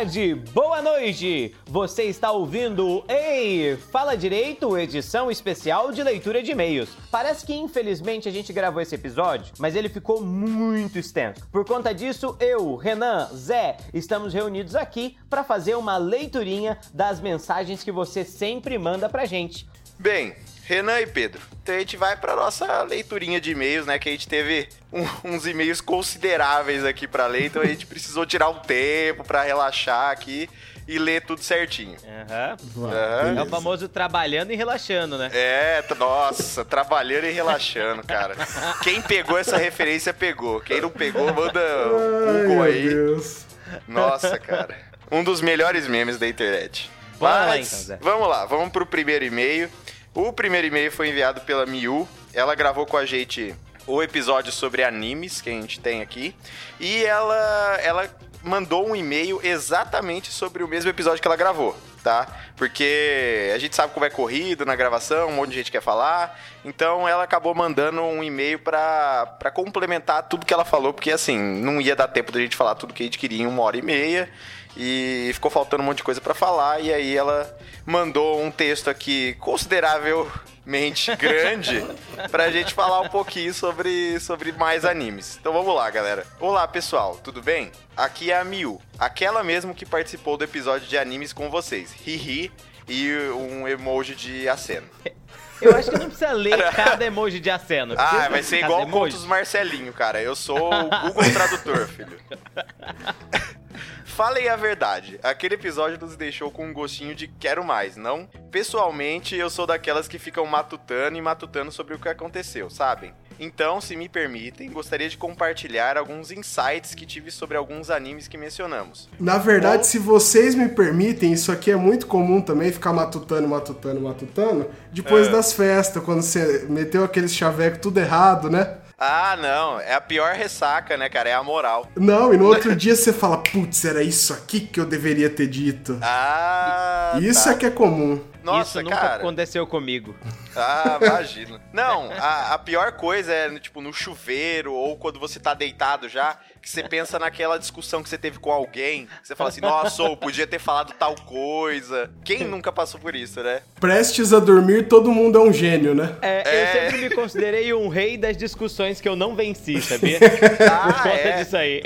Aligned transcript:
tarde, 0.00 0.34
boa 0.54 0.80
noite. 0.80 1.54
Você 1.66 2.04
está 2.04 2.32
ouvindo 2.32 3.04
Ei, 3.06 3.76
Fala 3.76 4.16
Direito, 4.16 4.78
edição 4.78 5.30
especial 5.30 5.92
de 5.92 6.02
leitura 6.02 6.42
de 6.42 6.52
e-mails. 6.52 6.88
Parece 7.10 7.44
que 7.44 7.52
infelizmente 7.52 8.26
a 8.26 8.32
gente 8.32 8.50
gravou 8.50 8.80
esse 8.80 8.94
episódio, 8.94 9.52
mas 9.58 9.76
ele 9.76 9.90
ficou 9.90 10.22
muito 10.22 10.98
extenso. 10.98 11.46
Por 11.52 11.66
conta 11.66 11.92
disso, 11.92 12.34
eu, 12.40 12.76
Renan, 12.76 13.28
Zé, 13.34 13.76
estamos 13.92 14.32
reunidos 14.32 14.74
aqui 14.74 15.18
para 15.28 15.44
fazer 15.44 15.74
uma 15.74 15.98
leiturinha 15.98 16.78
das 16.94 17.20
mensagens 17.20 17.84
que 17.84 17.92
você 17.92 18.24
sempre 18.24 18.78
manda 18.78 19.06
pra 19.06 19.26
gente. 19.26 19.68
Bem, 19.98 20.34
Renan 20.70 21.00
e 21.00 21.06
Pedro. 21.06 21.40
Então 21.60 21.74
a 21.74 21.78
gente 21.80 21.96
vai 21.96 22.16
para 22.16 22.36
nossa 22.36 22.82
leiturinha 22.82 23.40
de 23.40 23.50
e-mails, 23.50 23.86
né? 23.86 23.98
Que 23.98 24.08
a 24.08 24.12
gente 24.12 24.28
teve 24.28 24.68
um, 24.92 25.04
uns 25.24 25.44
e-mails 25.44 25.80
consideráveis 25.80 26.84
aqui 26.84 27.08
para 27.08 27.26
ler, 27.26 27.46
então 27.46 27.60
a 27.60 27.66
gente 27.66 27.86
precisou 27.86 28.24
tirar 28.24 28.48
um 28.48 28.60
tempo 28.60 29.24
para 29.24 29.42
relaxar 29.42 30.12
aqui 30.12 30.48
e 30.86 30.96
ler 30.96 31.22
tudo 31.22 31.42
certinho. 31.42 31.96
Uhum. 32.04 32.84
Uhum. 32.84 33.38
É 33.38 33.42
o 33.42 33.46
famoso 33.46 33.88
trabalhando 33.88 34.52
e 34.52 34.56
relaxando, 34.56 35.18
né? 35.18 35.28
É, 35.32 35.84
nossa, 35.98 36.64
trabalhando 36.64 37.26
e 37.26 37.32
relaxando, 37.32 38.06
cara. 38.06 38.36
Quem 38.84 39.02
pegou 39.02 39.36
essa 39.36 39.56
referência 39.56 40.14
pegou. 40.14 40.60
Quem 40.60 40.80
não 40.80 40.90
pegou, 40.90 41.34
manda 41.34 41.60
o 41.88 42.46
Google 42.46 42.62
aí. 42.62 42.88
Deus. 42.88 43.44
Nossa, 43.88 44.38
cara. 44.38 44.78
Um 45.10 45.24
dos 45.24 45.40
melhores 45.40 45.88
memes 45.88 46.16
da 46.16 46.28
internet. 46.28 46.88
Mas, 47.20 47.46
lá, 47.46 47.58
então, 47.58 47.78
Zé. 47.78 47.98
vamos 48.00 48.28
lá, 48.28 48.46
vamos 48.46 48.70
pro 48.70 48.86
primeiro 48.86 49.24
e-mail. 49.24 49.68
O 50.14 50.32
primeiro 50.32 50.66
e-mail 50.66 50.90
foi 50.90 51.08
enviado 51.08 51.40
pela 51.42 51.64
Miu. 51.64 52.08
Ela 52.34 52.54
gravou 52.56 52.84
com 52.84 52.96
a 52.96 53.06
gente 53.06 53.54
o 53.86 54.02
episódio 54.02 54.50
sobre 54.50 54.82
animes 54.82 55.40
que 55.40 55.48
a 55.48 55.52
gente 55.52 55.78
tem 55.78 56.02
aqui. 56.02 56.34
E 56.80 57.04
ela, 57.04 57.78
ela 57.80 58.10
mandou 58.42 58.88
um 58.88 58.96
e-mail 58.96 59.40
exatamente 59.42 60.32
sobre 60.32 60.64
o 60.64 60.68
mesmo 60.68 60.90
episódio 60.90 61.22
que 61.22 61.28
ela 61.28 61.36
gravou, 61.36 61.76
tá? 62.00 62.26
Porque 62.56 63.50
a 63.54 63.58
gente 63.58 63.76
sabe 63.76 63.92
como 63.92 64.04
é 64.04 64.10
corrido 64.10 64.64
na 64.64 64.74
gravação, 64.74 65.28
um 65.28 65.32
monte 65.32 65.50
de 65.50 65.56
gente 65.56 65.72
quer 65.72 65.82
falar. 65.82 66.38
Então 66.64 67.08
ela 67.08 67.24
acabou 67.24 67.54
mandando 67.54 68.02
um 68.02 68.22
e-mail 68.22 68.58
para 68.58 69.50
complementar 69.54 70.24
tudo 70.24 70.46
que 70.46 70.52
ela 70.52 70.64
falou, 70.64 70.92
porque 70.92 71.10
assim, 71.10 71.38
não 71.38 71.80
ia 71.80 71.96
dar 71.96 72.08
tempo 72.08 72.32
da 72.32 72.40
gente 72.40 72.56
falar 72.56 72.74
tudo 72.74 72.94
que 72.94 73.02
a 73.02 73.06
gente 73.06 73.18
queria 73.18 73.42
em 73.42 73.46
uma 73.46 73.62
hora 73.62 73.76
e 73.76 73.82
meia 73.82 74.28
e 74.76 75.30
ficou 75.34 75.50
faltando 75.50 75.82
um 75.82 75.86
monte 75.86 75.98
de 75.98 76.04
coisa 76.04 76.20
para 76.20 76.34
falar 76.34 76.80
e 76.80 76.92
aí 76.92 77.16
ela 77.16 77.56
mandou 77.84 78.40
um 78.42 78.50
texto 78.50 78.88
aqui 78.88 79.34
consideravelmente 79.40 81.14
grande 81.16 81.84
pra 82.30 82.50
gente 82.50 82.72
falar 82.74 83.00
um 83.00 83.08
pouquinho 83.08 83.52
sobre, 83.52 84.20
sobre 84.20 84.52
mais 84.52 84.84
animes. 84.84 85.36
Então 85.40 85.52
vamos 85.52 85.74
lá, 85.74 85.90
galera. 85.90 86.26
Olá, 86.38 86.66
pessoal, 86.68 87.18
tudo 87.22 87.42
bem? 87.42 87.72
Aqui 87.96 88.30
é 88.30 88.38
a 88.38 88.44
Miu, 88.44 88.80
aquela 88.98 89.42
mesmo 89.42 89.74
que 89.74 89.84
participou 89.84 90.36
do 90.36 90.44
episódio 90.44 90.86
de 90.88 90.96
animes 90.96 91.32
com 91.32 91.50
vocês. 91.50 91.89
Hihi 92.06 92.50
e 92.88 93.12
um 93.34 93.68
emoji 93.68 94.14
de 94.14 94.48
aceno. 94.48 94.86
Eu 95.60 95.76
acho 95.76 95.90
que 95.90 95.98
não 95.98 96.06
precisa 96.06 96.32
ler 96.32 96.58
cada 96.72 97.04
emoji 97.04 97.38
de 97.38 97.50
aceno. 97.50 97.94
Ah, 97.98 98.28
vai 98.30 98.42
ser 98.42 98.64
igual 98.64 98.86
contos 98.88 99.26
Marcelinho, 99.26 99.92
cara. 99.92 100.22
Eu 100.22 100.34
sou 100.34 100.72
o 100.72 100.88
Google 100.88 101.32
Tradutor, 101.34 101.86
filho. 101.86 102.18
Falem 104.04 104.48
a 104.48 104.56
verdade, 104.56 105.18
aquele 105.22 105.54
episódio 105.54 105.98
nos 105.98 106.16
deixou 106.16 106.50
com 106.50 106.66
um 106.66 106.72
gostinho 106.72 107.14
de 107.14 107.28
quero 107.28 107.64
mais, 107.64 107.96
não? 107.96 108.28
Pessoalmente, 108.50 109.36
eu 109.36 109.48
sou 109.48 109.66
daquelas 109.66 110.08
que 110.08 110.18
ficam 110.18 110.44
matutando 110.46 111.16
e 111.16 111.22
matutando 111.22 111.70
sobre 111.70 111.94
o 111.94 111.98
que 111.98 112.08
aconteceu, 112.08 112.68
sabem? 112.68 113.12
Então, 113.42 113.80
se 113.80 113.96
me 113.96 114.06
permitem, 114.06 114.70
gostaria 114.70 115.08
de 115.08 115.16
compartilhar 115.16 115.96
alguns 115.96 116.30
insights 116.30 116.94
que 116.94 117.06
tive 117.06 117.30
sobre 117.30 117.56
alguns 117.56 117.88
animes 117.88 118.28
que 118.28 118.36
mencionamos. 118.36 119.08
Na 119.18 119.38
verdade, 119.38 119.78
Ou... 119.78 119.84
se 119.84 119.98
vocês 119.98 120.54
me 120.54 120.68
permitem, 120.68 121.32
isso 121.32 121.50
aqui 121.50 121.70
é 121.70 121.76
muito 121.76 122.06
comum 122.06 122.42
também, 122.42 122.70
ficar 122.70 122.92
matutando, 122.92 123.48
matutando, 123.48 123.98
matutando, 123.98 124.70
depois 124.92 125.28
é. 125.28 125.30
das 125.30 125.54
festas, 125.54 126.04
quando 126.04 126.20
você 126.20 126.66
meteu 126.68 127.02
aqueles 127.02 127.34
chaveco 127.34 127.78
tudo 127.78 127.98
errado, 127.98 128.50
né? 128.50 128.76
Ah, 129.00 129.34
não. 129.40 129.80
É 129.80 129.94
a 129.94 130.00
pior 130.00 130.34
ressaca, 130.34 130.94
né, 130.94 131.08
cara? 131.08 131.30
É 131.30 131.32
a 131.32 131.42
moral. 131.42 131.88
Não, 131.96 132.34
e 132.34 132.36
no 132.36 132.44
outro 132.44 132.76
dia 132.76 132.94
você 132.94 133.14
fala, 133.14 133.38
putz, 133.38 133.82
era 133.86 134.02
isso 134.02 134.34
aqui 134.34 134.60
que 134.60 134.78
eu 134.78 134.84
deveria 134.84 135.30
ter 135.30 135.46
dito. 135.46 135.98
Ah. 136.02 137.18
Isso 137.18 137.44
tá. 137.44 137.52
é 137.52 137.54
que 137.54 137.64
é 137.64 137.70
comum. 137.70 138.22
Nossa, 138.42 138.78
Isso 138.78 138.82
nunca 138.82 138.96
cara. 138.96 139.14
aconteceu 139.16 139.66
comigo. 139.66 140.14
Ah, 140.54 140.98
imagino. 141.00 141.60
Não, 141.72 142.10
a, 142.12 142.54
a, 142.54 142.58
pior 142.58 142.92
coisa 142.92 143.32
é, 143.32 143.58
tipo, 143.58 143.80
no 143.80 143.92
chuveiro 143.92 144.72
ou 144.74 144.96
quando 144.96 145.18
você 145.18 145.38
tá 145.38 145.54
deitado 145.54 146.08
já, 146.08 146.38
que 146.60 146.68
você 146.68 146.82
pensa 146.82 147.18
naquela 147.18 147.58
discussão 147.58 148.02
que 148.02 148.08
você 148.08 148.18
teve 148.18 148.38
com 148.38 148.50
alguém. 148.50 149.08
Você 149.22 149.34
fala 149.34 149.48
assim, 149.48 149.60
nossa, 149.60 150.02
eu 150.02 150.16
podia 150.16 150.46
ter 150.46 150.58
falado 150.58 150.92
tal 150.98 151.14
coisa. 151.14 152.10
Quem 152.24 152.44
nunca 152.44 152.70
passou 152.70 153.00
por 153.00 153.14
isso, 153.14 153.42
né? 153.42 153.62
Prestes 153.80 154.32
a 154.32 154.38
dormir, 154.38 154.88
todo 154.88 155.10
mundo 155.10 155.38
é 155.38 155.42
um 155.42 155.52
gênio, 155.52 155.94
né? 155.94 156.16
É, 156.20 156.42
é... 156.44 156.62
eu 156.62 156.90
sempre 156.90 157.08
me 157.08 157.14
considerei 157.14 157.72
um 157.72 157.88
rei 157.88 158.16
das 158.16 158.36
discussões 158.36 159.00
que 159.00 159.08
eu 159.08 159.16
não 159.16 159.34
venci, 159.34 159.80
sabia? 159.80 160.18
ah, 160.70 160.92
por 160.92 161.02
conta 161.02 161.08
é. 161.08 161.42
disso 161.42 161.56
aí. 161.56 161.82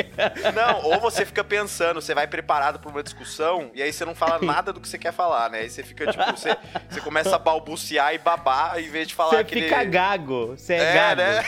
Não, 0.54 0.82
ou 0.84 1.00
você 1.00 1.24
fica 1.24 1.44
pensando, 1.44 2.00
você 2.00 2.14
vai 2.14 2.26
preparado 2.26 2.78
pra 2.78 2.90
uma 2.90 3.02
discussão 3.02 3.70
e 3.74 3.82
aí 3.82 3.92
você 3.92 4.04
não 4.04 4.14
fala 4.14 4.38
nada 4.44 4.72
do 4.72 4.80
que 4.80 4.88
você 4.88 4.98
quer 4.98 5.12
falar, 5.12 5.50
né? 5.50 5.60
Aí 5.60 5.70
você 5.70 5.82
fica, 5.82 6.06
tipo, 6.06 6.24
você, 6.24 6.56
você 6.88 7.00
começa 7.00 7.34
a 7.36 7.38
balbuciar 7.38 8.14
e 8.14 8.18
babar 8.18 8.78
em 8.78 8.88
vez 8.88 9.08
de 9.08 9.14
falar 9.14 9.30
você 9.30 9.36
aquele... 9.36 9.62
Você 9.62 9.68
fica 9.68 9.84
gago. 9.84 10.56
Você 10.56 10.74
é, 10.74 10.78
é 10.78 10.94
gago. 10.94 11.22
Né? 11.22 11.42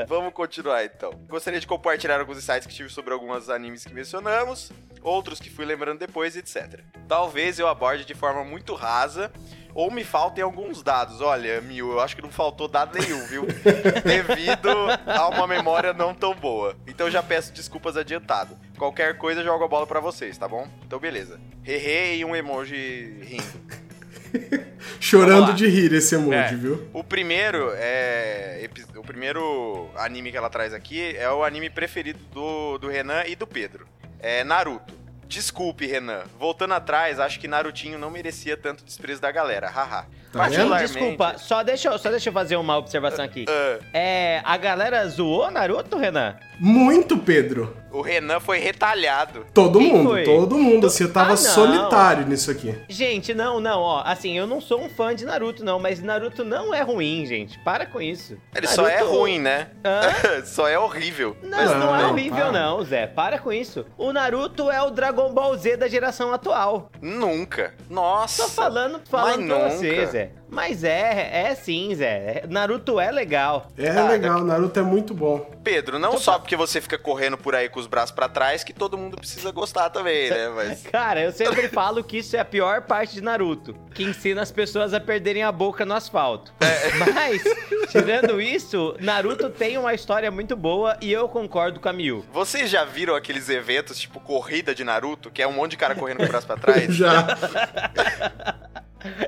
Vamos 0.06 0.32
continuar, 0.32 0.69
então. 0.84 1.12
Gostaria 1.28 1.60
de 1.60 1.66
compartilhar 1.66 2.18
alguns 2.20 2.38
insights 2.38 2.66
que 2.66 2.74
tive 2.74 2.88
sobre 2.88 3.12
alguns 3.12 3.48
animes 3.48 3.84
que 3.84 3.94
mencionamos, 3.94 4.72
outros 5.02 5.40
que 5.40 5.50
fui 5.50 5.64
lembrando 5.64 5.98
depois, 5.98 6.36
etc. 6.36 6.80
Talvez 7.08 7.58
eu 7.58 7.66
aborde 7.68 8.04
de 8.04 8.14
forma 8.14 8.44
muito 8.44 8.74
rasa 8.74 9.32
ou 9.74 9.90
me 9.90 10.04
faltem 10.04 10.42
alguns 10.42 10.82
dados. 10.82 11.20
Olha, 11.20 11.60
Mil, 11.60 11.92
eu 11.92 12.00
acho 12.00 12.16
que 12.16 12.22
não 12.22 12.30
faltou 12.30 12.68
dado 12.68 12.98
nenhum, 12.98 13.24
viu? 13.26 13.46
Devido 14.04 14.68
a 15.06 15.28
uma 15.28 15.46
memória 15.46 15.92
não 15.92 16.14
tão 16.14 16.34
boa. 16.34 16.76
Então 16.86 17.10
já 17.10 17.22
peço 17.22 17.52
desculpas 17.52 17.96
adiantado. 17.96 18.56
Qualquer 18.76 19.16
coisa, 19.18 19.42
jogo 19.42 19.64
a 19.64 19.68
bola 19.68 19.86
para 19.86 20.00
vocês, 20.00 20.36
tá 20.36 20.48
bom? 20.48 20.68
Então 20.84 20.98
beleza. 20.98 21.40
Hehe 21.64 22.18
e 22.18 22.24
um 22.24 22.34
emoji 22.34 23.18
rindo. 23.22 24.66
Chorando 25.10 25.52
de 25.54 25.66
rir 25.66 25.92
esse 25.92 26.14
emoji, 26.14 26.36
é. 26.36 26.54
viu? 26.54 26.88
O 26.92 27.02
primeiro 27.02 27.72
é. 27.74 28.68
O 28.96 29.02
primeiro 29.02 29.90
anime 29.96 30.30
que 30.30 30.36
ela 30.36 30.48
traz 30.48 30.72
aqui 30.72 31.16
é 31.16 31.30
o 31.30 31.42
anime 31.42 31.68
preferido 31.68 32.20
do, 32.32 32.78
do 32.78 32.88
Renan 32.88 33.24
e 33.26 33.34
do 33.34 33.46
Pedro. 33.46 33.86
É 34.20 34.44
Naruto. 34.44 34.94
Desculpe, 35.26 35.86
Renan. 35.86 36.22
Voltando 36.38 36.74
atrás, 36.74 37.20
acho 37.20 37.38
que 37.38 37.46
Narutinho 37.46 37.98
não 37.98 38.10
merecia 38.10 38.56
tanto 38.56 38.84
desprezo 38.84 39.20
da 39.20 39.30
galera. 39.30 39.68
Haha. 39.68 40.06
Tá 40.32 40.48
Desculpa, 40.48 41.36
só 41.38 41.62
deixa, 41.62 41.88
eu, 41.88 41.98
só 41.98 42.08
deixa 42.08 42.28
eu 42.28 42.32
fazer 42.32 42.56
uma 42.56 42.76
observação 42.76 43.24
aqui. 43.24 43.46
Uh, 43.48 43.78
uh. 43.78 43.84
É, 43.92 44.40
a 44.44 44.56
galera 44.56 45.06
zoou 45.08 45.50
Naruto, 45.50 45.96
Renan? 45.96 46.36
Muito, 46.58 47.16
Pedro. 47.16 47.74
O 47.90 48.02
Renan 48.02 48.38
foi 48.38 48.58
retalhado. 48.58 49.44
Todo 49.52 49.78
Quem 49.78 49.92
mundo, 49.92 50.10
foi? 50.10 50.24
todo 50.24 50.56
mundo. 50.56 50.86
Assim, 50.86 51.04
eu 51.04 51.12
tava 51.12 51.32
ah, 51.32 51.36
solitário 51.36 52.26
nisso 52.26 52.50
aqui. 52.50 52.74
Gente, 52.88 53.34
não, 53.34 53.58
não, 53.58 53.80
ó. 53.80 54.02
Assim, 54.04 54.38
eu 54.38 54.46
não 54.46 54.60
sou 54.60 54.80
um 54.80 54.88
fã 54.88 55.14
de 55.14 55.24
Naruto, 55.24 55.64
não, 55.64 55.80
mas 55.80 56.00
Naruto 56.00 56.44
não 56.44 56.72
é 56.72 56.82
ruim, 56.82 57.26
gente. 57.26 57.58
Para 57.60 57.86
com 57.86 58.00
isso. 58.00 58.34
Ele 58.54 58.66
Naruto... 58.66 58.74
só 58.74 58.86
é 58.86 59.00
ruim, 59.00 59.38
né? 59.40 59.68
só 60.44 60.68
é 60.68 60.78
horrível. 60.78 61.36
Não, 61.42 61.58
mas... 61.58 61.70
não, 61.70 61.96
é 61.96 62.06
horrível, 62.06 62.46
para. 62.46 62.52
não, 62.52 62.84
Zé. 62.84 63.06
Para 63.06 63.38
com 63.38 63.52
isso. 63.52 63.84
O 63.96 64.12
Naruto 64.12 64.70
é 64.70 64.80
o 64.82 64.90
Dragon 64.90 65.32
Ball 65.32 65.56
Z 65.56 65.78
da 65.78 65.88
geração 65.88 66.32
atual. 66.32 66.90
Nunca. 67.00 67.74
Nossa. 67.88 68.44
Tô 68.44 68.48
falando, 68.50 69.00
falando 69.08 69.46
pra 69.46 69.58
nunca. 69.58 69.70
você, 69.70 70.06
Zé. 70.06 70.19
Mas 70.50 70.82
é, 70.82 71.48
é 71.48 71.54
sim, 71.54 71.94
Zé. 71.94 72.44
Naruto 72.48 72.98
é 72.98 73.10
legal. 73.10 73.68
É 73.78 74.02
legal, 74.02 74.42
Naruto 74.42 74.80
é 74.80 74.82
muito 74.82 75.14
bom. 75.14 75.48
Pedro, 75.62 75.98
não 75.98 76.18
só 76.18 76.38
porque 76.38 76.56
você 76.56 76.80
fica 76.80 76.98
correndo 76.98 77.38
por 77.38 77.54
aí 77.54 77.68
com 77.68 77.78
os 77.78 77.86
braços 77.86 78.10
para 78.10 78.28
trás 78.28 78.64
que 78.64 78.72
todo 78.72 78.98
mundo 78.98 79.16
precisa 79.16 79.50
gostar 79.52 79.90
também, 79.90 80.28
né? 80.28 80.48
Mas... 80.54 80.82
Cara, 80.82 81.20
eu 81.20 81.32
sempre 81.32 81.68
falo 81.70 82.02
que 82.02 82.18
isso 82.18 82.36
é 82.36 82.40
a 82.40 82.44
pior 82.44 82.82
parte 82.82 83.14
de 83.14 83.20
Naruto, 83.20 83.74
que 83.94 84.02
ensina 84.02 84.42
as 84.42 84.50
pessoas 84.50 84.92
a 84.92 85.00
perderem 85.00 85.42
a 85.42 85.52
boca 85.52 85.84
no 85.84 85.94
asfalto. 85.94 86.52
É. 86.60 86.94
Mas, 87.12 87.42
tirando 87.90 88.40
isso, 88.40 88.96
Naruto 88.98 89.50
tem 89.50 89.78
uma 89.78 89.94
história 89.94 90.30
muito 90.30 90.56
boa 90.56 90.96
e 91.00 91.12
eu 91.12 91.28
concordo 91.28 91.78
com 91.78 91.88
a 91.88 91.92
Miu. 91.92 92.24
Vocês 92.32 92.68
já 92.68 92.84
viram 92.84 93.14
aqueles 93.14 93.48
eventos 93.48 93.98
tipo 93.98 94.18
corrida 94.18 94.74
de 94.74 94.82
Naruto, 94.82 95.30
que 95.30 95.42
é 95.42 95.46
um 95.46 95.52
monte 95.52 95.72
de 95.72 95.76
cara 95.76 95.94
correndo 95.94 96.18
com 96.18 96.24
o 96.24 96.28
braço 96.28 96.46
para 96.46 96.56
trás? 96.56 96.92
já. 96.94 97.26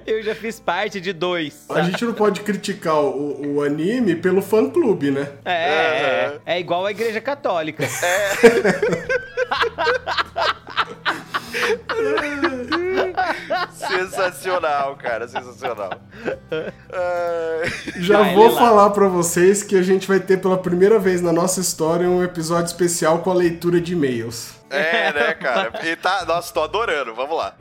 Eu 0.06 0.22
já 0.22 0.34
fiz 0.34 0.60
parte 0.60 1.00
de 1.00 1.12
dois. 1.12 1.66
A 1.70 1.82
gente 1.82 2.04
não 2.04 2.12
pode 2.12 2.40
criticar 2.40 3.00
o, 3.00 3.56
o 3.56 3.62
anime 3.62 4.16
pelo 4.16 4.42
fã-clube, 4.42 5.10
né? 5.10 5.28
É, 5.44 5.52
é, 5.52 6.38
é, 6.46 6.60
igual 6.60 6.86
a 6.86 6.90
igreja 6.90 7.20
católica. 7.20 7.84
É. 7.84 7.88
sensacional, 13.76 14.96
cara, 14.96 15.28
sensacional. 15.28 15.90
Já 17.96 18.18
vai, 18.18 18.34
vou 18.34 18.56
falar 18.56 18.90
para 18.90 19.08
vocês 19.08 19.62
que 19.62 19.76
a 19.76 19.82
gente 19.82 20.08
vai 20.08 20.20
ter 20.20 20.40
pela 20.40 20.58
primeira 20.58 20.98
vez 20.98 21.20
na 21.20 21.32
nossa 21.32 21.60
história 21.60 22.08
um 22.08 22.22
episódio 22.22 22.66
especial 22.66 23.20
com 23.20 23.30
a 23.30 23.34
leitura 23.34 23.80
de 23.80 23.92
e-mails. 23.92 24.52
É, 24.70 25.12
né, 25.12 25.34
cara? 25.34 25.86
E 25.86 25.96
tá, 25.96 26.24
nossa, 26.24 26.52
tô 26.52 26.62
adorando, 26.62 27.14
vamos 27.14 27.36
lá. 27.36 27.54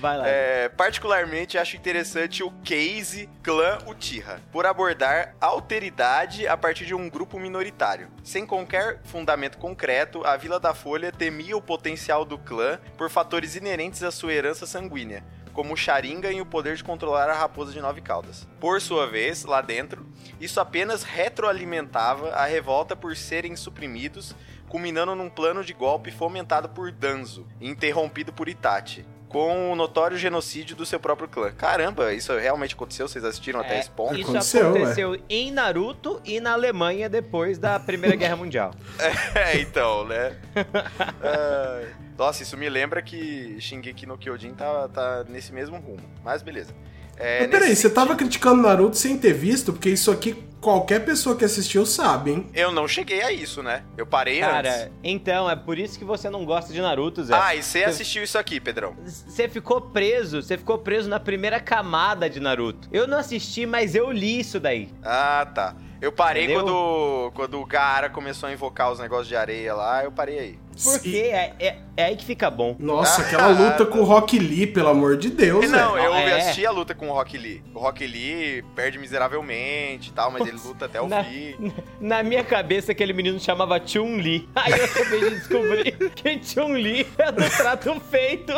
Vai 0.00 0.18
lá. 0.18 0.28
É, 0.28 0.68
particularmente 0.68 1.58
acho 1.58 1.76
interessante 1.76 2.42
o 2.42 2.50
case 2.62 3.28
clã 3.42 3.78
Uchiha, 3.86 4.40
por 4.52 4.66
abordar 4.66 5.34
alteridade 5.40 6.46
a 6.46 6.56
partir 6.56 6.86
de 6.86 6.94
um 6.94 7.08
grupo 7.08 7.38
minoritário. 7.38 8.08
Sem 8.22 8.46
qualquer 8.46 9.00
fundamento 9.04 9.58
concreto, 9.58 10.24
a 10.24 10.36
Vila 10.36 10.60
da 10.60 10.74
Folha 10.74 11.12
temia 11.12 11.56
o 11.56 11.62
potencial 11.62 12.24
do 12.24 12.38
clã 12.38 12.78
por 12.96 13.10
fatores 13.10 13.56
inerentes 13.56 14.02
à 14.02 14.10
sua 14.10 14.32
herança 14.32 14.66
sanguínea, 14.66 15.24
como 15.52 15.74
o 15.74 15.76
Sharingan 15.76 16.32
e 16.32 16.40
o 16.40 16.46
poder 16.46 16.76
de 16.76 16.84
controlar 16.84 17.28
a 17.28 17.34
raposa 17.34 17.72
de 17.72 17.80
nove 17.80 18.00
caudas. 18.00 18.46
Por 18.60 18.80
sua 18.80 19.06
vez, 19.06 19.44
lá 19.44 19.60
dentro, 19.60 20.06
isso 20.40 20.60
apenas 20.60 21.02
retroalimentava 21.02 22.30
a 22.30 22.44
revolta 22.44 22.96
por 22.96 23.16
serem 23.16 23.56
suprimidos, 23.56 24.34
culminando 24.68 25.14
num 25.14 25.30
plano 25.30 25.62
de 25.62 25.72
golpe 25.72 26.10
fomentado 26.10 26.68
por 26.68 26.90
Danzo 26.90 27.46
interrompido 27.60 28.32
por 28.32 28.48
Itachi 28.48 29.06
com 29.28 29.72
o 29.72 29.76
notório 29.76 30.16
genocídio 30.16 30.76
do 30.76 30.86
seu 30.86 31.00
próprio 31.00 31.28
clã. 31.28 31.50
Caramba, 31.50 32.12
isso 32.12 32.32
realmente 32.36 32.74
aconteceu? 32.74 33.08
Vocês 33.08 33.24
assistiram 33.24 33.60
é, 33.60 33.64
até 33.64 33.80
esse 33.80 33.90
ponto? 33.90 34.14
Isso 34.14 34.30
aconteceu, 34.30 34.70
aconteceu 34.70 35.20
em 35.28 35.50
Naruto 35.50 36.20
e 36.24 36.40
na 36.40 36.52
Alemanha 36.52 37.08
depois 37.08 37.58
da 37.58 37.78
Primeira 37.80 38.16
Guerra 38.16 38.36
Mundial. 38.36 38.72
é, 39.34 39.58
então, 39.58 40.06
né? 40.06 40.36
uh, 40.54 42.04
nossa, 42.16 42.42
isso 42.42 42.56
me 42.56 42.68
lembra 42.68 43.02
que 43.02 43.60
Shingeki 43.60 44.06
no 44.06 44.16
Kyojin 44.16 44.54
tá, 44.54 44.88
tá 44.88 45.24
nesse 45.28 45.52
mesmo 45.52 45.78
rumo. 45.78 46.02
Mas 46.22 46.42
beleza. 46.42 46.74
É, 47.16 47.40
Mas 47.40 47.50
peraí, 47.50 47.76
você 47.76 47.88
tava 47.88 48.14
criticando 48.16 48.62
Naruto 48.62 48.96
sem 48.96 49.16
ter 49.16 49.32
visto? 49.32 49.72
Porque 49.72 49.90
isso 49.90 50.10
aqui 50.10 50.36
qualquer 50.64 51.04
pessoa 51.04 51.36
que 51.36 51.44
assistiu 51.44 51.84
sabe, 51.84 52.30
hein? 52.30 52.46
Eu 52.54 52.72
não 52.72 52.88
cheguei 52.88 53.20
a 53.22 53.30
isso, 53.30 53.62
né? 53.62 53.82
Eu 53.98 54.06
parei 54.06 54.40
Cara, 54.40 54.70
antes. 54.70 54.90
então, 55.04 55.48
é 55.48 55.54
por 55.54 55.78
isso 55.78 55.98
que 55.98 56.06
você 56.06 56.30
não 56.30 56.46
gosta 56.46 56.72
de 56.72 56.80
Naruto, 56.80 57.22
Zé. 57.22 57.34
Ah, 57.34 57.54
e 57.54 57.62
você 57.62 57.84
assistiu 57.84 58.24
isso 58.24 58.38
aqui, 58.38 58.58
Pedrão? 58.58 58.96
Você 59.04 59.46
ficou 59.46 59.78
preso, 59.82 60.42
você 60.42 60.56
ficou 60.56 60.78
preso 60.78 61.06
na 61.06 61.20
primeira 61.20 61.60
camada 61.60 62.30
de 62.30 62.40
Naruto. 62.40 62.88
Eu 62.90 63.06
não 63.06 63.18
assisti, 63.18 63.66
mas 63.66 63.94
eu 63.94 64.10
li 64.10 64.40
isso 64.40 64.58
daí. 64.58 64.88
Ah, 65.02 65.46
tá. 65.54 65.76
Eu 66.00 66.12
parei 66.12 66.52
quando, 66.52 67.30
quando 67.34 67.60
o 67.60 67.64
Gaara 67.64 68.10
começou 68.10 68.48
a 68.48 68.52
invocar 68.52 68.90
os 68.90 68.98
negócios 68.98 69.28
de 69.28 69.36
areia 69.36 69.74
lá, 69.74 70.04
eu 70.04 70.12
parei 70.12 70.38
aí. 70.38 70.58
Porque 70.82 71.16
é, 71.16 71.52
é, 71.58 71.76
é, 71.96 72.04
aí 72.06 72.16
que 72.16 72.24
fica 72.24 72.50
bom. 72.50 72.74
Nossa, 72.78 73.22
aquela 73.22 73.48
luta 73.48 73.86
com 73.86 74.00
o 74.00 74.04
Rock 74.04 74.38
Lee, 74.38 74.66
pelo 74.66 74.88
amor 74.88 75.16
de 75.16 75.30
Deus, 75.30 75.70
Não, 75.70 75.96
eu 75.98 76.14
é. 76.14 76.38
assisti 76.38 76.66
a 76.66 76.70
luta 76.70 76.94
com 76.94 77.08
o 77.08 77.12
Rock 77.12 77.36
Lee. 77.38 77.62
O 77.74 77.78
Rock 77.78 78.06
Lee 78.06 78.62
perde 78.74 78.98
miseravelmente 78.98 80.10
e 80.10 80.12
tal, 80.12 80.30
mas 80.30 80.46
ele 80.46 80.58
luta 80.64 80.86
até 80.86 81.00
o 81.00 81.08
na, 81.08 81.24
fim. 81.24 81.72
Na 82.00 82.22
minha 82.22 82.42
cabeça, 82.42 82.92
aquele 82.92 83.12
menino 83.12 83.38
chamava 83.38 83.80
Chun-Li. 83.84 84.48
Aí 84.54 84.72
eu 84.72 84.84
acabei 84.84 85.20
de 85.20 85.30
descobrir 85.36 86.10
que 86.14 86.40
Chun-Li 86.42 87.06
é 87.18 87.32
do 87.32 87.48
trato 87.56 88.00
feito. 88.00 88.52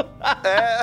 É. 0.44 0.82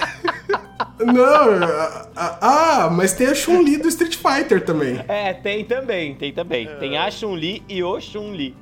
Não, 1.03 2.03
ah, 2.15 2.89
mas 2.91 3.13
tem 3.13 3.27
a 3.27 3.35
Chun-Li 3.35 3.77
do 3.77 3.87
Street 3.87 4.15
Fighter 4.15 4.63
também. 4.63 5.03
É, 5.07 5.33
tem 5.33 5.65
também, 5.65 6.15
tem 6.15 6.31
também. 6.31 6.67
É. 6.67 6.75
Tem 6.75 6.97
a 6.97 7.09
Chun-Li 7.09 7.63
e 7.67 7.83
o 7.83 7.99
Chun-Li. 7.99 8.55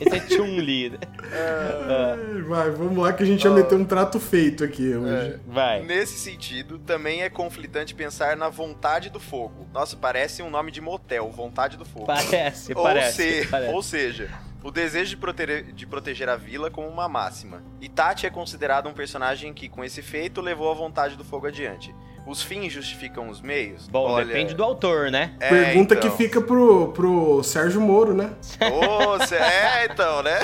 Esse 0.00 0.16
é 0.16 0.36
Chun-Li. 0.36 0.98
É. 1.32 2.42
Vai, 2.42 2.70
vamos 2.70 2.98
lá 2.98 3.12
que 3.12 3.22
a 3.22 3.26
gente 3.26 3.44
ia 3.44 3.50
meter 3.50 3.74
um 3.74 3.84
trato 3.84 4.18
feito 4.18 4.64
aqui 4.64 4.94
hoje. 4.94 5.12
É. 5.12 5.40
Vai. 5.46 5.82
Nesse 5.82 6.18
sentido, 6.18 6.78
também 6.78 7.22
é 7.22 7.30
conflitante 7.30 7.94
pensar 7.94 8.36
na 8.36 8.48
vontade 8.48 9.10
do 9.10 9.20
fogo. 9.20 9.66
Nossa, 9.72 9.96
parece 9.96 10.42
um 10.42 10.50
nome 10.50 10.70
de 10.70 10.80
motel, 10.80 11.30
vontade 11.30 11.76
do 11.76 11.84
fogo. 11.84 12.06
Parece, 12.06 12.72
ou 12.74 12.82
parece, 12.82 13.42
se, 13.42 13.48
parece. 13.48 13.72
Ou 13.72 13.82
seja, 13.82 14.30
o 14.62 14.70
desejo 14.70 15.10
de 15.10 15.16
proteger, 15.16 15.72
de 15.72 15.86
proteger 15.86 16.28
a 16.28 16.36
vila 16.36 16.70
como 16.70 16.88
uma 16.88 17.08
máxima. 17.08 17.62
Itachi 17.80 18.26
é 18.26 18.30
considerado 18.30 18.88
um 18.88 18.92
personagem 18.92 19.52
que, 19.52 19.68
com 19.68 19.84
esse 19.84 20.02
feito, 20.02 20.40
levou 20.40 20.70
a 20.70 20.74
vontade 20.74 21.16
do 21.16 21.24
fogo 21.24 21.46
adiante 21.46 21.94
os 22.28 22.42
fins 22.42 22.70
justificam 22.72 23.28
os 23.30 23.40
meios? 23.40 23.88
Bom, 23.88 24.10
Olha... 24.10 24.26
depende 24.26 24.54
do 24.54 24.62
autor, 24.62 25.10
né? 25.10 25.32
É, 25.40 25.48
Pergunta 25.48 25.94
então. 25.94 26.10
que 26.10 26.16
fica 26.16 26.40
pro, 26.40 26.88
pro 26.88 27.42
Sérgio 27.42 27.80
Moro, 27.80 28.12
né? 28.12 28.32
Ô, 28.60 29.16
é, 29.34 29.86
então, 29.86 30.22
né? 30.22 30.38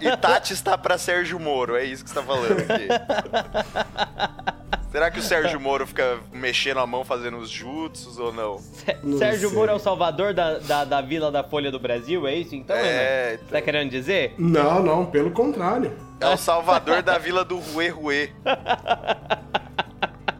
E, 0.00 0.16
Tati 0.16 0.52
está 0.52 0.78
pra 0.78 0.96
Sérgio 0.96 1.40
Moro, 1.40 1.74
é 1.74 1.84
isso 1.84 2.04
que 2.04 2.10
você 2.10 2.14
tá 2.14 2.22
falando 2.22 2.60
aqui. 2.60 2.88
Será 4.92 5.10
que 5.10 5.18
o 5.18 5.22
Sérgio 5.22 5.58
Moro 5.58 5.84
fica 5.88 6.20
mexendo 6.32 6.78
a 6.78 6.86
mão 6.86 7.04
fazendo 7.04 7.38
os 7.38 7.50
jutsus 7.50 8.16
ou 8.16 8.32
não? 8.32 8.60
não 9.02 9.18
Sérgio 9.18 9.48
sei. 9.48 9.58
Moro 9.58 9.72
é 9.72 9.74
o 9.74 9.78
salvador 9.80 10.32
da, 10.32 10.58
da, 10.60 10.84
da, 10.84 11.00
vila 11.00 11.32
da 11.32 11.42
Folha 11.42 11.72
do 11.72 11.80
Brasil, 11.80 12.28
é 12.28 12.36
isso 12.36 12.54
então? 12.54 12.76
É, 12.76 13.34
então... 13.34 13.48
Tá 13.48 13.60
querendo 13.60 13.90
dizer? 13.90 14.36
Não, 14.38 14.80
não, 14.80 15.04
pelo 15.04 15.32
contrário. 15.32 15.92
É 16.20 16.28
o 16.28 16.36
salvador 16.36 17.02
da 17.02 17.18
vila 17.18 17.44
do 17.44 17.58
Rue 17.58 17.88
Rue. 17.88 18.32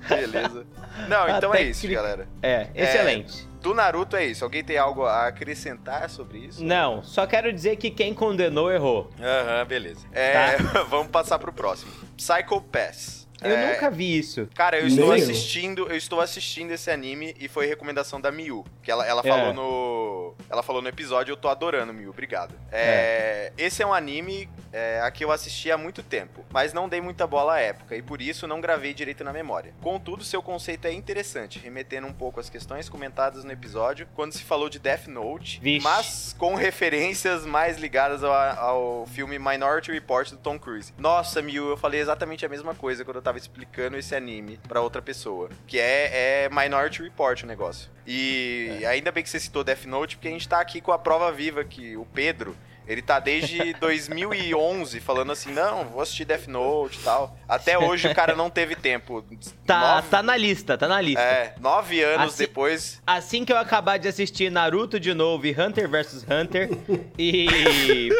Beleza. 0.08 0.66
Não, 1.08 1.28
então 1.36 1.54
é 1.54 1.62
isso, 1.62 1.86
galera. 1.88 2.28
É, 2.42 2.68
excelente. 2.74 3.46
É, 3.50 3.54
do 3.62 3.72
Naruto 3.72 4.16
é 4.16 4.26
isso. 4.26 4.44
Alguém 4.44 4.62
tem 4.62 4.76
algo 4.76 5.04
a 5.04 5.26
acrescentar 5.26 6.10
sobre 6.10 6.38
isso? 6.38 6.62
Não, 6.62 7.02
só 7.02 7.26
quero 7.26 7.52
dizer 7.52 7.76
que 7.76 7.90
quem 7.90 8.12
condenou 8.12 8.70
errou. 8.70 9.10
Aham, 9.18 9.60
uhum, 9.60 9.66
beleza. 9.66 10.06
É, 10.12 10.56
tá? 10.58 10.82
vamos 10.88 11.08
passar 11.08 11.38
pro 11.38 11.52
próximo. 11.52 11.90
Psycho 12.16 12.60
Pass. 12.60 13.23
Eu 13.42 13.56
é... 13.56 13.72
nunca 13.74 13.90
vi 13.90 14.18
isso. 14.18 14.48
Cara, 14.54 14.78
eu 14.78 14.86
estou 14.86 15.12
assistindo, 15.12 15.88
eu 15.88 15.96
estou 15.96 16.20
assistindo 16.20 16.70
esse 16.72 16.90
anime 16.90 17.34
e 17.38 17.48
foi 17.48 17.66
recomendação 17.66 18.20
da 18.20 18.30
Miu, 18.30 18.64
que 18.82 18.90
ela, 18.90 19.06
ela 19.06 19.22
é. 19.24 19.28
falou 19.28 19.52
no 19.52 20.34
ela 20.48 20.62
falou 20.62 20.82
no 20.82 20.88
episódio, 20.88 21.32
eu 21.32 21.36
tô 21.36 21.48
adorando, 21.48 21.92
Miu, 21.92 22.10
obrigado. 22.10 22.54
É, 22.70 23.52
é. 23.58 23.64
esse 23.64 23.82
é 23.82 23.86
um 23.86 23.92
anime 23.92 24.48
é, 24.72 25.00
a 25.00 25.10
que 25.10 25.24
eu 25.24 25.30
assisti 25.30 25.70
há 25.70 25.78
muito 25.78 26.02
tempo, 26.02 26.44
mas 26.50 26.72
não 26.72 26.88
dei 26.88 27.00
muita 27.00 27.26
bola 27.26 27.54
à 27.54 27.60
época 27.60 27.96
e 27.96 28.02
por 28.02 28.20
isso 28.20 28.46
não 28.46 28.60
gravei 28.60 28.92
direito 28.92 29.22
na 29.22 29.32
memória. 29.32 29.74
Contudo, 29.80 30.24
seu 30.24 30.42
conceito 30.42 30.86
é 30.86 30.92
interessante, 30.92 31.58
remetendo 31.58 32.06
um 32.06 32.12
pouco 32.12 32.40
às 32.40 32.50
questões 32.50 32.88
comentadas 32.88 33.44
no 33.44 33.52
episódio 33.52 34.06
quando 34.14 34.32
se 34.32 34.42
falou 34.42 34.68
de 34.68 34.78
Death 34.78 35.06
Note, 35.06 35.60
Vixe. 35.60 35.84
mas 35.84 36.34
com 36.38 36.54
referências 36.56 37.46
mais 37.46 37.78
ligadas 37.78 38.24
ao, 38.24 38.32
ao 38.32 39.06
filme 39.06 39.38
Minority 39.38 39.92
Report 39.92 40.30
do 40.30 40.36
Tom 40.36 40.58
Cruise. 40.58 40.92
Nossa, 40.98 41.40
Miu, 41.40 41.70
eu 41.70 41.76
falei 41.76 42.00
exatamente 42.00 42.44
a 42.44 42.48
mesma 42.48 42.74
coisa 42.74 43.04
quando 43.04 43.16
eu 43.16 43.22
tava 43.24 43.38
explicando 43.38 43.96
esse 43.96 44.14
anime 44.14 44.60
para 44.68 44.80
outra 44.80 45.02
pessoa. 45.02 45.48
Que 45.66 45.80
é, 45.80 46.44
é 46.44 46.48
Minority 46.50 47.02
Report 47.02 47.42
o 47.42 47.46
negócio. 47.46 47.90
E 48.06 48.78
é. 48.82 48.86
ainda 48.86 49.10
bem 49.10 49.22
que 49.22 49.30
você 49.30 49.40
citou 49.40 49.64
Death 49.64 49.86
Note, 49.86 50.16
porque 50.16 50.28
a 50.28 50.30
gente 50.30 50.48
tá 50.48 50.60
aqui 50.60 50.80
com 50.80 50.92
a 50.92 50.98
prova 50.98 51.32
viva 51.32 51.64
que 51.64 51.96
o 51.96 52.04
Pedro 52.04 52.54
ele 52.86 53.02
tá 53.02 53.18
desde 53.18 53.72
2011 53.80 55.00
falando 55.00 55.32
assim, 55.32 55.52
não, 55.52 55.84
vou 55.86 56.02
assistir 56.02 56.24
Death 56.24 56.46
Note 56.46 56.98
e 56.98 57.02
tal. 57.02 57.36
Até 57.48 57.78
hoje 57.78 58.08
o 58.08 58.14
cara 58.14 58.34
não 58.36 58.50
teve 58.50 58.76
tempo. 58.76 59.24
Tá, 59.64 59.96
nove... 59.96 60.08
tá 60.08 60.22
na 60.22 60.36
lista, 60.36 60.76
tá 60.76 60.86
na 60.86 61.00
lista. 61.00 61.22
É, 61.22 61.54
nove 61.58 62.02
anos 62.02 62.34
assim, 62.34 62.44
depois. 62.44 63.02
Assim 63.06 63.44
que 63.46 63.52
eu 63.52 63.56
acabar 63.56 63.98
de 63.98 64.06
assistir 64.06 64.50
Naruto 64.50 65.00
de 65.00 65.14
novo 65.14 65.46
e 65.46 65.58
Hunter 65.58 65.88
vs 65.88 66.26
Hunter 66.28 66.68
e, 67.16 67.46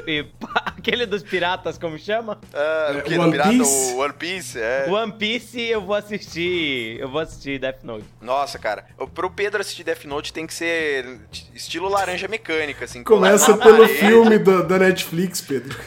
e, 0.06 0.26
aquele 0.84 1.06
dos 1.06 1.22
piratas, 1.22 1.78
como 1.78 1.98
chama? 1.98 2.38
Uh, 2.52 2.98
o 2.98 3.02
que 3.02 3.18
One 3.18 3.32
pirata? 3.32 3.50
Piece? 3.50 3.92
O 3.94 3.98
One 3.98 4.12
Piece, 4.12 4.60
é. 4.60 4.86
One 4.86 5.12
Piece 5.12 5.60
eu 5.62 5.80
vou 5.80 5.96
assistir, 5.96 7.00
eu 7.00 7.08
vou 7.08 7.22
assistir 7.22 7.58
Death 7.58 7.82
Note. 7.82 8.04
Nossa, 8.20 8.58
cara, 8.58 8.84
pro 9.14 9.30
Pedro 9.30 9.62
assistir 9.62 9.82
Death 9.82 10.04
Note 10.04 10.32
tem 10.32 10.46
que 10.46 10.52
ser 10.52 11.20
estilo 11.54 11.88
laranja 11.88 12.28
mecânica, 12.28 12.84
assim. 12.84 13.02
Começa 13.02 13.56
pelo 13.56 13.88
filme 13.88 14.38
do 14.38 14.62
da, 14.62 14.78
Netflix, 14.78 15.40
Pedro. 15.40 15.78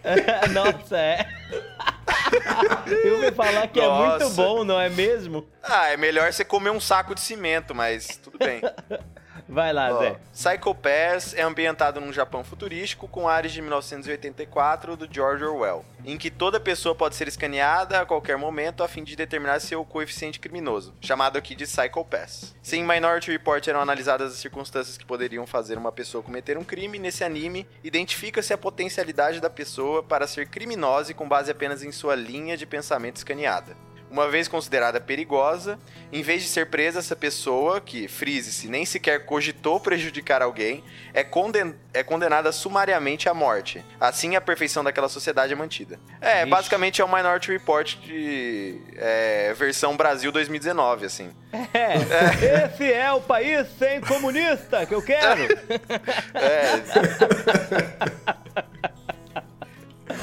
Nossa, 0.52 0.96
é. 0.96 1.26
Eu 3.04 3.16
ouvi 3.16 3.32
falar 3.32 3.66
que 3.68 3.80
Nossa. 3.80 4.24
é 4.24 4.24
muito 4.24 4.36
bom, 4.36 4.64
não 4.64 4.80
é 4.80 4.88
mesmo? 4.88 5.46
Ah, 5.62 5.88
é 5.88 5.96
melhor 5.98 6.32
você 6.32 6.44
comer 6.44 6.70
um 6.70 6.80
saco 6.80 7.14
de 7.14 7.20
cimento, 7.20 7.74
mas 7.74 8.18
tudo 8.22 8.38
bem. 8.38 8.62
Vai 9.48 9.72
lá, 9.72 9.94
Ó, 9.94 9.98
Zé. 10.00 10.16
Psycho 10.32 10.74
Pass 10.74 11.32
é 11.34 11.42
ambientado 11.42 12.00
num 12.00 12.12
Japão 12.12 12.42
futurístico 12.42 13.06
com 13.06 13.28
áreas 13.28 13.52
de 13.52 13.62
1984 13.62 14.96
do 14.96 15.08
George 15.10 15.44
Orwell, 15.44 15.84
em 16.04 16.18
que 16.18 16.30
toda 16.30 16.58
pessoa 16.58 16.94
pode 16.94 17.14
ser 17.14 17.28
escaneada 17.28 18.00
a 18.00 18.06
qualquer 18.06 18.36
momento 18.36 18.82
a 18.82 18.88
fim 18.88 19.04
de 19.04 19.14
determinar 19.14 19.60
seu 19.60 19.84
coeficiente 19.84 20.40
criminoso, 20.40 20.94
chamado 21.00 21.36
aqui 21.36 21.54
de 21.54 21.64
Psycho 21.64 22.04
Pass. 22.04 22.54
Se 22.60 22.76
em 22.76 22.82
Minority 22.86 23.30
Report 23.30 23.66
eram 23.68 23.80
analisadas 23.80 24.32
as 24.32 24.38
circunstâncias 24.38 24.98
que 24.98 25.06
poderiam 25.06 25.46
fazer 25.46 25.78
uma 25.78 25.92
pessoa 25.92 26.22
cometer 26.22 26.58
um 26.58 26.64
crime, 26.64 26.98
nesse 26.98 27.22
anime 27.22 27.66
identifica-se 27.84 28.52
a 28.52 28.58
potencialidade 28.58 29.40
da 29.40 29.48
pessoa 29.48 30.02
para 30.02 30.26
ser 30.26 30.48
criminosa 30.48 31.12
e 31.12 31.14
com 31.14 31.28
base 31.28 31.50
apenas 31.50 31.84
em 31.84 31.92
sua 31.92 32.16
linha 32.16 32.56
de 32.56 32.66
pensamento 32.66 33.16
escaneada. 33.16 33.76
Uma 34.16 34.28
vez 34.28 34.48
considerada 34.48 34.98
perigosa, 34.98 35.78
em 36.10 36.22
vez 36.22 36.42
de 36.42 36.48
ser 36.48 36.70
presa, 36.70 37.00
essa 37.00 37.14
pessoa, 37.14 37.80
que, 37.80 38.08
frise-se, 38.08 38.66
nem 38.66 38.86
sequer 38.86 39.26
cogitou 39.26 39.78
prejudicar 39.78 40.40
alguém, 40.40 40.82
é, 41.12 41.22
conden 41.22 41.74
é 41.92 42.02
condenada 42.02 42.50
sumariamente 42.50 43.28
à 43.28 43.34
morte. 43.34 43.84
Assim, 44.00 44.34
a 44.34 44.40
perfeição 44.40 44.82
daquela 44.82 45.08
sociedade 45.08 45.52
é 45.52 45.56
mantida. 45.56 45.98
É, 46.20 46.40
Ixi. 46.40 46.50
basicamente 46.50 47.02
é 47.02 47.04
o 47.04 47.08
Minority 47.08 47.52
Report 47.52 47.96
de 47.98 48.80
é, 48.96 49.52
versão 49.54 49.96
Brasil 49.96 50.32
2019, 50.32 51.04
assim. 51.06 51.30
É, 51.52 51.94
é, 51.94 52.66
esse 52.66 52.90
é 52.92 53.12
o 53.12 53.20
país 53.20 53.66
sem 53.78 54.00
comunista 54.00 54.86
que 54.86 54.94
eu 54.94 55.02
quero. 55.02 55.42
é. 56.34 56.82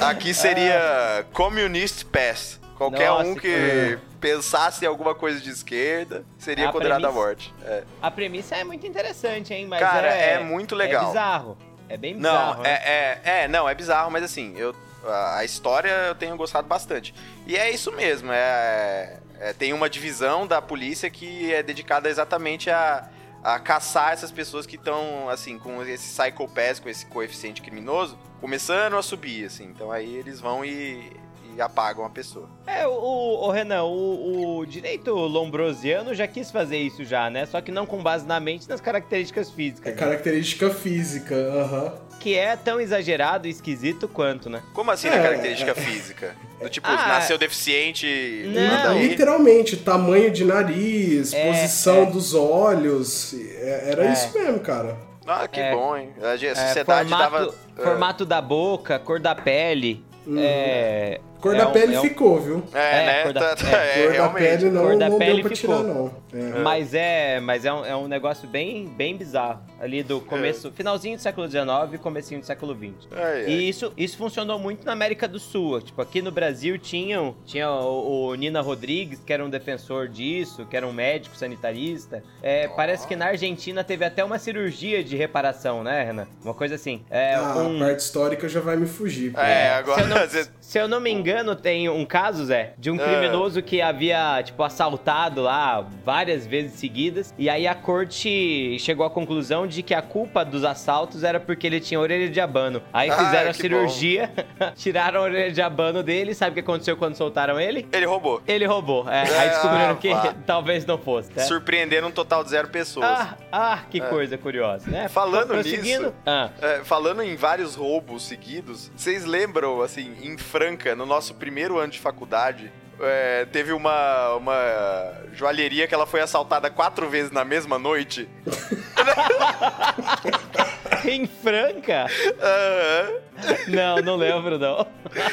Aqui 0.00 0.34
seria 0.34 1.24
Communist 1.32 2.04
Pass. 2.06 2.63
Qualquer 2.76 3.08
Nossa, 3.08 3.28
um 3.28 3.34
que 3.34 3.48
é. 3.48 3.98
pensasse 4.20 4.84
em 4.84 4.88
alguma 4.88 5.14
coisa 5.14 5.40
de 5.40 5.50
esquerda 5.50 6.24
seria 6.36 6.68
a 6.68 6.72
condenado 6.72 7.02
premissa, 7.02 7.18
à 7.18 7.24
morte. 7.24 7.54
É. 7.64 7.84
A 8.02 8.10
premissa 8.10 8.56
é 8.56 8.64
muito 8.64 8.86
interessante, 8.86 9.54
hein? 9.54 9.66
Mas 9.66 9.80
Cara, 9.80 10.12
é, 10.12 10.34
é 10.34 10.40
muito 10.40 10.74
legal. 10.74 11.04
É 11.04 11.06
bizarro. 11.06 11.58
É 11.88 11.96
bem 11.96 12.16
bizarro. 12.16 12.56
Não, 12.56 12.62
né? 12.62 12.70
é, 12.70 13.20
é, 13.24 13.42
é, 13.42 13.48
não, 13.48 13.68
é 13.68 13.74
bizarro, 13.74 14.10
mas 14.10 14.24
assim, 14.24 14.54
eu, 14.56 14.74
a, 15.04 15.38
a, 15.38 15.44
história 15.44 15.88
eu 15.88 16.14
tenho 16.14 16.36
gostado 16.36 16.66
bastante. 16.66 17.14
E 17.46 17.56
é 17.56 17.70
isso 17.70 17.92
mesmo, 17.92 18.32
é, 18.32 19.18
é, 19.38 19.52
tem 19.52 19.72
uma 19.72 19.88
divisão 19.88 20.46
da 20.46 20.60
polícia 20.60 21.08
que 21.08 21.52
é 21.52 21.62
dedicada 21.62 22.08
exatamente 22.08 22.70
a, 22.70 23.08
a 23.42 23.58
caçar 23.60 24.12
essas 24.12 24.32
pessoas 24.32 24.66
que 24.66 24.76
estão, 24.76 25.28
assim, 25.28 25.58
com 25.58 25.82
esse 25.84 26.20
psychopath, 26.20 26.80
com 26.80 26.88
esse 26.88 27.06
coeficiente 27.06 27.62
criminoso, 27.62 28.18
começando 28.40 28.96
a 28.96 29.02
subir, 29.02 29.44
assim. 29.44 29.64
Então 29.64 29.92
aí 29.92 30.16
eles 30.16 30.40
vão 30.40 30.64
e 30.64 31.12
e 31.56 31.60
apagam 31.60 32.04
a 32.04 32.10
pessoa. 32.10 32.48
É, 32.66 32.86
o, 32.86 32.90
o 32.90 33.50
Renan, 33.50 33.84
o, 33.84 34.58
o, 34.58 34.66
direito 34.66 35.14
lombrosiano 35.14 36.14
já 36.14 36.26
quis 36.26 36.50
fazer 36.50 36.78
isso 36.78 37.04
já, 37.04 37.30
né? 37.30 37.46
Só 37.46 37.60
que 37.60 37.70
não 37.70 37.86
com 37.86 38.02
base 38.02 38.26
na 38.26 38.40
mente, 38.40 38.68
nas 38.68 38.80
características 38.80 39.50
físicas. 39.50 39.86
É 39.86 39.94
né? 39.94 39.96
característica 39.96 40.70
física, 40.70 41.34
aham. 41.34 41.84
Uh 41.84 41.90
-huh. 41.90 42.04
Que 42.18 42.34
é 42.36 42.56
tão 42.56 42.80
exagerado 42.80 43.46
e 43.46 43.50
esquisito 43.50 44.08
quanto, 44.08 44.48
né? 44.48 44.62
Como 44.72 44.90
assim 44.90 45.08
é, 45.08 45.10
na 45.10 45.22
característica 45.22 45.72
é, 45.72 45.74
física? 45.74 46.34
Do 46.60 46.70
tipo, 46.70 46.86
ah, 46.88 47.08
nasceu 47.08 47.36
deficiente... 47.36 48.06
Não. 48.46 48.98
Literalmente, 48.98 49.76
tamanho 49.76 50.30
de 50.30 50.42
nariz, 50.42 51.34
é, 51.34 51.50
posição 51.50 52.04
é. 52.04 52.06
dos 52.06 52.32
olhos, 52.32 53.34
é, 53.34 53.90
era 53.90 54.10
isso 54.10 54.32
mesmo, 54.32 54.60
cara. 54.60 54.96
Ah, 55.26 55.46
que 55.48 55.60
bom, 55.70 55.96
hein? 55.96 56.10
A 56.18 56.32
sociedade 56.38 57.08
formato, 57.08 57.18
tava... 57.18 57.54
Formato 57.76 58.24
da 58.24 58.40
boca, 58.40 58.98
cor 58.98 59.20
da 59.20 59.34
pele. 59.34 60.04
Uhum. 60.26 60.38
É, 60.38 61.20
Cor 61.44 61.54
é 61.54 61.58
da 61.58 61.66
pele 61.66 61.94
é 61.94 62.00
um... 62.00 62.02
ficou, 62.02 62.40
viu? 62.40 62.62
É, 62.72 62.78
é 62.78 63.06
né? 63.06 63.22
Cor 63.24 63.32
da, 63.34 63.54
tá, 63.54 63.68
é, 63.76 64.06
cor 64.06 64.16
da 64.16 64.28
pele 64.30 64.70
não, 64.70 64.82
cor 64.82 64.96
da 64.96 65.08
não 65.10 65.18
pele 65.18 65.32
deu 65.34 65.42
pra 65.42 65.56
ficou. 65.56 65.76
tirar, 65.76 65.94
não. 65.94 66.10
É. 66.32 66.58
Mas 66.60 66.94
é, 66.94 67.38
mas 67.40 67.66
é 67.66 67.72
um, 67.74 67.84
é 67.84 67.94
um 67.94 68.08
negócio 68.08 68.48
bem, 68.48 68.86
bem 68.86 69.14
bizarro. 69.14 69.60
Ali 69.84 70.02
do 70.02 70.18
começo, 70.18 70.72
finalzinho 70.72 71.18
do 71.18 71.20
século 71.20 71.46
XIX 71.46 71.66
e 71.92 71.98
comecinho 71.98 72.40
do 72.40 72.46
século 72.46 72.74
XX. 72.74 73.06
E 73.46 73.68
isso, 73.68 73.92
isso 73.98 74.16
funcionou 74.16 74.58
muito 74.58 74.82
na 74.86 74.92
América 74.92 75.28
do 75.28 75.38
Sul. 75.38 75.82
Tipo, 75.82 76.00
aqui 76.00 76.22
no 76.22 76.32
Brasil 76.32 76.78
tinham, 76.78 77.36
tinha 77.44 77.70
o, 77.70 78.28
o 78.28 78.34
Nina 78.34 78.62
Rodrigues, 78.62 79.20
que 79.20 79.30
era 79.30 79.44
um 79.44 79.50
defensor 79.50 80.08
disso, 80.08 80.64
que 80.64 80.74
era 80.74 80.86
um 80.86 80.92
médico 80.92 81.36
sanitarista. 81.36 82.24
É, 82.42 82.66
oh. 82.66 82.74
Parece 82.74 83.06
que 83.06 83.14
na 83.14 83.26
Argentina 83.26 83.84
teve 83.84 84.06
até 84.06 84.24
uma 84.24 84.38
cirurgia 84.38 85.04
de 85.04 85.16
reparação, 85.16 85.84
né, 85.84 86.02
Renan? 86.02 86.28
Uma 86.42 86.54
coisa 86.54 86.76
assim. 86.76 87.02
É, 87.10 87.34
ah, 87.34 87.54
um... 87.58 87.76
a 87.76 87.86
parte 87.86 88.00
histórica 88.00 88.48
já 88.48 88.60
vai 88.60 88.78
me 88.78 88.86
fugir. 88.86 89.36
É, 89.36 89.74
agora... 89.74 90.02
Se 90.02 90.02
eu, 90.02 90.08
não, 90.08 90.48
se 90.62 90.78
eu 90.78 90.88
não 90.88 91.00
me 91.00 91.10
engano, 91.10 91.54
tem 91.54 91.90
um 91.90 92.06
caso, 92.06 92.46
Zé, 92.46 92.72
de 92.78 92.90
um 92.90 92.94
ah. 92.94 93.04
criminoso 93.04 93.62
que 93.62 93.82
havia, 93.82 94.42
tipo, 94.42 94.62
assaltado 94.62 95.42
lá 95.42 95.86
várias 96.02 96.46
vezes 96.46 96.72
seguidas. 96.72 97.34
E 97.36 97.50
aí 97.50 97.66
a 97.66 97.74
corte 97.74 98.78
chegou 98.78 99.04
à 99.04 99.10
conclusão 99.10 99.66
de 99.66 99.73
que 99.82 99.94
a 99.94 100.02
culpa 100.02 100.44
dos 100.44 100.64
assaltos 100.64 101.24
era 101.24 101.40
porque 101.40 101.66
ele 101.66 101.80
tinha 101.80 101.98
orelha 101.98 102.28
de 102.28 102.40
abano. 102.40 102.82
Aí 102.92 103.10
ah, 103.10 103.16
fizeram 103.16 103.50
a 103.50 103.54
cirurgia, 103.54 104.32
tiraram 104.76 105.20
a 105.20 105.22
orelha 105.24 105.52
de 105.52 105.62
abano 105.62 106.02
dele. 106.02 106.34
Sabe 106.34 106.52
o 106.52 106.54
que 106.54 106.60
aconteceu 106.60 106.96
quando 106.96 107.16
soltaram 107.16 107.60
ele? 107.60 107.86
Ele 107.92 108.06
roubou. 108.06 108.42
Ele 108.46 108.66
roubou. 108.66 109.08
É, 109.08 109.22
aí 109.22 109.48
descobriram 109.50 109.90
ah, 109.90 109.96
que 109.96 110.10
talvez 110.46 110.84
não 110.84 110.98
fosse. 110.98 111.32
Né? 111.32 111.42
Surpreendendo 111.42 112.06
um 112.06 112.12
total 112.12 112.44
de 112.44 112.50
zero 112.50 112.68
pessoas. 112.68 113.06
Ah, 113.06 113.36
ah 113.50 113.78
que 113.90 114.00
é. 114.00 114.06
coisa 114.06 114.38
curiosa, 114.38 114.90
né? 114.90 115.08
Falando 115.08 115.54
nisso, 115.54 116.12
ah. 116.26 116.50
é, 116.60 116.84
falando 116.84 117.22
em 117.22 117.36
vários 117.36 117.74
roubos 117.74 118.24
seguidos, 118.24 118.90
vocês 118.96 119.24
lembram, 119.24 119.80
assim, 119.80 120.14
em 120.22 120.36
Franca, 120.38 120.94
no 120.94 121.06
nosso 121.06 121.34
primeiro 121.34 121.78
ano 121.78 121.92
de 121.92 121.98
faculdade, 121.98 122.72
é, 123.00 123.44
teve 123.46 123.72
uma, 123.72 124.34
uma 124.34 125.12
joalheria 125.32 125.86
que 125.86 125.94
ela 125.94 126.06
foi 126.06 126.20
assaltada 126.20 126.70
quatro 126.70 127.08
vezes 127.08 127.30
na 127.30 127.44
mesma 127.44 127.78
noite. 127.78 128.28
em 131.04 131.26
Franca? 131.26 132.06
Uhum. 132.08 133.20
Não, 133.68 133.96
não 133.96 134.16
lembro, 134.16 134.58
não. 134.58 134.86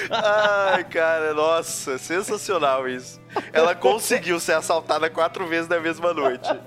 Ai, 0.10 0.84
cara, 0.86 1.34
nossa, 1.34 1.98
sensacional 1.98 2.88
isso. 2.88 3.20
Ela 3.54 3.76
conseguiu 3.76 4.40
ser 4.40 4.54
assaltada 4.54 5.10
quatro 5.10 5.46
vezes 5.48 5.68
na 5.70 5.80
mesma 5.80 6.14
noite. 6.14 6.50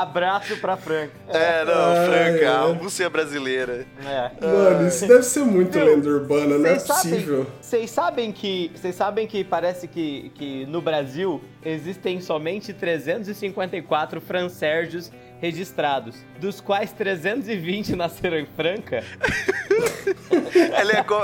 Abraço 0.00 0.56
pra 0.56 0.76
Franca. 0.76 1.12
É, 1.28 1.64
não, 1.64 2.06
Franca, 2.06 2.50
a 2.50 2.62
Rússia 2.72 3.10
brasileira. 3.10 3.86
É. 4.04 4.30
Mano, 4.40 4.88
isso 4.88 5.06
deve 5.06 5.22
ser 5.22 5.44
muito 5.44 5.76
Meu, 5.76 5.86
lenda 5.86 6.08
urbana, 6.08 6.56
não 6.56 6.66
é 6.66 6.78
possível. 6.78 7.46
Vocês 7.60 7.90
sabem 7.90 8.32
que. 8.32 8.70
Vocês 8.74 8.94
sabem 8.94 9.26
que 9.26 9.44
parece 9.44 9.86
que, 9.86 10.30
que 10.34 10.64
no 10.66 10.80
Brasil 10.80 11.42
existem 11.62 12.20
somente 12.20 12.72
354 12.72 14.20
francérgios 14.20 15.12
registrados, 15.40 16.16
dos 16.40 16.60
quais 16.60 16.92
320 16.92 17.94
nasceram 17.94 18.38
em 18.38 18.46
Franca. 18.46 19.04
Ele 20.80 20.92
é, 20.92 21.02
co 21.02 21.20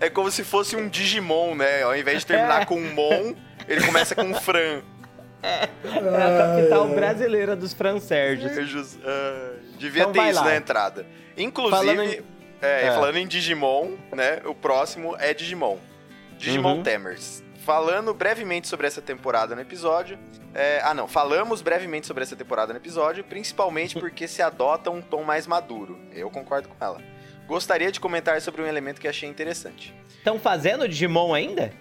é 0.00 0.10
como 0.10 0.30
se 0.30 0.42
fosse 0.42 0.74
um 0.74 0.88
Digimon, 0.88 1.54
né? 1.54 1.82
Ao 1.82 1.96
invés 1.96 2.20
de 2.20 2.26
terminar 2.26 2.62
é. 2.62 2.64
com 2.64 2.76
um 2.76 2.94
Mon, 2.94 3.34
ele 3.68 3.84
começa 3.84 4.14
com 4.14 4.22
um 4.22 4.34
Fran. 4.34 4.82
É, 5.42 5.68
é 5.84 6.22
a 6.22 6.56
capital 6.56 6.88
brasileira 6.88 7.56
dos 7.56 7.72
francérgios. 7.72 8.94
Uh, 8.96 9.78
devia 9.78 10.02
então 10.02 10.12
ter 10.12 10.30
isso 10.30 10.40
lá. 10.40 10.46
na 10.46 10.56
entrada. 10.56 11.06
Inclusive, 11.36 11.76
falando 11.76 12.02
em... 12.02 12.22
É, 12.62 12.86
é. 12.86 12.92
falando 12.92 13.16
em 13.16 13.26
Digimon, 13.26 13.92
né? 14.12 14.42
O 14.44 14.54
próximo 14.54 15.16
é 15.18 15.32
Digimon. 15.32 15.78
Digimon 16.36 16.76
uhum. 16.76 16.82
Temers. 16.82 17.42
Falando 17.64 18.12
brevemente 18.12 18.68
sobre 18.68 18.86
essa 18.86 19.00
temporada 19.00 19.54
no 19.54 19.60
episódio. 19.60 20.18
É, 20.54 20.80
ah, 20.84 20.92
não. 20.92 21.08
Falamos 21.08 21.62
brevemente 21.62 22.06
sobre 22.06 22.22
essa 22.22 22.36
temporada 22.36 22.72
no 22.72 22.78
episódio, 22.78 23.24
principalmente 23.24 23.96
porque 24.00 24.28
se 24.28 24.42
adota 24.42 24.90
um 24.90 25.00
tom 25.00 25.22
mais 25.22 25.46
maduro. 25.46 25.98
Eu 26.12 26.30
concordo 26.30 26.68
com 26.68 26.84
ela. 26.84 27.00
Gostaria 27.46 27.90
de 27.90 27.98
comentar 27.98 28.40
sobre 28.40 28.62
um 28.62 28.66
elemento 28.66 29.00
que 29.00 29.08
achei 29.08 29.28
interessante. 29.28 29.94
Estão 30.08 30.38
fazendo 30.38 30.86
Digimon 30.86 31.34
ainda? 31.34 31.72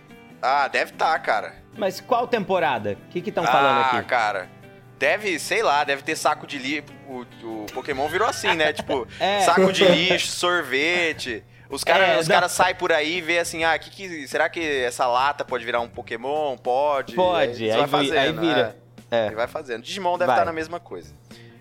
Ah, 0.41 0.67
deve 0.67 0.91
estar, 0.91 1.13
tá, 1.13 1.19
cara. 1.19 1.55
Mas 1.77 1.99
qual 1.99 2.27
temporada? 2.27 2.97
O 3.07 3.09
que 3.09 3.29
estão 3.29 3.43
falando 3.43 3.81
aqui? 3.81 3.97
Ah, 3.97 4.03
cara. 4.03 4.49
Deve, 4.97 5.39
sei 5.39 5.63
lá, 5.63 5.83
deve 5.83 6.01
ter 6.01 6.15
saco 6.15 6.45
de 6.45 6.57
lixo. 6.57 6.93
O, 7.07 7.21
o 7.43 7.65
Pokémon 7.73 8.07
virou 8.07 8.27
assim, 8.27 8.53
né? 8.53 8.73
tipo, 8.73 9.07
é. 9.19 9.41
saco 9.41 9.71
de 9.71 9.85
lixo, 9.85 10.27
sorvete. 10.27 11.43
Os 11.69 11.83
caras 11.83 12.09
é, 12.09 12.19
os 12.19 12.27
cara 12.27 12.49
saem 12.49 12.75
por 12.75 12.91
aí 12.91 13.17
e 13.17 13.21
vê 13.21 13.37
assim, 13.37 13.63
ah, 13.63 13.77
que, 13.77 13.91
que, 13.91 14.27
será 14.27 14.49
que 14.49 14.59
essa 14.59 15.05
lata 15.05 15.45
pode 15.45 15.63
virar 15.63 15.79
um 15.79 15.87
Pokémon? 15.87 16.57
Pode. 16.57 17.13
Pode, 17.13 17.63
aí, 17.65 17.71
aí, 17.71 17.77
vai 17.77 17.87
fazendo, 17.87 18.17
aí 18.17 18.31
vira. 18.33 18.75
É. 19.11 19.27
É. 19.27 19.31
vai 19.31 19.47
fazendo. 19.47 19.83
Digimon 19.83 20.17
deve 20.17 20.27
vai. 20.27 20.35
estar 20.35 20.45
na 20.45 20.53
mesma 20.53 20.79
coisa. 20.79 21.13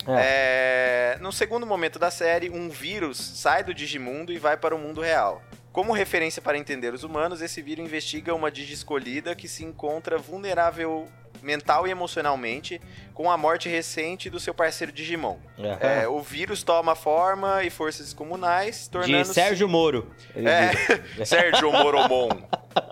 É. 0.06 1.16
é. 1.16 1.18
no 1.20 1.30
segundo 1.30 1.66
momento 1.66 1.98
da 1.98 2.10
série, 2.10 2.48
um 2.48 2.70
vírus 2.70 3.18
sai 3.18 3.62
do 3.62 3.74
Digimundo 3.74 4.32
e 4.32 4.38
vai 4.38 4.56
para 4.56 4.74
o 4.74 4.78
mundo 4.78 5.00
real. 5.00 5.42
Como 5.78 5.92
referência 5.92 6.42
para 6.42 6.58
entender 6.58 6.92
os 6.92 7.04
humanos, 7.04 7.40
esse 7.40 7.62
vírus 7.62 7.86
investiga 7.86 8.34
uma 8.34 8.50
Digi 8.50 8.74
escolhida 8.74 9.36
que 9.36 9.46
se 9.46 9.64
encontra 9.64 10.18
vulnerável 10.18 11.06
mental 11.40 11.86
e 11.86 11.90
emocionalmente 11.92 12.80
com 13.14 13.30
a 13.30 13.36
morte 13.36 13.68
recente 13.68 14.28
do 14.28 14.40
seu 14.40 14.52
parceiro 14.52 14.92
Digimon. 14.92 15.36
Uhum. 15.56 15.78
É, 15.78 16.08
o 16.08 16.20
vírus 16.20 16.64
toma 16.64 16.96
forma 16.96 17.62
e 17.62 17.70
forças 17.70 18.06
descomunais, 18.06 18.88
tornando-se... 18.88 19.30
De 19.30 19.34
Sérgio 19.34 19.68
Moro. 19.68 20.10
É, 20.34 20.72
Sérgio 21.24 21.70
Moromon. 21.70 22.30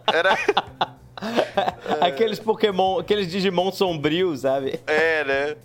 Era... 0.07 0.39
aqueles 2.01 2.39
Pokémon, 2.39 2.99
aqueles 2.99 3.31
Digimon 3.31 3.73
sombrios, 3.73 4.41
sabe? 4.41 4.81
É, 4.87 5.25
né? 5.25 5.57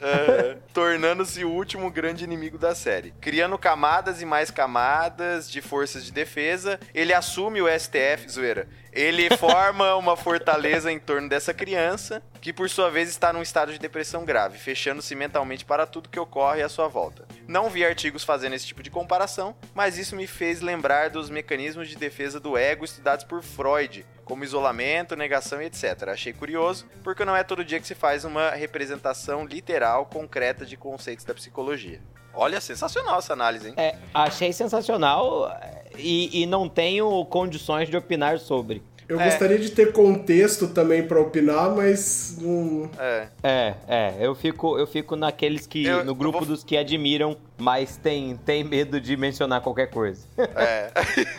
É, 0.00 0.56
Tornando-se 0.72 1.44
o 1.44 1.50
último 1.50 1.90
grande 1.90 2.24
inimigo 2.24 2.58
da 2.58 2.74
série. 2.74 3.12
Criando 3.20 3.58
camadas 3.58 4.22
e 4.22 4.26
mais 4.26 4.50
camadas 4.50 5.50
de 5.50 5.60
forças 5.60 6.04
de 6.04 6.12
defesa, 6.12 6.78
ele 6.94 7.12
assume 7.12 7.60
o 7.60 7.66
STF, 7.68 8.28
zoeira. 8.30 8.68
Ele 8.92 9.36
forma 9.36 9.94
uma 9.96 10.16
fortaleza 10.16 10.90
em 10.90 10.98
torno 10.98 11.28
dessa 11.28 11.52
criança, 11.52 12.22
que 12.40 12.52
por 12.52 12.68
sua 12.70 12.90
vez 12.90 13.08
está 13.08 13.32
num 13.32 13.42
estado 13.42 13.72
de 13.72 13.78
depressão 13.78 14.24
grave, 14.24 14.58
fechando-se 14.58 15.14
mentalmente 15.14 15.64
para 15.64 15.86
tudo 15.86 16.08
que 16.08 16.18
ocorre 16.18 16.62
à 16.62 16.68
sua 16.68 16.88
volta. 16.88 17.26
Não 17.46 17.68
vi 17.68 17.84
artigos 17.84 18.24
fazendo 18.24 18.54
esse 18.54 18.66
tipo 18.66 18.82
de 18.82 18.90
comparação, 18.90 19.54
mas 19.74 19.98
isso 19.98 20.16
me 20.16 20.26
fez 20.26 20.60
lembrar 20.60 21.10
dos 21.10 21.30
mecanismos 21.30 21.88
de 21.88 21.96
defesa 21.96 22.40
do 22.40 22.56
ego 22.56 22.84
estudados 22.84 23.24
por 23.24 23.42
Freud, 23.42 24.06
como 24.24 24.44
isolamento, 24.44 25.16
negação 25.16 25.60
e 25.62 25.66
etc. 25.66 26.08
Achei 26.08 26.32
curioso, 26.32 26.86
porque 27.02 27.24
não 27.24 27.34
é 27.34 27.42
todo 27.42 27.64
dia 27.64 27.80
que 27.80 27.86
se 27.86 27.94
faz 27.94 28.24
uma 28.24 28.50
representação 28.50 29.44
literal, 29.44 30.06
concreta 30.06 30.66
de 30.66 30.76
conceitos 30.76 31.24
da 31.24 31.34
psicologia. 31.34 32.00
Olha, 32.34 32.60
sensacional 32.60 33.18
essa 33.18 33.32
análise, 33.32 33.68
hein? 33.68 33.74
É, 33.76 33.96
achei 34.14 34.52
sensacional 34.52 35.50
e, 35.98 36.42
e 36.42 36.46
não 36.46 36.68
tenho 36.68 37.24
condições 37.26 37.88
de 37.88 37.96
opinar 37.96 38.38
sobre. 38.38 38.82
Eu 39.08 39.18
é. 39.18 39.24
gostaria 39.24 39.58
de 39.58 39.70
ter 39.70 39.90
contexto 39.90 40.68
também 40.68 41.02
para 41.02 41.18
opinar, 41.18 41.74
mas 41.74 42.36
não. 42.38 42.90
É. 42.98 43.28
é, 43.42 43.74
é. 43.88 44.14
Eu 44.20 44.34
fico, 44.34 44.78
eu 44.78 44.86
fico 44.86 45.16
naqueles 45.16 45.66
que. 45.66 45.86
Eu, 45.86 46.04
no 46.04 46.14
grupo 46.14 46.40
vou... 46.40 46.48
dos 46.48 46.62
que 46.62 46.76
admiram, 46.76 47.34
mas 47.56 47.96
tem, 47.96 48.36
tem 48.36 48.62
medo 48.62 49.00
de 49.00 49.16
mencionar 49.16 49.62
qualquer 49.62 49.88
coisa. 49.88 50.26
É. 50.36 50.90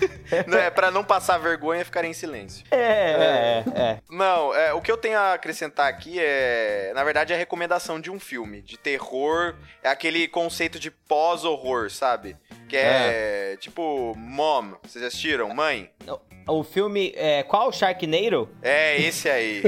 não, 0.50 0.58
é 0.58 0.72
pra 0.72 0.90
não 0.90 1.04
passar 1.04 1.38
vergonha 1.38 1.86
ficar 1.86 2.04
em 2.04 2.14
silêncio. 2.14 2.66
É, 2.72 2.78
é, 2.78 3.64
é. 3.76 3.80
é. 3.80 4.00
Não, 4.10 4.56
é, 4.56 4.74
o 4.74 4.82
que 4.82 4.92
eu 4.92 4.98
tenho 4.98 5.20
a 5.20 5.34
acrescentar 5.34 5.88
aqui 5.88 6.16
é. 6.18 6.92
Na 6.96 7.04
verdade, 7.04 7.34
é 7.34 7.36
a 7.36 7.40
recomendação 7.40 8.02
de 8.02 8.10
um 8.10 8.20
filme. 8.20 8.64
De 8.64 8.80
terror. 8.80 9.54
É 9.84 9.90
aquele 9.90 10.28
conceito 10.28 10.80
de 10.80 10.90
pós-horror, 10.90 11.92
sabe? 11.92 12.36
Que 12.70 12.78
é, 12.78 13.54
é, 13.54 13.58
tipo 13.58 14.14
Mom. 14.16 14.76
Vocês 14.84 15.04
assistiram? 15.04 15.50
Mãe? 15.50 15.90
O 16.48 16.64
filme. 16.64 17.12
É, 17.16 17.42
qual? 17.42 17.72
Sharknado? 17.72 18.48
É, 18.62 19.02
esse 19.02 19.28
aí. 19.28 19.64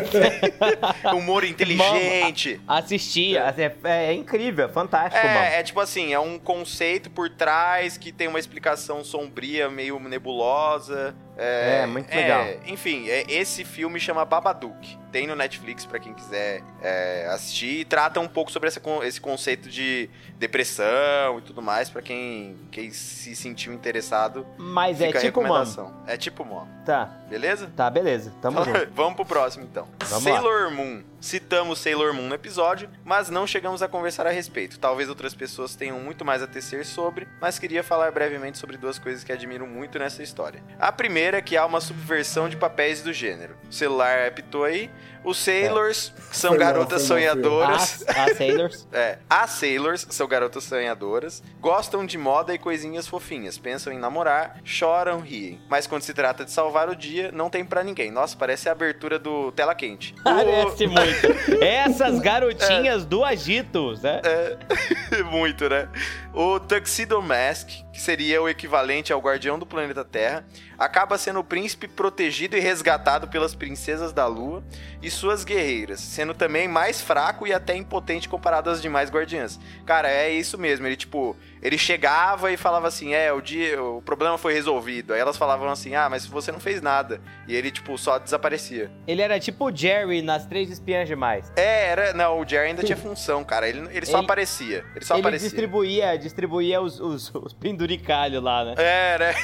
Humor 1.15 1.43
inteligente. 1.43 2.61
Mom, 2.63 2.73
assisti. 2.73 3.35
É, 3.35 3.73
é, 3.83 4.05
é, 4.09 4.13
incrível, 4.13 4.65
é 4.65 4.69
fantástico. 4.69 5.25
É, 5.25 5.59
é 5.59 5.63
tipo 5.63 5.79
assim, 5.79 6.13
é 6.13 6.19
um 6.19 6.37
conceito 6.37 7.09
por 7.09 7.27
trás 7.27 7.97
que 7.97 8.11
tem 8.11 8.27
uma 8.27 8.39
explicação 8.39 9.03
sombria, 9.03 9.67
meio 9.67 9.99
nebulosa. 9.99 11.15
É, 11.43 11.81
é 11.81 11.85
muito 11.87 12.13
legal. 12.13 12.41
É, 12.41 12.59
enfim, 12.67 13.09
é, 13.09 13.25
esse 13.27 13.65
filme 13.65 13.99
chama 13.99 14.23
Babadook. 14.23 14.99
Tem 15.11 15.25
no 15.25 15.35
Netflix 15.35 15.85
para 15.85 15.99
quem 15.99 16.13
quiser 16.13 16.61
é, 16.81 17.27
assistir. 17.31 17.79
E 17.79 17.85
trata 17.85 18.19
um 18.19 18.27
pouco 18.27 18.51
sobre 18.51 18.67
essa, 18.67 18.79
esse 19.03 19.19
conceito 19.19 19.67
de 19.67 20.07
depressão 20.37 21.39
e 21.39 21.41
tudo 21.41 21.61
mais 21.61 21.89
para 21.89 22.01
quem, 22.01 22.55
quem 22.71 22.91
se 22.91 23.35
sentiu 23.35 23.73
interessado. 23.73 24.45
Mas 24.55 25.01
é 25.01 25.11
tipo 25.11 25.41
Mom. 25.41 25.65
É 26.05 26.15
tipo 26.15 26.45
Mom. 26.45 26.67
Tá. 26.85 27.05
Beleza? 27.27 27.71
Tá, 27.75 27.89
beleza. 27.89 28.31
Tamo 28.39 28.63
junto. 28.63 28.87
Vamos 28.93 29.15
pro 29.15 29.25
próximo 29.25 29.65
então. 29.65 29.87
Vamos 30.05 30.23
Sailor 30.23 30.65
lá. 30.65 30.69
Moon. 30.69 31.10
Citamos 31.21 31.77
Sailor 31.77 32.15
Moon 32.15 32.27
no 32.27 32.33
episódio, 32.33 32.89
mas 33.05 33.29
não 33.29 33.45
chegamos 33.45 33.83
a 33.83 33.87
conversar 33.87 34.25
a 34.25 34.31
respeito. 34.31 34.79
Talvez 34.79 35.07
outras 35.07 35.35
pessoas 35.35 35.75
tenham 35.75 35.99
muito 35.99 36.25
mais 36.25 36.41
a 36.41 36.47
tecer 36.47 36.83
sobre, 36.83 37.27
mas 37.39 37.59
queria 37.59 37.83
falar 37.83 38.11
brevemente 38.11 38.57
sobre 38.57 38.75
duas 38.75 38.97
coisas 38.97 39.23
que 39.23 39.31
admiro 39.31 39.67
muito 39.67 39.99
nessa 39.99 40.23
história. 40.23 40.63
A 40.79 40.91
primeira 40.91 41.37
é 41.37 41.41
que 41.41 41.55
há 41.55 41.63
uma 41.63 41.79
subversão 41.79 42.49
de 42.49 42.57
papéis 42.57 43.03
do 43.03 43.13
gênero. 43.13 43.55
O 43.69 43.71
celular 43.71 44.27
apitou 44.27 44.63
aí, 44.63 44.89
os 45.23 45.37
Sailors 45.37 46.13
é. 46.17 46.21
são 46.31 46.57
garotas 46.57 47.03
sonhadoras. 47.03 48.03
As, 48.07 48.17
as 48.17 48.37
Sailors? 48.37 48.87
é. 48.91 49.17
As 49.29 49.49
Sailors 49.51 50.07
são 50.09 50.27
garotas 50.27 50.63
sonhadoras, 50.63 51.43
gostam 51.59 52.05
de 52.05 52.17
moda 52.17 52.53
e 52.53 52.57
coisinhas 52.57 53.07
fofinhas, 53.07 53.57
pensam 53.57 53.93
em 53.93 53.99
namorar, 53.99 54.59
choram, 54.63 55.19
riem. 55.19 55.59
Mas 55.69 55.85
quando 55.85 56.01
se 56.01 56.13
trata 56.13 56.43
de 56.43 56.51
salvar 56.51 56.89
o 56.89 56.95
dia, 56.95 57.31
não 57.31 57.49
tem 57.49 57.63
para 57.63 57.83
ninguém. 57.83 58.11
Nossa, 58.11 58.35
parece 58.35 58.67
a 58.67 58.71
abertura 58.71 59.19
do 59.19 59.51
Tela 59.51 59.75
Quente. 59.75 60.15
Parece 60.23 60.85
o... 60.85 60.89
muito. 60.91 61.63
Essas 61.63 62.19
garotinhas 62.19 63.03
é. 63.03 63.05
do 63.05 63.23
Agitos, 63.23 64.01
né? 64.01 64.21
É. 64.23 65.23
muito, 65.23 65.69
né? 65.69 65.87
O 66.33 66.59
Tuxedo 66.59 67.21
Mask, 67.21 67.69
que 67.91 68.01
seria 68.01 68.41
o 68.41 68.49
equivalente 68.49 69.11
ao 69.11 69.19
Guardião 69.19 69.59
do 69.59 69.65
Planeta 69.65 70.03
Terra, 70.03 70.45
acaba 70.81 71.15
sendo 71.15 71.39
o 71.39 71.43
príncipe 71.43 71.87
protegido 71.87 72.57
e 72.57 72.59
resgatado 72.59 73.27
pelas 73.27 73.53
princesas 73.53 74.11
da 74.11 74.25
Lua 74.25 74.63
e 74.99 75.11
suas 75.11 75.43
guerreiras, 75.43 75.99
sendo 75.99 76.33
também 76.33 76.67
mais 76.67 76.99
fraco 76.99 77.45
e 77.45 77.53
até 77.53 77.75
impotente 77.75 78.27
comparado 78.27 78.67
às 78.67 78.81
demais 78.81 79.11
guardiãs. 79.11 79.59
Cara, 79.85 80.09
é 80.09 80.31
isso 80.31 80.57
mesmo, 80.57 80.87
ele 80.87 80.95
tipo, 80.95 81.37
ele 81.61 81.77
chegava 81.77 82.51
e 82.51 82.57
falava 82.57 82.87
assim: 82.87 83.13
"É, 83.13 83.31
o 83.31 83.41
dia, 83.41 83.81
o 83.81 84.01
problema 84.01 84.39
foi 84.39 84.53
resolvido". 84.53 85.13
Aí 85.13 85.19
elas 85.19 85.37
falavam 85.37 85.69
assim: 85.69 85.93
"Ah, 85.93 86.09
mas 86.09 86.25
você 86.25 86.51
não 86.51 86.59
fez 86.59 86.81
nada". 86.81 87.21
E 87.47 87.55
ele 87.55 87.69
tipo 87.69 87.95
só 87.95 88.17
desaparecia. 88.17 88.91
Ele 89.05 89.21
era 89.21 89.39
tipo 89.39 89.69
o 89.69 89.75
Jerry 89.75 90.23
nas 90.23 90.47
Três 90.47 90.71
Espiãs 90.71 91.07
Demais. 91.07 91.51
É, 91.55 91.89
era, 91.89 92.13
não, 92.13 92.39
o 92.39 92.47
Jerry 92.47 92.69
ainda 92.69 92.83
tinha 92.83 92.97
função, 92.97 93.43
cara. 93.43 93.69
Ele, 93.69 93.87
ele 93.91 94.05
só 94.05 94.17
ele, 94.17 94.25
aparecia. 94.25 94.83
Ele 94.95 95.05
só 95.05 95.13
ele 95.13 95.21
aparecia. 95.21 95.47
distribuía, 95.47 96.17
distribuía 96.17 96.81
os, 96.81 96.99
os, 96.99 97.31
os 97.35 97.53
penduricalhos 97.53 98.41
lá, 98.41 98.65
né? 98.65 98.75
É, 98.77 99.19
né? 99.19 99.35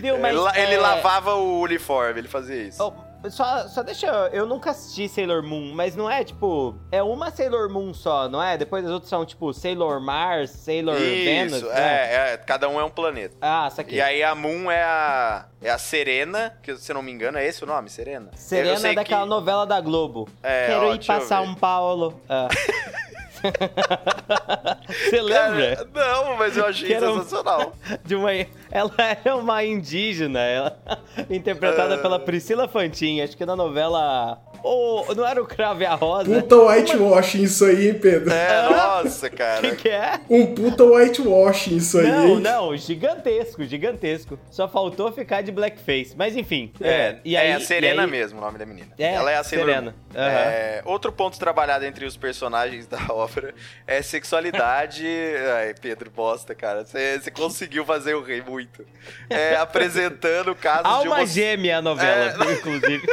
Viu, 0.00 0.18
mas, 0.18 0.34
ele, 0.34 0.48
é... 0.54 0.62
ele, 0.62 0.76
lavava 0.78 1.34
o 1.34 1.60
uniforme, 1.60 2.20
ele 2.20 2.28
fazia 2.28 2.62
isso. 2.62 2.82
Oh, 2.82 3.30
só, 3.30 3.66
só 3.68 3.82
deixa. 3.82 4.06
Eu 4.32 4.46
nunca 4.46 4.70
assisti 4.70 5.08
Sailor 5.08 5.42
Moon, 5.42 5.72
mas 5.74 5.96
não 5.96 6.10
é 6.10 6.22
tipo. 6.24 6.74
É 6.90 7.02
uma 7.02 7.30
Sailor 7.30 7.68
Moon 7.70 7.92
só, 7.92 8.28
não 8.28 8.42
é? 8.42 8.56
Depois 8.56 8.84
as 8.84 8.90
outras 8.90 9.10
são 9.10 9.24
tipo 9.24 9.52
Sailor 9.52 10.00
Mars, 10.00 10.50
Sailor 10.50 10.96
Isso, 10.96 11.24
Venus. 11.24 11.56
Isso, 11.58 11.70
é, 11.70 11.80
é, 11.80 12.32
é, 12.32 12.36
cada 12.36 12.68
um 12.68 12.78
é 12.78 12.84
um 12.84 12.90
planeta. 12.90 13.36
Ah, 13.40 13.68
isso 13.70 13.80
aqui. 13.80 13.96
E 13.96 14.00
aí 14.00 14.22
a 14.22 14.34
Moon 14.34 14.70
é 14.70 14.82
a. 14.82 15.46
É 15.60 15.70
a 15.70 15.78
Serena, 15.78 16.56
que 16.62 16.76
se 16.76 16.92
eu 16.92 16.94
não 16.94 17.02
me 17.02 17.10
engano 17.10 17.38
é 17.38 17.46
esse 17.46 17.64
o 17.64 17.66
nome, 17.66 17.88
Serena? 17.88 18.30
Serena 18.34 18.88
é 18.88 18.94
daquela 18.94 19.22
que... 19.22 19.28
novela 19.28 19.66
da 19.66 19.80
Globo. 19.80 20.28
É, 20.42 20.66
Quero 20.66 20.88
ó, 20.88 20.94
ir 20.94 21.04
pra 21.04 21.20
São 21.20 21.54
Paulo. 21.54 22.20
Ah. 22.28 22.48
Você 24.88 25.20
lembra? 25.20 25.76
Cara, 25.76 25.88
não, 25.94 26.36
mas 26.36 26.56
eu 26.56 26.66
achei 26.66 26.88
sensacional. 26.88 27.72
De 28.04 28.14
uma, 28.14 28.30
ela 28.70 28.94
era 28.98 29.36
uma 29.36 29.64
indígena, 29.64 30.40
ela, 30.40 30.78
interpretada 31.30 31.96
uh... 31.96 32.02
pela 32.02 32.18
Priscila 32.18 32.68
Fantin, 32.68 33.20
acho 33.20 33.36
que 33.36 33.46
na 33.46 33.56
novela 33.56 34.40
ou 34.62 35.14
não 35.14 35.26
era 35.26 35.42
o 35.42 35.46
Crave 35.46 35.84
a 35.84 35.94
Rosa? 35.94 36.30
Puta 36.30 36.56
whitewashing 36.56 37.42
isso 37.42 37.64
aí, 37.64 37.88
hein, 37.88 37.94
Pedro? 37.94 38.32
É, 38.32 38.62
nossa, 38.68 39.30
cara. 39.30 39.66
O 39.66 39.70
que, 39.70 39.76
que, 39.76 39.88
é? 39.88 40.20
Um 40.28 40.54
puta 40.54 40.84
whitewashing 40.84 41.76
isso 41.76 41.98
aí. 41.98 42.06
Não, 42.06 42.40
não, 42.40 42.76
gigantesco, 42.76 43.64
gigantesco. 43.64 44.38
Só 44.50 44.68
faltou 44.68 45.12
ficar 45.12 45.42
de 45.42 45.52
blackface. 45.52 46.14
Mas 46.16 46.36
enfim. 46.36 46.72
É, 46.80 46.88
é, 46.88 47.20
e 47.24 47.36
aí, 47.36 47.48
é 47.48 47.54
a 47.54 47.60
Serena 47.60 48.02
aí... 48.02 48.10
mesmo 48.10 48.38
o 48.38 48.40
nome 48.40 48.58
da 48.58 48.66
menina. 48.66 48.88
É, 48.98 49.14
Ela 49.14 49.30
é 49.30 49.36
a 49.36 49.44
Serena. 49.44 49.94
Uhum. 50.14 50.20
É, 50.20 50.82
outro 50.84 51.12
ponto 51.12 51.38
trabalhado 51.38 51.84
entre 51.84 52.04
os 52.04 52.16
personagens 52.16 52.86
da 52.88 52.98
obra 53.10 53.54
é 53.86 54.02
sexualidade. 54.02 55.06
Ai, 55.56 55.74
Pedro 55.80 56.10
bosta, 56.10 56.54
cara. 56.54 56.84
Você 56.84 57.30
conseguiu 57.30 57.84
fazer 57.84 58.14
o 58.14 58.22
rei 58.22 58.42
muito. 58.42 58.84
É, 59.28 59.56
apresentando 59.56 60.54
casos 60.54 60.86
Alma 60.86 61.02
de 61.02 61.08
uma... 61.08 61.26
gêmea 61.26 61.78
a 61.78 61.82
novela, 61.82 62.46
é. 62.46 62.52
inclusive. 62.52 63.06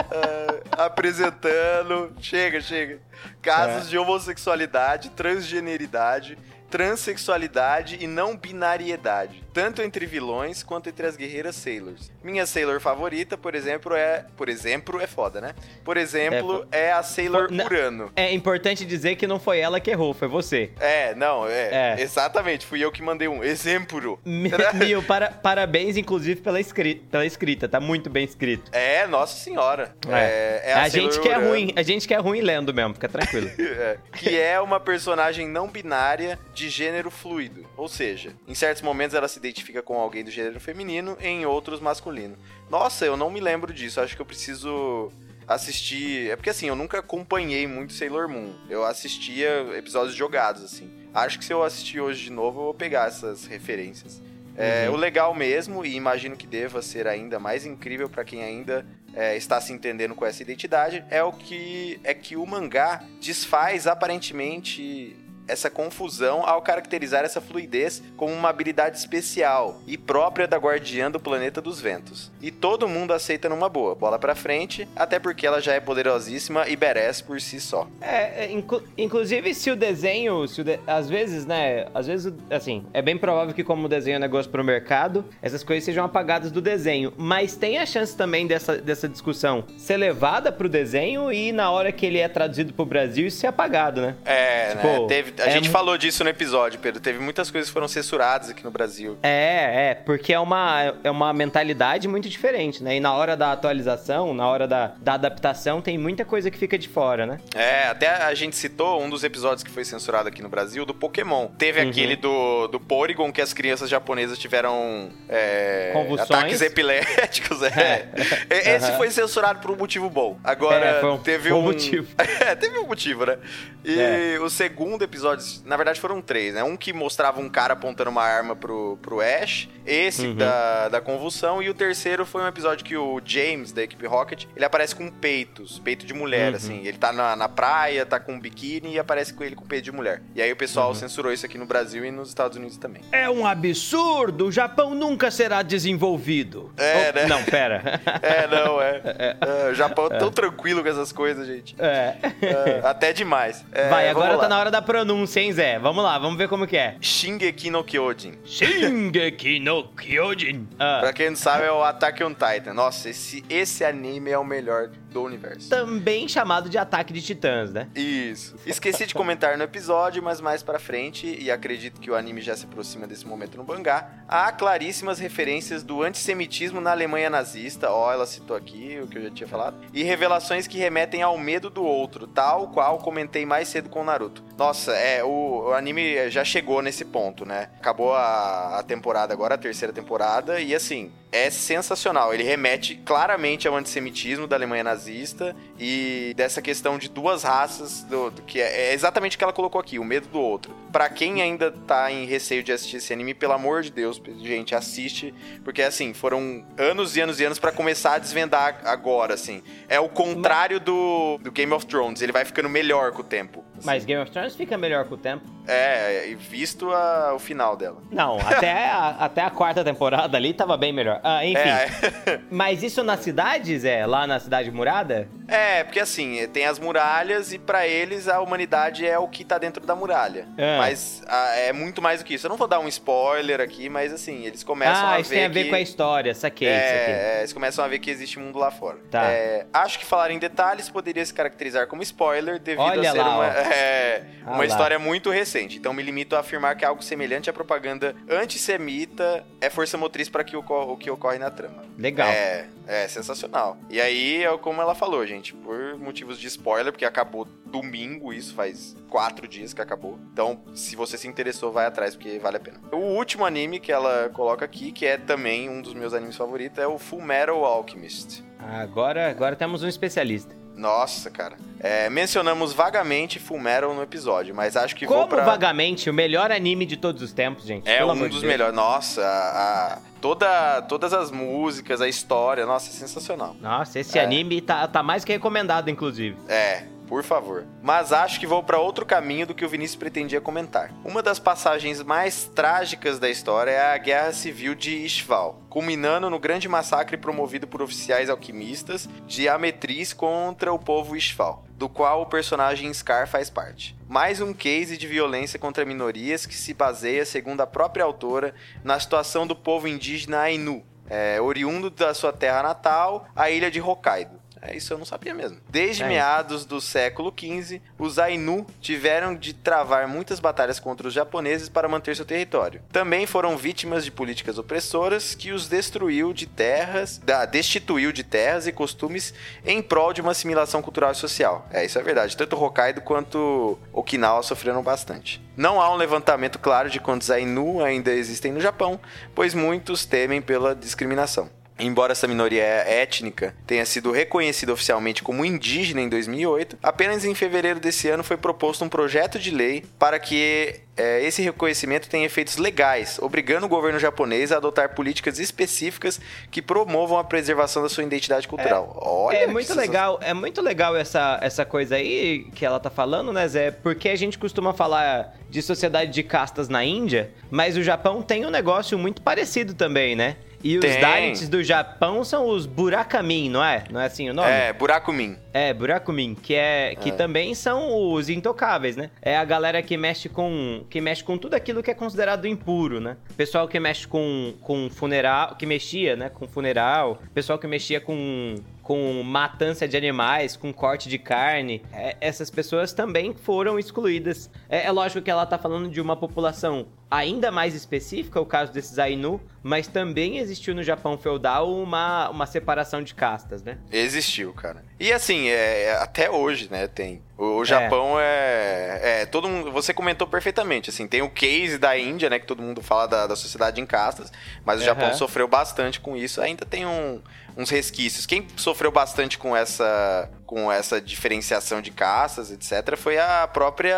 Uh, 0.00 0.82
apresentando. 0.82 2.12
Chega, 2.20 2.60
chega. 2.60 2.98
Casos 3.42 3.86
é. 3.86 3.90
de 3.90 3.98
homossexualidade, 3.98 5.10
transgeneridade, 5.10 6.38
transexualidade 6.74 7.98
e 8.00 8.06
não 8.08 8.36
binariedade 8.36 9.44
tanto 9.54 9.80
entre 9.80 10.04
vilões 10.04 10.64
quanto 10.64 10.88
entre 10.88 11.06
as 11.06 11.16
guerreiras 11.16 11.54
Sailors. 11.54 12.10
Minha 12.24 12.44
Sailor 12.44 12.80
favorita, 12.80 13.38
por 13.38 13.54
exemplo, 13.54 13.94
é. 13.94 14.26
Por 14.36 14.48
exemplo, 14.48 15.00
é 15.00 15.06
foda, 15.06 15.40
né? 15.40 15.54
Por 15.84 15.96
exemplo, 15.96 16.66
é, 16.72 16.86
é 16.86 16.92
a 16.92 17.04
Sailor 17.04 17.48
Urano. 17.52 18.10
É 18.16 18.34
importante 18.34 18.84
dizer 18.84 19.14
que 19.14 19.28
não 19.28 19.38
foi 19.38 19.60
ela 19.60 19.78
que 19.78 19.92
errou, 19.92 20.12
foi 20.12 20.26
você. 20.26 20.72
É, 20.80 21.14
não, 21.14 21.46
é. 21.46 21.94
é. 21.96 22.02
Exatamente, 22.02 22.66
fui 22.66 22.84
eu 22.84 22.90
que 22.90 23.00
mandei 23.00 23.28
um 23.28 23.44
exemplo. 23.44 24.18
Mil, 24.26 25.02
para, 25.04 25.30
parabéns, 25.30 25.96
inclusive, 25.96 26.40
pela 26.40 26.58
escrita, 26.58 27.04
pela 27.08 27.24
escrita, 27.24 27.68
tá 27.68 27.78
muito 27.78 28.10
bem 28.10 28.24
escrito. 28.24 28.72
É, 28.74 29.06
nossa 29.06 29.36
senhora. 29.38 29.94
É, 30.08 30.62
é, 30.64 30.70
é 30.70 30.72
a, 30.72 30.82
a 30.82 30.88
gente 30.88 31.20
que 31.20 31.28
é 31.28 31.36
ruim, 31.36 31.72
a 31.76 31.82
gente 31.82 32.08
que 32.08 32.14
é 32.14 32.18
ruim 32.18 32.40
lendo 32.40 32.74
mesmo, 32.74 32.94
fica 32.94 33.08
tranquilo. 33.08 33.48
é. 33.56 33.98
Que 34.14 34.36
é 34.36 34.60
uma 34.60 34.80
personagem 34.80 35.46
não 35.46 35.68
binária 35.68 36.40
de 36.52 36.63
gênero 36.68 37.10
fluido. 37.10 37.66
Ou 37.76 37.88
seja, 37.88 38.34
em 38.46 38.54
certos 38.54 38.82
momentos 38.82 39.14
ela 39.14 39.28
se 39.28 39.38
identifica 39.38 39.82
com 39.82 39.98
alguém 39.98 40.24
do 40.24 40.30
gênero 40.30 40.60
feminino, 40.60 41.16
em 41.20 41.44
outros 41.46 41.80
masculino. 41.80 42.36
Nossa, 42.70 43.04
eu 43.04 43.16
não 43.16 43.30
me 43.30 43.40
lembro 43.40 43.72
disso. 43.72 44.00
Acho 44.00 44.16
que 44.16 44.22
eu 44.22 44.26
preciso 44.26 45.10
assistir. 45.46 46.30
É 46.30 46.36
porque 46.36 46.50
assim, 46.50 46.68
eu 46.68 46.76
nunca 46.76 46.98
acompanhei 46.98 47.66
muito 47.66 47.92
Sailor 47.92 48.28
Moon. 48.28 48.52
Eu 48.68 48.84
assistia 48.84 49.66
episódios 49.76 50.14
jogados, 50.14 50.62
assim. 50.62 50.90
Acho 51.12 51.38
que 51.38 51.44
se 51.44 51.52
eu 51.52 51.62
assistir 51.62 52.00
hoje 52.00 52.24
de 52.24 52.30
novo, 52.30 52.60
eu 52.60 52.64
vou 52.64 52.74
pegar 52.74 53.08
essas 53.08 53.46
referências. 53.46 54.20
É, 54.56 54.88
uhum. 54.88 54.94
O 54.94 54.96
legal 54.96 55.34
mesmo, 55.34 55.84
e 55.84 55.94
imagino 55.94 56.36
que 56.36 56.46
deva 56.46 56.80
ser 56.80 57.06
ainda 57.06 57.38
mais 57.38 57.66
incrível 57.66 58.08
para 58.08 58.24
quem 58.24 58.42
ainda 58.42 58.86
é, 59.12 59.36
está 59.36 59.60
se 59.60 59.72
entendendo 59.72 60.14
com 60.14 60.24
essa 60.24 60.42
identidade, 60.42 61.04
é 61.10 61.22
o 61.22 61.32
que 61.32 62.00
é 62.04 62.14
que 62.14 62.36
o 62.36 62.46
mangá 62.46 63.04
desfaz 63.20 63.86
aparentemente 63.86 65.16
essa 65.46 65.70
confusão 65.70 66.46
ao 66.46 66.62
caracterizar 66.62 67.24
essa 67.24 67.40
fluidez 67.40 68.02
como 68.16 68.32
uma 68.32 68.48
habilidade 68.48 68.98
especial 68.98 69.80
e 69.86 69.96
própria 69.96 70.46
da 70.46 70.56
guardiã 70.56 71.10
do 71.10 71.20
planeta 71.20 71.60
dos 71.60 71.80
ventos. 71.80 72.30
E 72.40 72.50
todo 72.50 72.88
mundo 72.88 73.12
aceita 73.12 73.48
numa 73.48 73.68
boa, 73.68 73.94
bola 73.94 74.18
pra 74.18 74.34
frente, 74.34 74.88
até 74.94 75.18
porque 75.18 75.46
ela 75.46 75.60
já 75.60 75.74
é 75.74 75.80
poderosíssima 75.80 76.68
e 76.68 76.76
merece 76.76 77.22
por 77.22 77.40
si 77.40 77.60
só. 77.60 77.88
É, 78.00 78.44
é 78.44 78.52
inclu 78.52 78.82
inclusive 78.98 79.54
se 79.54 79.70
o 79.70 79.76
desenho, 79.76 80.46
se 80.46 80.60
o 80.60 80.64
de 80.64 80.78
às 80.86 81.08
vezes, 81.08 81.46
né, 81.46 81.86
às 81.94 82.06
vezes, 82.06 82.32
assim, 82.50 82.84
é 82.92 83.00
bem 83.00 83.16
provável 83.16 83.54
que 83.54 83.64
como 83.64 83.86
o 83.86 83.88
desenho 83.88 84.16
é 84.16 84.18
negócio 84.18 84.50
pro 84.50 84.62
mercado, 84.64 85.24
essas 85.40 85.62
coisas 85.62 85.84
sejam 85.84 86.04
apagadas 86.04 86.50
do 86.50 86.60
desenho, 86.60 87.12
mas 87.16 87.56
tem 87.56 87.78
a 87.78 87.86
chance 87.86 88.16
também 88.16 88.46
dessa, 88.46 88.76
dessa 88.76 89.08
discussão 89.08 89.64
ser 89.76 89.96
levada 89.96 90.50
pro 90.52 90.68
desenho 90.68 91.32
e 91.32 91.52
na 91.52 91.70
hora 91.70 91.92
que 91.92 92.06
ele 92.06 92.18
é 92.18 92.28
traduzido 92.28 92.72
pro 92.72 92.84
Brasil 92.84 93.26
isso 93.26 93.38
ser 93.38 93.46
apagado, 93.46 94.00
né? 94.00 94.16
É, 94.24 94.70
tipo, 94.70 94.86
né? 94.86 95.06
Teve, 95.08 95.32
a 95.38 95.46
é 95.46 95.50
gente 95.50 95.68
falou 95.68 95.96
disso 95.96 96.22
no 96.24 96.30
episódio, 96.30 96.78
Pedro. 96.78 97.00
Teve 97.00 97.18
muitas 97.18 97.50
coisas 97.50 97.68
que 97.68 97.72
foram 97.72 97.88
censuradas 97.88 98.50
aqui 98.50 98.64
no 98.64 98.70
Brasil. 98.70 99.18
É, 99.22 99.90
é, 99.90 99.94
porque 99.94 100.32
é 100.32 100.40
uma, 100.40 100.94
é 101.02 101.10
uma 101.10 101.32
mentalidade 101.32 102.06
muito 102.08 102.28
diferente, 102.28 102.82
né? 102.82 102.96
E 102.96 103.00
na 103.00 103.12
hora 103.14 103.36
da 103.36 103.52
atualização, 103.52 104.34
na 104.34 104.46
hora 104.46 104.66
da, 104.66 104.92
da 104.98 105.14
adaptação, 105.14 105.80
tem 105.80 105.98
muita 105.98 106.24
coisa 106.24 106.50
que 106.50 106.58
fica 106.58 106.78
de 106.78 106.88
fora, 106.88 107.26
né? 107.26 107.40
É, 107.54 107.88
até 107.88 108.08
a 108.08 108.34
gente 108.34 108.56
citou 108.56 109.02
um 109.02 109.10
dos 109.10 109.24
episódios 109.24 109.62
que 109.62 109.70
foi 109.70 109.84
censurado 109.84 110.28
aqui 110.28 110.42
no 110.42 110.48
Brasil, 110.48 110.84
do 110.84 110.94
Pokémon. 110.94 111.48
Teve 111.58 111.80
uhum. 111.80 111.90
aquele 111.90 112.16
do, 112.16 112.68
do 112.68 112.80
Porygon, 112.80 113.32
que 113.32 113.40
as 113.40 113.52
crianças 113.52 113.88
japonesas 113.88 114.38
tiveram 114.38 115.10
é, 115.28 115.92
ataques 116.18 116.60
epiléticos. 116.60 117.62
É. 117.62 118.08
é. 118.50 118.76
Esse 118.76 118.90
uhum. 118.90 118.96
foi 118.96 119.10
censurado 119.10 119.60
por 119.60 119.70
um 119.70 119.76
motivo 119.76 120.08
bom. 120.10 120.38
Agora, 120.44 120.84
é, 120.84 121.04
um, 121.04 121.18
teve 121.18 121.52
um... 121.52 121.58
um 121.58 121.62
motivo. 121.62 122.06
é, 122.18 122.54
teve 122.54 122.78
um 122.78 122.86
motivo, 122.86 123.26
né? 123.26 123.38
E 123.84 124.00
é. 124.00 124.38
o 124.40 124.48
segundo 124.48 125.02
episódio, 125.02 125.23
na 125.64 125.76
verdade 125.76 126.00
foram 126.00 126.20
três, 126.20 126.54
né? 126.54 126.62
Um 126.62 126.76
que 126.76 126.92
mostrava 126.92 127.40
um 127.40 127.48
cara 127.48 127.74
apontando 127.74 128.10
uma 128.10 128.22
arma 128.22 128.54
pro, 128.54 128.98
pro 129.02 129.20
Ash, 129.20 129.68
esse 129.86 130.26
uhum. 130.26 130.36
da, 130.36 130.88
da 130.88 131.00
convulsão, 131.00 131.62
e 131.62 131.68
o 131.68 131.74
terceiro 131.74 132.24
foi 132.24 132.42
um 132.42 132.46
episódio 132.46 132.84
que 132.84 132.96
o 132.96 133.20
James, 133.24 133.72
da 133.72 133.82
equipe 133.82 134.06
Rocket, 134.06 134.46
ele 134.54 134.64
aparece 134.64 134.94
com 134.94 135.10
peitos, 135.10 135.78
peito 135.78 136.06
de 136.06 136.14
mulher, 136.14 136.50
uhum. 136.50 136.56
assim. 136.56 136.86
Ele 136.86 136.96
tá 136.96 137.12
na, 137.12 137.36
na 137.36 137.48
praia, 137.48 138.06
tá 138.06 138.18
com 138.18 138.34
um 138.34 138.40
biquíni 138.40 138.94
e 138.94 138.98
aparece 138.98 139.32
com 139.32 139.44
ele 139.44 139.54
com 139.54 139.64
peito 139.64 139.84
de 139.84 139.92
mulher. 139.92 140.22
E 140.34 140.42
aí 140.42 140.50
o 140.52 140.56
pessoal 140.56 140.88
uhum. 140.88 140.94
censurou 140.94 141.32
isso 141.32 141.46
aqui 141.46 141.58
no 141.58 141.66
Brasil 141.66 142.04
e 142.04 142.10
nos 142.10 142.28
Estados 142.28 142.56
Unidos 142.56 142.76
também. 142.76 143.02
É 143.12 143.28
um 143.28 143.46
absurdo! 143.46 144.46
O 144.46 144.52
Japão 144.52 144.94
nunca 144.94 145.30
será 145.30 145.62
desenvolvido. 145.62 146.72
É, 146.76 147.10
oh, 147.10 147.14
né? 147.14 147.26
Não, 147.26 147.42
pera. 147.44 148.00
é, 148.22 148.46
não, 148.46 148.80
é. 148.80 149.00
é. 149.04 149.36
é 149.40 149.70
o 149.70 149.74
Japão 149.74 150.06
é 150.10 150.18
tão 150.18 150.30
tranquilo 150.30 150.82
com 150.82 150.88
essas 150.88 151.12
coisas, 151.12 151.46
gente. 151.46 151.74
É. 151.78 152.16
é 152.42 152.80
até 152.84 153.12
demais. 153.12 153.64
É, 153.72 153.88
Vai, 153.88 154.08
agora 154.08 154.38
tá 154.38 154.48
na 154.48 154.58
hora 154.58 154.70
da 154.70 154.82
pronúncia, 154.82 155.13
hein, 155.36 155.52
Zé? 155.52 155.78
Vamos 155.78 156.02
lá, 156.02 156.18
vamos 156.18 156.36
ver 156.36 156.48
como 156.48 156.66
que 156.66 156.76
é. 156.76 156.96
Shingeki 157.00 157.70
no 157.70 157.84
Kyojin. 157.84 158.34
Shingeki 158.44 159.60
no 159.60 159.84
Kyojin. 159.88 160.68
Ah. 160.78 160.98
Pra 161.00 161.12
quem 161.12 161.30
não 161.30 161.36
sabe, 161.36 161.64
é 161.64 161.72
o 161.72 161.82
Attack 161.82 162.22
on 162.24 162.34
Titan. 162.34 162.74
Nossa, 162.74 163.08
esse, 163.08 163.44
esse 163.48 163.84
anime 163.84 164.30
é 164.30 164.38
o 164.38 164.44
melhor 164.44 164.90
do 165.14 165.22
universo. 165.22 165.70
Também 165.70 166.28
chamado 166.28 166.68
de 166.68 166.76
Ataque 166.76 167.12
de 167.12 167.22
Titãs, 167.22 167.72
né? 167.72 167.88
Isso. 167.94 168.56
Esqueci 168.66 169.06
de 169.06 169.14
comentar 169.14 169.56
no 169.56 169.62
episódio, 169.62 170.20
mas 170.20 170.40
mais 170.40 170.62
pra 170.62 170.78
frente, 170.78 171.38
e 171.40 171.50
acredito 171.50 172.00
que 172.00 172.10
o 172.10 172.16
anime 172.16 172.40
já 172.40 172.56
se 172.56 172.64
aproxima 172.64 173.06
desse 173.06 173.24
momento 173.24 173.56
no 173.56 173.64
mangá, 173.64 174.10
há 174.28 174.50
claríssimas 174.50 175.20
referências 175.20 175.84
do 175.84 176.02
antissemitismo 176.02 176.80
na 176.80 176.90
Alemanha 176.90 177.30
nazista, 177.30 177.90
ó, 177.90 178.12
ela 178.12 178.26
citou 178.26 178.56
aqui 178.56 178.98
o 179.00 179.06
que 179.06 179.16
eu 179.16 179.22
já 179.22 179.30
tinha 179.30 179.48
falado, 179.48 179.76
e 179.92 180.02
revelações 180.02 180.66
que 180.66 180.78
remetem 180.78 181.22
ao 181.22 181.38
medo 181.38 181.70
do 181.70 181.84
outro, 181.84 182.26
tal 182.26 182.68
qual 182.68 182.98
comentei 182.98 183.46
mais 183.46 183.68
cedo 183.68 183.88
com 183.88 184.00
o 184.00 184.04
Naruto. 184.04 184.42
Nossa, 184.58 184.92
é, 184.92 185.22
o, 185.22 185.68
o 185.68 185.72
anime 185.74 186.28
já 186.28 186.44
chegou 186.44 186.82
nesse 186.82 187.04
ponto, 187.04 187.46
né? 187.46 187.70
Acabou 187.78 188.14
a, 188.14 188.80
a 188.80 188.82
temporada 188.82 189.32
agora, 189.32 189.54
a 189.54 189.58
terceira 189.58 189.92
temporada, 189.92 190.60
e 190.60 190.74
assim, 190.74 191.12
é 191.34 191.50
sensacional. 191.50 192.32
Ele 192.32 192.44
remete 192.44 192.94
claramente 192.94 193.66
ao 193.66 193.74
antissemitismo 193.74 194.46
da 194.46 194.54
Alemanha 194.54 194.84
nazista 194.84 195.54
e 195.76 196.32
dessa 196.36 196.62
questão 196.62 196.96
de 196.96 197.08
duas 197.08 197.42
raças, 197.42 198.04
do, 198.04 198.30
do 198.30 198.42
que 198.42 198.60
é, 198.60 198.90
é, 198.90 198.94
exatamente 198.94 199.34
o 199.34 199.38
que 199.38 199.42
ela 199.42 199.52
colocou 199.52 199.80
aqui, 199.80 199.98
o 199.98 200.04
medo 200.04 200.28
do 200.28 200.40
outro. 200.40 200.72
Para 200.92 201.08
quem 201.08 201.42
ainda 201.42 201.72
tá 201.72 202.08
em 202.12 202.24
receio 202.24 202.62
de 202.62 202.70
assistir 202.70 202.98
esse 202.98 203.12
anime, 203.12 203.34
pelo 203.34 203.52
amor 203.52 203.82
de 203.82 203.90
Deus, 203.90 204.22
gente, 204.38 204.76
assiste, 204.76 205.34
porque 205.64 205.82
assim, 205.82 206.14
foram 206.14 206.64
anos 206.78 207.16
e 207.16 207.20
anos 207.20 207.40
e 207.40 207.44
anos 207.44 207.58
para 207.58 207.72
começar 207.72 208.14
a 208.14 208.18
desvendar 208.18 208.82
agora, 208.84 209.34
assim. 209.34 209.60
É 209.88 209.98
o 209.98 210.08
contrário 210.08 210.78
do, 210.78 211.38
do 211.42 211.50
Game 211.50 211.72
of 211.72 211.84
Thrones, 211.84 212.22
ele 212.22 212.30
vai 212.30 212.44
ficando 212.44 212.68
melhor 212.68 213.10
com 213.10 213.22
o 213.22 213.24
tempo. 213.24 213.64
Assim. 213.76 213.86
Mas 213.86 214.04
Game 214.04 214.22
of 214.22 214.30
Thrones 214.30 214.54
fica 214.54 214.78
melhor 214.78 215.04
com 215.06 215.16
o 215.16 215.18
tempo. 215.18 215.44
É, 215.66 216.32
visto 216.38 216.92
a, 216.92 217.34
o 217.34 217.40
final 217.40 217.76
dela. 217.76 218.00
Não, 218.12 218.38
até 218.38 218.88
a, 218.88 219.08
até 219.18 219.42
a 219.42 219.50
quarta 219.50 219.82
temporada 219.82 220.36
ali 220.36 220.54
tava 220.54 220.76
bem 220.76 220.92
melhor. 220.92 221.20
Ah, 221.24 221.44
enfim. 221.44 221.68
É. 221.68 222.40
Mas 222.50 222.82
isso 222.82 223.02
nas 223.02 223.20
cidades, 223.20 223.84
é? 223.84 224.04
Lá 224.04 224.26
na 224.26 224.38
cidade 224.38 224.70
murada? 224.70 225.26
É, 225.48 225.82
porque 225.84 226.00
assim, 226.00 226.46
tem 226.48 226.66
as 226.66 226.78
muralhas 226.78 227.52
e 227.52 227.58
para 227.58 227.86
eles 227.86 228.28
a 228.28 228.40
humanidade 228.40 229.06
é 229.06 229.18
o 229.18 229.26
que 229.26 229.44
tá 229.44 229.56
dentro 229.56 229.84
da 229.86 229.94
muralha. 229.94 230.46
É. 230.56 230.78
Mas 230.78 231.22
a, 231.26 231.56
é 231.56 231.72
muito 231.72 232.02
mais 232.02 232.20
do 232.20 232.26
que 232.26 232.34
isso. 232.34 232.46
Eu 232.46 232.50
não 232.50 232.56
vou 232.56 232.68
dar 232.68 232.78
um 232.78 232.88
spoiler 232.88 233.60
aqui, 233.60 233.88
mas 233.88 234.12
assim, 234.12 234.44
eles 234.44 234.62
começam 234.62 235.06
ah, 235.06 235.14
a 235.14 235.20
isso 235.20 235.30
ver. 235.30 235.36
tem 235.36 235.44
a 235.46 235.48
ver 235.48 235.64
que... 235.64 235.70
com 235.70 235.76
a 235.76 235.80
história, 235.80 236.34
saquei, 236.34 236.68
é, 236.68 236.80
saquei. 236.80 237.14
É, 237.14 237.38
eles 237.40 237.52
começam 237.52 237.84
a 237.84 237.88
ver 237.88 237.98
que 237.98 238.10
existe 238.10 238.38
mundo 238.38 238.58
lá 238.58 238.70
fora. 238.70 238.98
Tá. 239.10 239.24
É, 239.24 239.66
acho 239.72 239.98
que 239.98 240.04
falar 240.04 240.30
em 240.30 240.38
detalhes 240.38 240.88
poderia 240.90 241.24
se 241.24 241.32
caracterizar 241.32 241.86
como 241.86 242.02
spoiler 242.02 242.58
devido 242.58 242.82
Olha 242.82 243.08
a 243.08 243.12
ser 243.12 243.22
lá, 243.22 243.36
uma, 243.36 243.46
é, 243.74 244.24
uma 244.46 244.66
história 244.66 244.98
muito 244.98 245.30
recente. 245.30 245.78
Então 245.78 245.92
me 245.92 246.02
limito 246.02 246.36
a 246.36 246.40
afirmar 246.40 246.76
que 246.76 246.84
algo 246.84 247.02
semelhante 247.02 247.48
à 247.48 247.52
propaganda 247.52 248.14
antissemita 248.28 249.44
é 249.60 249.70
força 249.70 249.96
motriz 249.96 250.28
para 250.28 250.44
que 250.44 250.56
o, 250.56 250.60
o 250.60 250.96
que 250.96 251.10
ocorre 251.14 251.38
na 251.38 251.50
trama. 251.50 251.82
Legal. 251.98 252.28
É, 252.28 252.66
é 252.86 253.08
sensacional. 253.08 253.76
E 253.88 254.00
aí, 254.00 254.44
é 254.44 254.58
como 254.58 254.80
ela 254.80 254.94
falou, 254.94 255.26
gente, 255.26 255.54
por 255.54 255.96
motivos 255.98 256.38
de 256.38 256.46
spoiler, 256.46 256.92
porque 256.92 257.04
acabou 257.04 257.46
domingo, 257.66 258.32
isso 258.32 258.54
faz 258.54 258.96
quatro 259.08 259.48
dias 259.48 259.72
que 259.72 259.80
acabou. 259.80 260.18
Então, 260.32 260.60
se 260.74 260.94
você 260.94 261.16
se 261.16 261.26
interessou, 261.26 261.72
vai 261.72 261.86
atrás, 261.86 262.14
porque 262.14 262.38
vale 262.38 262.56
a 262.56 262.60
pena. 262.60 262.80
O 262.92 262.96
último 262.96 263.44
anime 263.44 263.80
que 263.80 263.90
ela 263.90 264.30
coloca 264.32 264.64
aqui, 264.64 264.92
que 264.92 265.06
é 265.06 265.16
também 265.16 265.68
um 265.68 265.80
dos 265.80 265.94
meus 265.94 266.14
animes 266.14 266.36
favoritos, 266.36 266.78
é 266.78 266.86
o 266.86 266.98
Full 266.98 267.22
Metal 267.22 267.64
Alchemist. 267.64 268.44
Agora, 268.58 269.28
agora 269.30 269.56
temos 269.56 269.82
um 269.82 269.88
especialista. 269.88 270.63
Nossa, 270.76 271.30
cara. 271.30 271.56
É, 271.78 272.08
mencionamos 272.10 272.72
vagamente 272.72 273.38
Fullmetal 273.38 273.94
no 273.94 274.02
episódio, 274.02 274.54
mas 274.54 274.76
acho 274.76 274.96
que 274.96 275.06
Como 275.06 275.20
vou 275.20 275.28
pra... 275.28 275.44
vagamente? 275.44 276.08
O 276.10 276.14
melhor 276.14 276.50
anime 276.50 276.84
de 276.86 276.96
todos 276.96 277.22
os 277.22 277.32
tempos, 277.32 277.64
gente. 277.64 277.88
É 277.88 278.04
um 278.04 278.28
dos 278.28 278.42
melhores. 278.42 278.74
Nossa, 278.74 279.22
a, 279.22 279.94
a, 279.94 279.98
toda, 280.20 280.82
todas 280.82 281.12
as 281.12 281.30
músicas, 281.30 282.00
a 282.00 282.08
história, 282.08 282.66
nossa, 282.66 282.90
é 282.90 282.92
sensacional. 282.92 283.54
Nossa, 283.60 284.00
esse 284.00 284.18
é. 284.18 284.24
anime 284.24 284.60
tá, 284.60 284.86
tá 284.88 285.02
mais 285.02 285.24
que 285.24 285.32
recomendado, 285.32 285.90
inclusive. 285.90 286.36
É, 286.48 286.84
por 287.14 287.22
favor. 287.22 287.64
Mas 287.80 288.12
acho 288.12 288.40
que 288.40 288.46
vou 288.46 288.60
para 288.60 288.80
outro 288.80 289.06
caminho 289.06 289.46
do 289.46 289.54
que 289.54 289.64
o 289.64 289.68
Vinícius 289.68 289.94
pretendia 289.94 290.40
comentar. 290.40 290.90
Uma 291.04 291.22
das 291.22 291.38
passagens 291.38 292.02
mais 292.02 292.50
trágicas 292.52 293.20
da 293.20 293.30
história 293.30 293.70
é 293.70 293.94
a 293.94 293.98
Guerra 293.98 294.32
Civil 294.32 294.74
de 294.74 294.96
Ishval, 294.96 295.62
culminando 295.70 296.28
no 296.28 296.40
grande 296.40 296.68
massacre 296.68 297.16
promovido 297.16 297.68
por 297.68 297.80
oficiais 297.80 298.28
alquimistas 298.28 299.08
de 299.28 299.48
Ametriz 299.48 300.12
contra 300.12 300.72
o 300.72 300.78
povo 300.78 301.16
Ishval, 301.16 301.64
do 301.76 301.88
qual 301.88 302.22
o 302.22 302.26
personagem 302.26 302.92
Scar 302.92 303.28
faz 303.28 303.48
parte. 303.48 303.96
Mais 304.08 304.40
um 304.40 304.52
case 304.52 304.96
de 304.96 305.06
violência 305.06 305.56
contra 305.56 305.84
minorias 305.84 306.46
que 306.46 306.56
se 306.56 306.74
baseia, 306.74 307.24
segundo 307.24 307.60
a 307.60 307.66
própria 307.66 308.04
autora, 308.04 308.56
na 308.82 308.98
situação 308.98 309.46
do 309.46 309.54
povo 309.54 309.86
indígena 309.86 310.40
Ainu, 310.40 310.84
é, 311.08 311.40
oriundo 311.40 311.90
da 311.90 312.12
sua 312.12 312.32
terra 312.32 312.60
natal, 312.60 313.28
a 313.36 313.50
ilha 313.50 313.70
de 313.70 313.80
Hokkaido. 313.80 314.42
É, 314.64 314.74
isso 314.74 314.92
eu 314.94 314.98
não 314.98 315.04
sabia 315.04 315.34
mesmo. 315.34 315.58
Desde 315.68 316.02
é. 316.02 316.08
meados 316.08 316.64
do 316.64 316.80
século 316.80 317.32
XV, 317.38 317.82
os 317.98 318.18
Ainu 318.18 318.66
tiveram 318.80 319.34
de 319.34 319.52
travar 319.52 320.08
muitas 320.08 320.40
batalhas 320.40 320.80
contra 320.80 321.06
os 321.06 321.12
japoneses 321.12 321.68
para 321.68 321.86
manter 321.86 322.16
seu 322.16 322.24
território. 322.24 322.80
Também 322.90 323.26
foram 323.26 323.58
vítimas 323.58 324.04
de 324.04 324.10
políticas 324.10 324.56
opressoras 324.56 325.34
que 325.34 325.52
os 325.52 325.68
destruiu 325.68 326.32
de 326.32 326.46
terras, 326.46 327.18
da, 327.18 327.44
destituiu 327.44 328.10
de 328.10 328.24
terras 328.24 328.66
e 328.66 328.72
costumes 328.72 329.34
em 329.66 329.82
prol 329.82 330.14
de 330.14 330.22
uma 330.22 330.30
assimilação 330.30 330.80
cultural 330.80 331.12
e 331.12 331.14
social. 331.14 331.68
É, 331.70 331.84
isso 331.84 331.98
é 331.98 332.02
verdade. 332.02 332.34
Tanto 332.34 332.56
Hokkaido 332.56 333.02
quanto 333.02 333.78
Okinawa 333.92 334.42
sofreram 334.42 334.82
bastante. 334.82 335.44
Não 335.54 335.80
há 335.80 335.92
um 335.92 335.96
levantamento 335.96 336.58
claro 336.58 336.88
de 336.88 336.98
quantos 336.98 337.30
Ainu 337.30 337.84
ainda 337.84 338.12
existem 338.12 338.50
no 338.50 338.60
Japão, 338.60 338.98
pois 339.34 339.52
muitos 339.52 340.06
temem 340.06 340.40
pela 340.40 340.74
discriminação. 340.74 341.50
Embora 341.78 342.12
essa 342.12 342.28
minoria 342.28 342.62
étnica 342.62 343.54
tenha 343.66 343.84
sido 343.84 344.12
reconhecida 344.12 344.72
oficialmente 344.72 345.22
como 345.22 345.44
indígena 345.44 346.00
em 346.00 346.08
2008, 346.08 346.78
apenas 346.82 347.24
em 347.24 347.34
fevereiro 347.34 347.80
desse 347.80 348.08
ano 348.08 348.22
foi 348.22 348.36
proposto 348.36 348.84
um 348.84 348.88
projeto 348.88 349.38
de 349.38 349.50
lei 349.50 349.84
para 349.98 350.18
que 350.18 350.80
é, 350.96 351.24
esse 351.24 351.42
reconhecimento 351.42 352.08
tem 352.08 352.24
efeitos 352.24 352.56
legais, 352.56 353.18
obrigando 353.20 353.66
o 353.66 353.68
governo 353.68 353.98
japonês 353.98 354.52
a 354.52 354.58
adotar 354.58 354.94
políticas 354.94 355.40
específicas 355.40 356.20
que 356.50 356.62
promovam 356.62 357.18
a 357.18 357.24
preservação 357.24 357.82
da 357.82 357.88
sua 357.88 358.04
identidade 358.04 358.46
cultural. 358.46 358.96
É, 359.02 359.08
Olha, 359.08 359.36
é 359.38 359.46
muito 359.48 359.74
legal, 359.74 360.20
é 360.22 360.32
muito 360.32 360.62
legal 360.62 360.94
essa, 360.94 361.38
essa 361.42 361.64
coisa 361.64 361.96
aí 361.96 362.44
que 362.54 362.64
ela 362.64 362.78
tá 362.78 362.90
falando, 362.90 363.32
né, 363.32 363.48
Zé? 363.48 363.72
Porque 363.72 364.08
a 364.08 364.16
gente 364.16 364.38
costuma 364.38 364.72
falar 364.72 365.34
de 365.50 365.60
sociedade 365.60 366.12
de 366.12 366.22
castas 366.22 366.68
na 366.68 366.84
Índia, 366.84 367.30
mas 367.50 367.76
o 367.76 367.82
Japão 367.82 368.22
tem 368.22 368.46
um 368.46 368.50
negócio 368.50 368.96
muito 368.96 369.20
parecido 369.20 369.74
também, 369.74 370.14
né? 370.14 370.36
E 370.64 370.78
os 370.78 370.96
Dalits 370.96 371.46
do 371.46 371.62
Japão 371.62 372.24
são 372.24 372.48
os 372.48 372.64
Burakamin, 372.64 373.50
não 373.50 373.62
é? 373.62 373.84
Não 373.90 374.00
é 374.00 374.06
assim 374.06 374.30
o 374.30 374.34
nome? 374.34 374.48
É, 374.48 374.72
Burakumin. 374.72 375.36
É, 375.52 375.74
Burakumin, 375.74 376.34
que 376.34 376.54
é 376.54 376.94
que 376.94 377.10
é. 377.10 377.12
também 377.12 377.54
são 377.54 378.10
os 378.10 378.30
intocáveis, 378.30 378.96
né? 378.96 379.10
É 379.20 379.36
a 379.36 379.44
galera 379.44 379.82
que 379.82 379.94
mexe 379.98 380.26
com 380.26 380.82
que 380.88 381.02
mexe 381.02 381.22
com 381.22 381.36
tudo 381.36 381.52
aquilo 381.52 381.82
que 381.82 381.90
é 381.90 381.94
considerado 381.94 382.48
impuro, 382.48 382.98
né? 382.98 383.18
Pessoal 383.36 383.68
que 383.68 383.78
mexe 383.78 384.08
com 384.08 384.54
com 384.62 384.88
funeral, 384.88 385.54
que 385.56 385.66
mexia, 385.66 386.16
né, 386.16 386.30
com 386.30 386.48
funeral, 386.48 387.20
pessoal 387.34 387.58
que 387.58 387.66
mexia 387.66 388.00
com 388.00 388.54
com 388.84 389.22
matança 389.22 389.88
de 389.88 389.96
animais, 389.96 390.56
com 390.56 390.72
corte 390.72 391.08
de 391.08 391.18
carne, 391.18 391.82
é, 391.90 392.16
essas 392.20 392.50
pessoas 392.50 392.92
também 392.92 393.34
foram 393.34 393.78
excluídas. 393.78 394.50
É, 394.68 394.84
é, 394.84 394.92
lógico 394.92 395.22
que 395.22 395.30
ela 395.30 395.46
tá 395.46 395.56
falando 395.56 395.88
de 395.88 396.00
uma 396.02 396.14
população 396.14 396.86
ainda 397.10 397.50
mais 397.50 397.74
específica, 397.74 398.40
o 398.40 398.44
caso 398.44 398.72
desses 398.72 398.98
Ainu, 398.98 399.40
mas 399.62 399.86
também 399.86 400.38
existiu 400.38 400.74
no 400.74 400.82
Japão 400.82 401.16
feudal 401.16 401.72
uma, 401.72 402.28
uma 402.28 402.44
separação 402.44 403.02
de 403.02 403.14
castas, 403.14 403.62
né? 403.62 403.78
Existiu, 403.90 404.52
cara. 404.52 404.84
E 405.00 405.12
assim, 405.12 405.48
é, 405.48 405.84
é 405.84 405.92
até 405.96 406.30
hoje, 406.30 406.68
né, 406.70 406.86
tem. 406.86 407.22
O, 407.38 407.60
o 407.60 407.64
Japão 407.64 408.20
é. 408.20 409.00
é. 409.02 409.22
é, 409.22 409.26
todo 409.26 409.48
mundo. 409.48 409.72
Você 409.72 409.94
comentou 409.94 410.26
perfeitamente, 410.26 410.90
assim, 410.90 411.06
tem 411.06 411.22
o 411.22 411.30
case 411.30 411.78
da 411.78 411.98
Índia, 411.98 412.28
né? 412.28 412.38
Que 412.38 412.46
todo 412.46 412.62
mundo 412.62 412.82
fala 412.82 413.06
da, 413.06 413.26
da 413.26 413.36
sociedade 413.36 413.80
em 413.80 413.86
castas, 413.86 414.30
mas 414.64 414.76
o 414.76 414.80
uhum. 414.80 414.86
Japão 414.86 415.14
sofreu 415.14 415.48
bastante 415.48 416.00
com 416.00 416.16
isso. 416.16 416.40
Ainda 416.40 416.64
tem 416.64 416.86
um, 416.86 417.20
uns 417.56 417.70
resquícios. 417.70 418.26
Quem 418.26 418.46
sofreu 418.56 418.90
bastante 418.90 419.38
com 419.38 419.56
essa 419.56 420.30
com 420.54 420.70
essa 420.70 421.00
diferenciação 421.00 421.82
de 421.82 421.90
caças, 421.90 422.52
etc., 422.52 422.96
foi 422.96 423.18
a 423.18 423.48
própria 423.48 423.96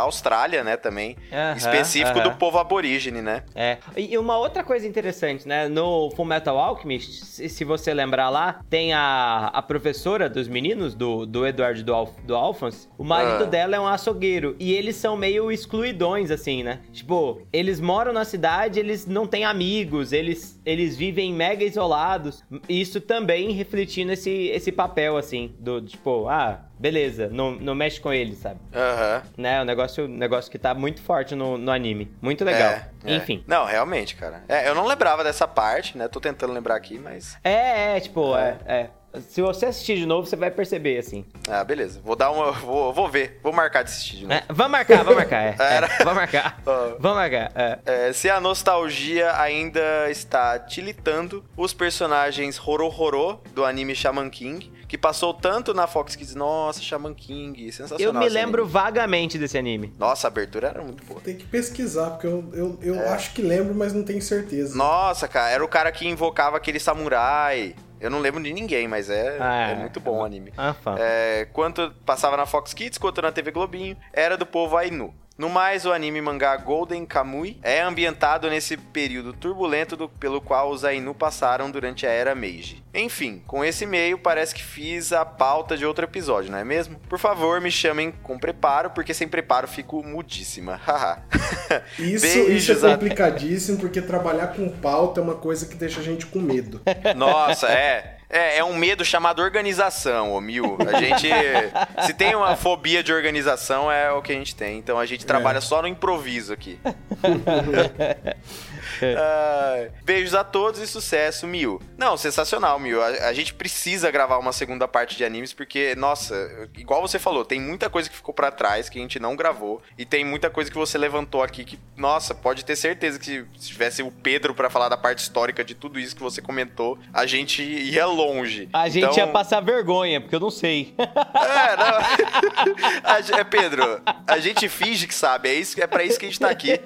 Austrália, 0.00 0.62
né, 0.62 0.76
também. 0.76 1.16
Uhum, 1.32 1.56
específico 1.56 2.18
uhum. 2.18 2.24
do 2.24 2.32
povo 2.32 2.58
aborígene, 2.58 3.22
né? 3.22 3.44
É. 3.54 3.78
E 3.96 4.18
uma 4.18 4.36
outra 4.36 4.62
coisa 4.62 4.86
interessante, 4.86 5.48
né, 5.48 5.68
no 5.68 6.10
Full 6.10 6.26
Metal 6.26 6.58
Alchemist, 6.58 7.48
se 7.48 7.64
você 7.64 7.94
lembrar 7.94 8.28
lá, 8.28 8.60
tem 8.68 8.92
a, 8.92 9.46
a 9.54 9.62
professora 9.62 10.28
dos 10.28 10.48
meninos, 10.48 10.94
do, 10.94 11.24
do 11.24 11.46
Eduardo 11.46 11.82
do, 11.82 11.94
Alf, 11.94 12.10
do 12.24 12.36
Alphonse, 12.36 12.86
o 12.98 13.04
marido 13.04 13.44
uhum. 13.44 13.50
dela 13.50 13.76
é 13.76 13.80
um 13.80 13.86
açougueiro, 13.86 14.54
e 14.60 14.74
eles 14.74 14.96
são 14.96 15.16
meio 15.16 15.50
excluidões, 15.50 16.30
assim, 16.30 16.62
né? 16.62 16.80
Tipo, 16.92 17.40
eles 17.50 17.80
moram 17.80 18.12
na 18.12 18.26
cidade, 18.26 18.78
eles 18.78 19.06
não 19.06 19.26
têm 19.26 19.46
amigos, 19.46 20.12
eles, 20.12 20.60
eles 20.66 20.94
vivem 20.94 21.32
mega 21.32 21.64
isolados, 21.64 22.44
isso 22.68 23.00
também 23.00 23.52
refletindo 23.52 24.12
esse, 24.12 24.48
esse 24.48 24.70
papel, 24.70 25.16
assim, 25.16 25.54
do, 25.58 25.85
tipo, 25.86 26.28
ah, 26.28 26.60
beleza, 26.78 27.28
não, 27.28 27.52
não 27.52 27.74
mexe 27.74 28.00
com 28.00 28.12
ele, 28.12 28.34
sabe? 28.34 28.60
Aham. 28.74 29.22
Uhum. 29.24 29.42
Né, 29.42 29.62
o 29.62 29.64
negócio, 29.64 30.08
negócio 30.08 30.50
que 30.50 30.58
tá 30.58 30.74
muito 30.74 31.00
forte 31.00 31.34
no, 31.34 31.56
no 31.56 31.70
anime. 31.70 32.12
Muito 32.20 32.44
legal. 32.44 32.72
É, 32.72 32.88
é. 33.04 33.16
Enfim. 33.16 33.42
Não, 33.46 33.64
realmente, 33.64 34.16
cara. 34.16 34.42
É, 34.48 34.68
eu 34.68 34.74
não 34.74 34.86
lembrava 34.86 35.24
dessa 35.24 35.46
parte, 35.46 35.96
né? 35.96 36.08
Tô 36.08 36.20
tentando 36.20 36.52
lembrar 36.52 36.76
aqui, 36.76 36.98
mas. 36.98 37.38
É, 37.42 37.96
é, 37.96 38.00
tipo, 38.00 38.36
é, 38.36 38.58
é. 38.66 38.74
é. 38.74 38.90
Se 39.20 39.40
você 39.40 39.66
assistir 39.66 39.96
de 39.96 40.06
novo, 40.06 40.26
você 40.26 40.36
vai 40.36 40.50
perceber, 40.50 40.98
assim. 40.98 41.24
Ah, 41.48 41.64
beleza. 41.64 42.00
Vou 42.04 42.14
dar 42.14 42.30
uma. 42.30 42.52
Vou, 42.52 42.92
vou 42.92 43.08
ver. 43.08 43.40
Vou 43.42 43.52
marcar 43.52 43.82
de 43.82 43.90
assistir 43.90 44.16
de 44.18 44.26
novo. 44.26 44.34
É, 44.34 44.44
vamos 44.48 44.72
marcar, 44.72 44.98
vamos 44.98 45.16
marcar. 45.16 45.42
É, 45.42 45.56
Era... 45.58 45.86
é, 45.86 45.98
vamos 45.98 46.14
marcar. 46.14 46.60
vamos 46.98 47.16
marcar. 47.16 47.52
É. 47.54 47.78
É, 47.86 48.12
se 48.12 48.28
a 48.28 48.40
nostalgia 48.40 49.34
ainda 49.40 50.10
está 50.10 50.58
tilitando, 50.58 51.44
os 51.56 51.72
personagens 51.72 52.60
Horororo 52.64 53.40
do 53.54 53.64
anime 53.64 53.94
Shaman 53.94 54.28
King 54.28 54.70
que 54.88 54.96
passou 54.96 55.34
tanto 55.34 55.74
na 55.74 55.86
Fox 55.86 56.14
Kids. 56.14 56.34
Nossa, 56.34 56.80
Shaman 56.80 57.14
King, 57.14 57.72
sensacional. 57.72 58.14
Eu 58.14 58.18
me 58.18 58.28
lembro 58.28 58.62
anime. 58.62 58.72
vagamente 58.72 59.38
desse 59.38 59.58
anime. 59.58 59.92
Nossa, 59.98 60.26
a 60.26 60.28
abertura 60.28 60.68
era 60.68 60.82
muito 60.82 61.04
boa. 61.04 61.20
Tem 61.20 61.36
que 61.36 61.44
pesquisar, 61.44 62.10
porque 62.10 62.26
eu, 62.26 62.48
eu, 62.52 62.78
eu 62.82 62.94
é. 62.96 63.08
acho 63.08 63.32
que 63.32 63.42
lembro, 63.42 63.74
mas 63.74 63.92
não 63.92 64.02
tenho 64.02 64.22
certeza. 64.22 64.76
Nossa, 64.76 65.26
cara, 65.26 65.50
era 65.50 65.64
o 65.64 65.68
cara 65.68 65.90
que 65.90 66.06
invocava 66.06 66.56
aquele 66.56 66.78
samurai. 66.78 67.74
Eu 67.98 68.10
não 68.10 68.18
lembro 68.20 68.42
de 68.42 68.52
ninguém, 68.52 68.86
mas 68.86 69.08
é, 69.08 69.38
ah, 69.40 69.70
é, 69.70 69.72
é 69.72 69.74
muito 69.76 69.98
bom 70.00 70.18
o 70.18 70.24
anime. 70.24 70.52
Ah, 70.56 70.74
é, 70.98 71.48
quanto 71.52 71.90
passava 72.04 72.36
na 72.36 72.44
Fox 72.44 72.74
Kids, 72.74 72.98
quanto 72.98 73.22
na 73.22 73.32
TV 73.32 73.50
Globinho, 73.50 73.96
era 74.12 74.36
do 74.36 74.44
povo 74.44 74.76
Ainu. 74.76 75.14
No 75.38 75.50
mais, 75.50 75.84
o 75.84 75.92
anime 75.92 76.22
mangá 76.22 76.56
Golden 76.56 77.04
Kamui 77.04 77.58
é 77.62 77.82
ambientado 77.82 78.48
nesse 78.48 78.74
período 78.76 79.34
turbulento 79.34 79.94
do, 79.94 80.08
pelo 80.08 80.40
qual 80.40 80.70
os 80.70 80.82
Ainu 80.82 81.14
passaram 81.14 81.70
durante 81.70 82.06
a 82.06 82.10
Era 82.10 82.34
Meiji. 82.34 82.82
Enfim, 82.94 83.42
com 83.46 83.62
esse 83.62 83.84
meio 83.84 84.16
parece 84.16 84.54
que 84.54 84.62
fiz 84.62 85.12
a 85.12 85.26
pauta 85.26 85.76
de 85.76 85.84
outro 85.84 86.06
episódio, 86.06 86.50
não 86.50 86.58
é 86.58 86.64
mesmo? 86.64 86.98
Por 87.06 87.18
favor, 87.18 87.60
me 87.60 87.70
chamem 87.70 88.10
com 88.22 88.38
preparo, 88.38 88.90
porque 88.90 89.12
sem 89.12 89.28
preparo 89.28 89.68
fico 89.68 90.02
mudíssima. 90.02 90.80
Isso, 91.98 92.26
isso 92.26 92.86
é 92.86 92.92
complicadíssimo, 92.92 93.78
porque 93.78 94.00
trabalhar 94.00 94.48
com 94.48 94.68
pauta 94.70 95.20
é 95.20 95.22
uma 95.22 95.34
coisa 95.34 95.66
que 95.66 95.74
deixa 95.74 96.00
a 96.00 96.02
gente 96.02 96.24
com 96.26 96.38
medo. 96.38 96.80
Nossa, 97.14 97.68
é. 97.68 98.16
É, 98.28 98.58
é 98.58 98.64
um 98.64 98.74
medo 98.74 99.04
chamado 99.04 99.40
organização, 99.40 100.32
ô 100.32 100.40
Mil. 100.40 100.76
A 100.80 101.00
gente. 101.00 101.28
se 102.06 102.14
tem 102.14 102.34
uma 102.34 102.56
fobia 102.56 103.02
de 103.02 103.12
organização, 103.12 103.90
é 103.90 104.10
o 104.10 104.20
que 104.20 104.32
a 104.32 104.34
gente 104.34 104.54
tem. 104.54 104.78
Então 104.78 104.98
a 104.98 105.06
gente 105.06 105.24
trabalha 105.24 105.58
é. 105.58 105.60
só 105.60 105.80
no 105.80 105.88
improviso 105.88 106.52
aqui. 106.52 106.78
uh, 109.02 109.92
beijos 110.04 110.34
a 110.34 110.44
todos 110.44 110.80
e 110.80 110.86
sucesso, 110.86 111.46
Mil. 111.46 111.80
Não, 111.96 112.16
sensacional, 112.16 112.78
Mil. 112.78 113.02
A, 113.02 113.06
a, 113.28 113.32
gente 113.32 113.54
precisa 113.54 114.10
gravar 114.10 114.38
uma 114.38 114.52
segunda 114.52 114.86
parte 114.88 115.16
de 115.16 115.24
animes, 115.24 115.52
porque, 115.52 115.94
nossa, 115.96 116.68
igual 116.76 117.00
você 117.00 117.18
falou, 117.18 117.44
tem 117.44 117.60
muita 117.60 117.88
coisa 117.90 118.08
que 118.08 118.16
ficou 118.16 118.34
para 118.34 118.50
trás 118.50 118.88
que 118.88 118.98
a 118.98 119.02
gente 119.02 119.18
não 119.18 119.36
gravou. 119.36 119.82
E 119.98 120.04
tem 120.04 120.24
muita 120.24 120.50
coisa 120.50 120.70
que 120.70 120.76
você 120.76 120.98
levantou 120.98 121.42
aqui 121.42 121.64
que, 121.64 121.78
nossa, 121.96 122.34
pode 122.34 122.64
ter 122.64 122.76
certeza 122.76 123.18
que 123.18 123.44
se 123.58 123.68
tivesse 123.68 124.02
o 124.02 124.10
Pedro 124.10 124.54
para 124.54 124.70
falar 124.70 124.88
da 124.88 124.96
parte 124.96 125.18
histórica 125.18 125.64
de 125.64 125.74
tudo 125.74 125.98
isso 125.98 126.14
que 126.14 126.22
você 126.22 126.40
comentou, 126.40 126.98
a 127.12 127.26
gente 127.26 127.62
ia 127.62 128.06
longe. 128.06 128.68
A 128.72 128.88
gente 128.88 129.04
então... 129.04 129.16
ia 129.16 129.26
passar 129.26 129.60
vergonha, 129.60 130.20
porque 130.20 130.34
eu 130.34 130.40
não 130.40 130.50
sei. 130.50 130.94
É, 130.98 131.76
não. 131.76 133.36
é, 133.38 133.44
Pedro, 133.44 134.00
a 134.26 134.38
gente 134.38 134.68
finge 134.68 135.06
que 135.06 135.14
sabe, 135.14 135.48
é, 135.48 135.54
isso, 135.54 135.80
é 135.80 135.86
pra 135.86 136.04
isso 136.04 136.18
que 136.18 136.26
a 136.26 136.28
gente 136.28 136.40
tá 136.40 136.50
aqui. 136.50 136.80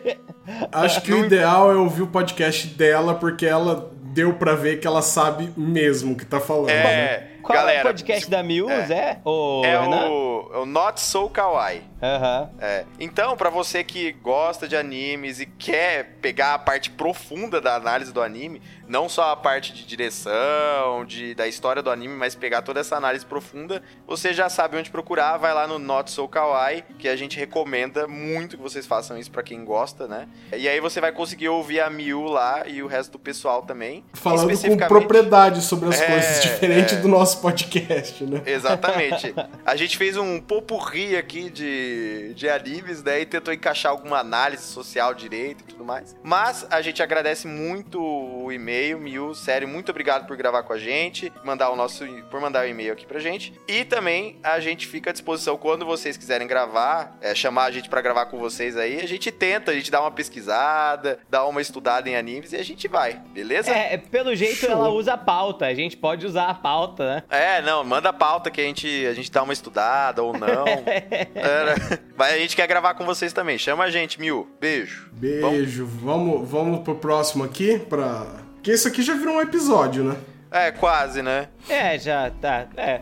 Acho 0.72 1.00
que 1.02 1.12
o 1.12 1.24
ideal 1.24 1.70
é 1.70 1.76
ouvir 1.76 1.99
o 2.02 2.06
podcast 2.06 2.66
dela, 2.68 3.14
porque 3.14 3.46
ela 3.46 3.90
deu 4.12 4.34
pra 4.34 4.54
ver 4.54 4.80
que 4.80 4.86
ela 4.86 5.02
sabe 5.02 5.52
mesmo 5.56 6.14
o 6.14 6.16
que 6.16 6.24
tá 6.24 6.40
falando. 6.40 6.70
É, 6.70 6.82
né? 6.82 7.30
Qual 7.42 7.58
Galera, 7.58 7.78
é 7.78 7.82
o 7.82 7.86
podcast 7.86 8.24
se... 8.24 8.30
da 8.30 8.42
Mills, 8.42 8.92
é? 8.92 8.94
É, 8.94 9.18
o, 9.24 9.64
é 9.64 9.78
o, 9.78 10.62
o 10.62 10.66
Not 10.66 11.00
So 11.00 11.28
Kawaii. 11.28 11.82
Uhum. 12.02 12.48
É. 12.60 12.84
Então, 12.98 13.36
para 13.36 13.50
você 13.50 13.82
que 13.82 14.12
gosta 14.12 14.68
de 14.68 14.76
animes 14.76 15.40
e 15.40 15.46
quer 15.46 16.16
pegar 16.20 16.54
a 16.54 16.58
parte 16.58 16.90
profunda 16.90 17.60
da 17.60 17.74
análise 17.74 18.12
do 18.12 18.22
anime, 18.22 18.60
não 18.90 19.08
só 19.08 19.30
a 19.30 19.36
parte 19.36 19.72
de 19.72 19.86
direção, 19.86 21.04
de, 21.06 21.32
da 21.34 21.46
história 21.46 21.80
do 21.80 21.90
anime, 21.90 22.14
mas 22.14 22.34
pegar 22.34 22.62
toda 22.62 22.80
essa 22.80 22.96
análise 22.96 23.24
profunda, 23.24 23.82
você 24.04 24.34
já 24.34 24.48
sabe 24.48 24.76
onde 24.76 24.90
procurar, 24.90 25.36
vai 25.36 25.54
lá 25.54 25.66
no 25.66 25.78
Not 25.78 26.10
So 26.10 26.26
Kawaii, 26.26 26.82
que 26.98 27.08
a 27.08 27.14
gente 27.14 27.38
recomenda 27.38 28.08
muito 28.08 28.56
que 28.56 28.62
vocês 28.62 28.86
façam 28.86 29.16
isso 29.16 29.30
para 29.30 29.44
quem 29.44 29.64
gosta, 29.64 30.08
né? 30.08 30.28
E 30.52 30.68
aí 30.68 30.80
você 30.80 31.00
vai 31.00 31.12
conseguir 31.12 31.48
ouvir 31.48 31.80
a 31.80 31.88
Miu 31.88 32.24
lá 32.24 32.66
e 32.66 32.82
o 32.82 32.88
resto 32.88 33.12
do 33.12 33.18
pessoal 33.18 33.62
também. 33.62 34.04
Falando 34.12 34.58
com 34.60 34.76
propriedade 34.76 35.62
sobre 35.62 35.88
as 35.88 36.00
é, 36.00 36.06
coisas, 36.06 36.42
diferente 36.42 36.94
é... 36.94 36.98
do 36.98 37.06
nosso 37.06 37.40
podcast, 37.40 38.24
né? 38.24 38.42
Exatamente. 38.44 39.32
A 39.64 39.76
gente 39.76 39.96
fez 39.96 40.16
um 40.16 40.40
popurri 40.40 41.16
aqui 41.16 41.48
de 41.48 42.10
de, 42.34 42.48
animes, 42.48 43.02
né? 43.02 43.20
E 43.20 43.26
tentou 43.26 43.52
encaixar 43.52 43.92
alguma 43.92 44.18
análise 44.18 44.62
social 44.64 45.14
direito 45.14 45.62
e 45.62 45.64
tudo 45.64 45.84
mais. 45.84 46.16
Mas 46.22 46.66
a 46.70 46.80
gente 46.82 47.02
agradece 47.02 47.46
muito 47.46 48.00
o 48.00 48.50
e-mail, 48.52 48.79
Miu. 48.98 49.34
Sério, 49.34 49.68
muito 49.68 49.90
obrigado 49.90 50.26
por 50.26 50.36
gravar 50.36 50.62
com 50.62 50.72
a 50.72 50.78
gente, 50.78 51.32
mandar 51.44 51.70
o 51.70 51.76
nosso, 51.76 52.04
por 52.30 52.40
mandar 52.40 52.64
o 52.64 52.68
e-mail 52.68 52.92
aqui 52.92 53.06
pra 53.06 53.20
gente. 53.20 53.52
E 53.68 53.84
também 53.84 54.38
a 54.42 54.58
gente 54.60 54.86
fica 54.86 55.10
à 55.10 55.12
disposição 55.12 55.56
quando 55.56 55.84
vocês 55.84 56.16
quiserem 56.16 56.46
gravar, 56.46 57.16
é, 57.20 57.34
chamar 57.34 57.64
a 57.64 57.70
gente 57.70 57.88
para 57.88 58.00
gravar 58.00 58.26
com 58.26 58.38
vocês 58.38 58.76
aí. 58.76 59.00
A 59.00 59.06
gente 59.06 59.30
tenta, 59.30 59.70
a 59.70 59.74
gente 59.74 59.90
dá 59.90 60.00
uma 60.00 60.10
pesquisada, 60.10 61.18
dá 61.28 61.44
uma 61.46 61.60
estudada 61.60 62.08
em 62.08 62.16
animes 62.16 62.52
e 62.52 62.56
a 62.56 62.64
gente 62.64 62.88
vai, 62.88 63.20
beleza? 63.32 63.70
É, 63.70 63.96
pelo 63.96 64.34
jeito 64.34 64.56
Show. 64.56 64.70
ela 64.70 64.88
usa 64.88 65.14
a 65.14 65.18
pauta. 65.18 65.66
A 65.66 65.74
gente 65.74 65.96
pode 65.96 66.26
usar 66.26 66.48
a 66.48 66.54
pauta, 66.54 67.16
né? 67.16 67.22
É, 67.28 67.62
não, 67.62 67.84
manda 67.84 68.08
a 68.08 68.12
pauta 68.12 68.50
que 68.50 68.60
a 68.60 68.64
gente, 68.64 69.06
a 69.06 69.12
gente 69.12 69.30
dá 69.30 69.42
uma 69.42 69.52
estudada 69.52 70.22
ou 70.22 70.32
não. 70.32 70.64
é, 70.88 71.98
Mas 72.16 72.34
a 72.34 72.38
gente 72.38 72.54
quer 72.56 72.66
gravar 72.66 72.94
com 72.94 73.04
vocês 73.04 73.32
também. 73.32 73.58
Chama 73.58 73.84
a 73.84 73.90
gente, 73.90 74.20
Mil. 74.20 74.48
Beijo. 74.60 75.08
Beijo. 75.12 75.86
Vamos, 75.86 76.48
vamos 76.48 76.80
pro 76.80 76.94
próximo 76.94 77.44
aqui 77.44 77.78
pra 77.78 78.39
Porque 78.60 78.72
isso 78.72 78.86
aqui 78.86 79.00
já 79.00 79.14
virou 79.14 79.36
um 79.36 79.40
episódio, 79.40 80.04
né? 80.04 80.16
É, 80.50 80.70
quase, 80.70 81.22
né? 81.22 81.48
É, 81.66 81.98
já 81.98 82.30
tá. 82.42 82.66
É. 82.76 83.00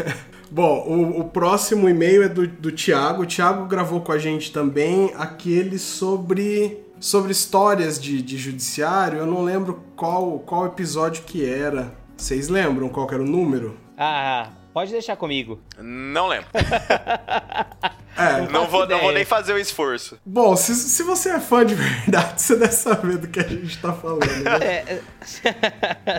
Bom, 0.50 0.84
o, 0.86 1.20
o, 1.20 1.24
próximo 1.24 1.88
e-mail 1.88 2.22
é 2.22 2.28
do, 2.28 2.46
do 2.46 2.70
Thiago. 2.70 3.22
O 3.22 3.26
Thiago 3.26 3.64
gravou 3.64 4.02
com 4.02 4.12
a 4.12 4.18
gente 4.18 4.52
também 4.52 5.10
aquele 5.16 5.78
sobre 5.78 6.84
sobre 7.00 7.32
histórias 7.32 7.98
de, 7.98 8.20
de 8.20 8.36
judiciário. 8.36 9.18
Eu 9.18 9.26
não 9.26 9.42
lembro 9.42 9.82
qual, 9.96 10.40
qual 10.40 10.66
episódio 10.66 11.22
que 11.24 11.48
era. 11.48 11.94
Vocês 12.14 12.48
lembram 12.48 12.90
qual 12.90 13.08
era 13.10 13.22
o 13.22 13.26
número? 13.26 13.78
Ah, 13.96 14.50
pode 14.74 14.92
deixar 14.92 15.16
comigo. 15.16 15.58
Não 15.78 16.26
lembro. 16.26 16.48
é, 18.18 18.40
não, 18.50 18.66
vou, 18.66 18.86
não 18.86 18.98
vou 19.00 19.12
nem 19.12 19.24
fazer 19.24 19.52
o 19.52 19.58
esforço. 19.58 20.18
Bom, 20.24 20.56
se, 20.56 20.74
se 20.74 21.02
você 21.02 21.30
é 21.30 21.40
fã 21.40 21.64
de 21.64 21.74
verdade, 21.74 22.40
você 22.42 22.56
deve 22.56 22.72
saber 22.72 23.16
do 23.18 23.28
que 23.28 23.40
a 23.40 23.46
gente 23.46 23.78
tá 23.78 23.92
falando. 23.92 24.26
Né? 24.26 24.60
É, 24.60 25.00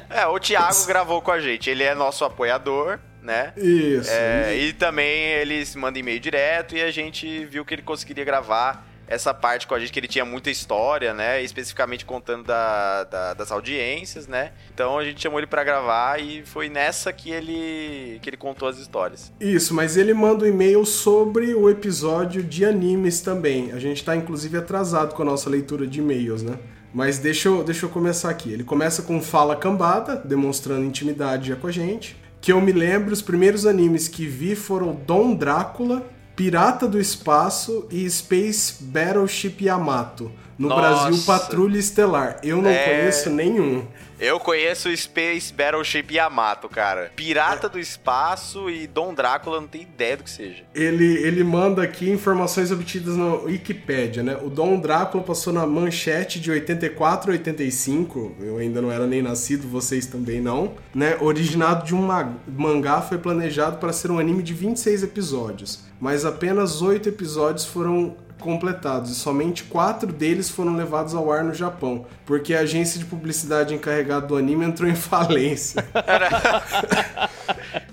é, 0.10 0.28
o 0.28 0.40
Thiago 0.40 0.86
gravou 0.86 1.22
com 1.22 1.32
a 1.32 1.40
gente. 1.40 1.70
Ele 1.70 1.84
é 1.84 1.94
nosso 1.94 2.24
apoiador 2.24 3.00
né? 3.22 3.54
Isso, 3.58 4.10
é, 4.12 4.56
E 4.58 4.74
também 4.74 5.24
ele 5.34 5.64
manda 5.76 6.00
e-mail 6.00 6.20
direto 6.20 6.76
e 6.76 6.82
a 6.82 6.90
gente 6.90 7.46
viu 7.46 7.66
que 7.66 7.76
ele 7.76 7.82
conseguiria 7.82 8.24
gravar 8.24 8.89
essa 9.10 9.34
parte 9.34 9.66
com 9.66 9.74
a 9.74 9.80
gente, 9.80 9.92
que 9.92 10.00
ele 10.00 10.08
tinha 10.08 10.24
muita 10.24 10.52
história, 10.52 11.16
né? 11.16 11.42
Especificamente 11.42 12.06
contando 12.06 12.44
da, 12.44 13.04
da, 13.06 13.34
das 13.34 13.52
audiências, 13.52 14.28
né? 14.28 14.52
Então 14.72 15.00
a 15.00 15.04
gente 15.04 15.20
chamou 15.20 15.40
ele 15.40 15.48
para 15.48 15.64
gravar 15.64 16.22
e 16.22 16.44
foi 16.46 16.70
nessa 16.70 17.12
que 17.12 17.32
ele, 17.32 18.20
que 18.22 18.30
ele 18.30 18.38
contou 18.38 18.68
as 18.68 18.78
histórias. 18.78 19.34
Isso, 19.40 19.74
mas 19.74 19.98
ele 19.98 20.14
manda 20.14 20.46
um 20.46 20.48
e-mail 20.48 20.86
sobre 20.86 21.56
o 21.56 21.68
episódio 21.72 22.44
de 22.44 22.64
animes 22.64 23.20
também. 23.20 23.72
A 23.72 23.80
gente 23.80 24.06
tá 24.06 24.16
inclusive 24.16 24.56
atrasado 24.56 25.16
com 25.16 25.24
a 25.24 25.26
nossa 25.26 25.50
leitura 25.50 25.88
de 25.88 26.00
e-mails, 26.00 26.44
né? 26.44 26.60
Mas 26.94 27.18
deixa 27.18 27.48
eu, 27.48 27.64
deixa 27.64 27.88
eu 27.88 27.90
começar 27.90 28.30
aqui. 28.30 28.54
Ele 28.54 28.64
começa 28.64 29.02
com 29.02 29.20
fala 29.20 29.56
cambada, 29.56 30.18
demonstrando 30.18 30.86
intimidade 30.86 31.50
já 31.50 31.56
com 31.56 31.66
a 31.66 31.72
gente. 31.72 32.16
Que 32.40 32.52
eu 32.52 32.62
me 32.62 32.72
lembro, 32.72 33.12
os 33.12 33.24
primeiros 33.24 33.66
animes 33.66 34.08
que 34.08 34.28
vi 34.28 34.56
foram 34.56 34.94
Dom 34.94 35.34
Drácula, 35.34 36.08
Pirata 36.40 36.88
do 36.88 36.98
Espaço 36.98 37.86
e 37.92 38.10
Space 38.10 38.82
Battleship 38.82 39.62
Yamato. 39.62 40.32
No 40.60 40.68
Nossa. 40.68 41.06
Brasil, 41.06 41.24
Patrulha 41.26 41.80
Estelar. 41.80 42.38
Eu 42.44 42.62
não 42.62 42.70
é... 42.70 42.84
conheço 42.84 43.30
nenhum. 43.30 43.88
Eu 44.20 44.38
conheço 44.38 44.96
Space 44.98 45.54
Battleship 45.54 46.08
Yamato, 46.12 46.68
cara. 46.68 47.10
Pirata 47.16 47.68
é. 47.68 47.70
do 47.70 47.80
Espaço 47.80 48.70
e 48.70 48.86
Dom 48.86 49.14
Drácula, 49.14 49.62
não 49.62 49.68
tem 49.68 49.84
ideia 49.84 50.18
do 50.18 50.24
que 50.26 50.30
seja. 50.30 50.64
Ele, 50.76 51.06
ele 51.20 51.42
manda 51.42 51.82
aqui 51.82 52.10
informações 52.10 52.70
obtidas 52.70 53.16
na 53.16 53.36
Wikipedia, 53.36 54.22
né? 54.22 54.38
O 54.44 54.50
Dom 54.50 54.78
Drácula 54.78 55.24
passou 55.24 55.54
na 55.54 55.66
manchete 55.66 56.38
de 56.42 56.52
84 56.52 57.32
a 57.32 57.34
85. 57.36 58.36
Eu 58.42 58.58
ainda 58.58 58.82
não 58.82 58.92
era 58.92 59.08
nem 59.08 59.22
nascido, 59.22 59.66
vocês 59.70 60.06
também 60.06 60.42
não. 60.42 60.74
Né? 60.94 61.16
Originado 61.22 61.86
de 61.86 61.96
um 61.96 62.06
mangá, 62.46 63.02
foi 63.02 63.18
planejado 63.18 63.78
para 63.78 63.94
ser 63.94 64.12
um 64.12 64.20
anime 64.20 64.44
de 64.44 64.54
26 64.54 65.04
episódios. 65.04 65.86
Mas 65.98 66.26
apenas 66.26 66.82
8 66.82 67.08
episódios 67.08 67.66
foram 67.66 68.18
completados 68.40 69.12
e 69.12 69.16
somente 69.16 69.64
quatro 69.64 70.12
deles 70.12 70.50
foram 70.50 70.76
levados 70.76 71.14
ao 71.14 71.32
ar 71.32 71.44
no 71.44 71.54
Japão, 71.54 72.06
porque 72.26 72.54
a 72.54 72.62
agência 72.62 73.00
de 73.00 73.06
publicidade 73.06 73.74
encarregada 73.74 74.28
do 74.28 74.36
anime 74.36 74.66
entrou 74.66 74.90
em 74.90 74.96
falência. 74.96 75.86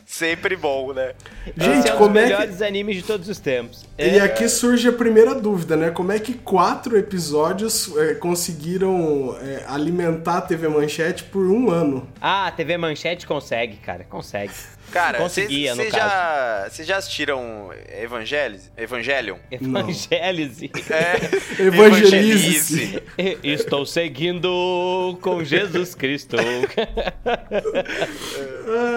Sempre 0.07 0.57
bom, 0.57 0.95
né? 0.95 1.13
Gente, 1.57 1.89
é 1.89 1.95
um 1.95 1.99
como 1.99 2.17
é 2.17 2.23
melhores 2.23 2.57
que... 2.57 2.65
animes 2.65 2.97
de 2.97 3.03
todos 3.03 3.29
os 3.29 3.39
tempos. 3.39 3.85
E 3.99 4.03
é... 4.03 4.21
aqui 4.21 4.49
surge 4.49 4.89
a 4.89 4.93
primeira 4.93 5.35
dúvida, 5.35 5.77
né? 5.77 5.91
Como 5.91 6.11
é 6.11 6.19
que 6.19 6.33
quatro 6.33 6.97
episódios 6.97 7.95
é, 7.99 8.15
conseguiram 8.15 9.37
é, 9.43 9.65
alimentar 9.67 10.39
a 10.39 10.41
TV 10.41 10.69
Manchete 10.69 11.25
por 11.25 11.45
um 11.45 11.71
ano? 11.71 12.09
Ah, 12.21 12.47
a 12.47 12.51
TV 12.51 12.79
Manchete 12.79 13.27
consegue, 13.27 13.77
cara, 13.77 14.05
consegue. 14.05 14.55
Cara, 14.93 15.19
vocês 15.19 15.51
já, 15.93 16.69
já 16.71 16.97
assistiram 16.97 17.71
Evangelis, 18.01 18.71
Evangelion? 18.77 19.37
Evangelise. 19.51 20.71
É, 20.91 21.17
Evangelize. 21.63 23.03
Estou 23.43 23.85
seguindo 23.85 25.19
com 25.21 25.45
Jesus 25.45 25.95
Cristo. 25.95 26.37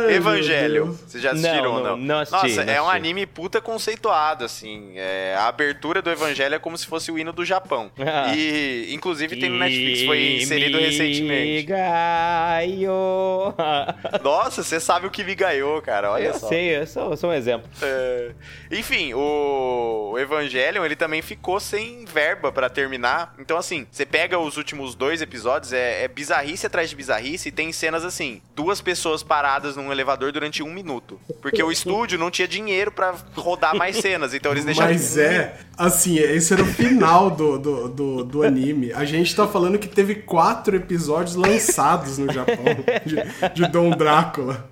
Evangelion. 0.10 0.92
Vocês 0.92 1.22
já 1.22 1.32
assistiram 1.32 1.76
ou 1.76 1.84
não? 1.84 1.98
Não 1.98 2.20
assisti. 2.20 2.48
Nossa, 2.48 2.66
não 2.66 2.74
é 2.74 2.82
um 2.82 2.90
anime 2.90 3.26
puta 3.26 3.62
conceituado, 3.62 4.46
assim. 4.46 4.94
É, 4.96 5.36
a 5.38 5.48
abertura 5.48 6.02
do 6.02 6.10
Evangelho 6.10 6.56
é 6.56 6.60
como 6.60 6.78
se 6.78 6.86
fosse 6.86 7.12
o 7.12 7.20
hino 7.20 7.34
do 7.34 7.44
Japão. 7.46 7.92
Ah. 8.00 8.34
E, 8.36 8.94
inclusive, 8.94 9.36
tem 9.38 9.50
no 9.50 9.58
Netflix, 9.58 10.04
foi 10.06 10.38
inserido 10.38 10.78
recentemente. 10.78 11.66
Nossa, 14.24 14.64
você 14.64 14.80
sabe 14.80 15.08
o 15.08 15.12
que 15.12 15.24
me 15.24 15.36
cara. 15.82 16.12
Olha 16.12 16.28
eu 16.28 16.34
só. 16.34 16.48
sei, 16.48 16.78
eu 16.78 16.88
sou, 16.88 17.12
eu 17.12 17.18
sou 17.18 17.30
um 17.30 17.34
exemplo. 17.34 17.70
É... 17.82 18.32
Enfim, 18.72 19.14
o 19.14 20.16
Evangelion, 20.18 20.86
ele 20.86 20.96
também 20.96 21.22
ficou 21.22 21.60
sem 21.60 22.06
verba 22.06 22.52
para 22.52 22.70
terminar. 22.70 23.34
Então, 23.40 23.58
assim, 23.58 23.88
você 23.92 24.06
pega 24.06 24.38
os 24.38 24.58
últimos 24.58 24.96
dois 24.96 25.22
episódios, 25.22 25.74
é, 25.74 26.04
é 26.04 26.08
bizarrice 26.08 26.66
atrás 26.66 26.90
de 26.90 26.96
bizarrice, 26.96 27.50
e 27.50 27.52
tem 27.52 27.72
cenas 27.72 28.06
assim: 28.06 28.42
duas 28.56 28.82
pessoas 28.82 29.24
paradas 29.24 29.76
num 29.76 29.92
elevador 29.92 30.32
durante 30.32 30.62
um 30.64 30.72
minuto. 30.72 31.20
Porque 31.42 31.62
o 31.64 31.72
estúdio 31.72 32.18
não 32.18 32.30
tinha 32.30 32.48
dinheiro 32.48 32.92
para 32.92 33.16
rodar 33.36 33.76
mais 33.76 33.98
cenas, 34.02 34.34
então 34.34 34.52
eles 34.52 34.66
deixaram. 34.66 34.92
Mas 34.92 35.18
é, 35.18 35.58
assim, 35.78 36.18
esse 36.18 36.54
era 36.54 36.62
o 36.62 36.66
final 36.66 37.30
do, 37.30 37.58
do, 37.58 37.90
do, 37.90 38.24
do, 38.24 38.44
anime. 38.44 38.92
A 38.94 39.06
gente 39.06 39.36
tá 39.36 39.48
falando 39.48 39.78
que 39.78 39.88
teve 39.88 40.16
quatro 40.16 40.76
episódios 40.76 41.36
lançados 41.36 42.18
no 42.18 42.32
Japão 42.32 42.66
de, 43.06 43.54
de 43.54 43.68
Dom 43.68 43.92
Drácula. 43.92 44.68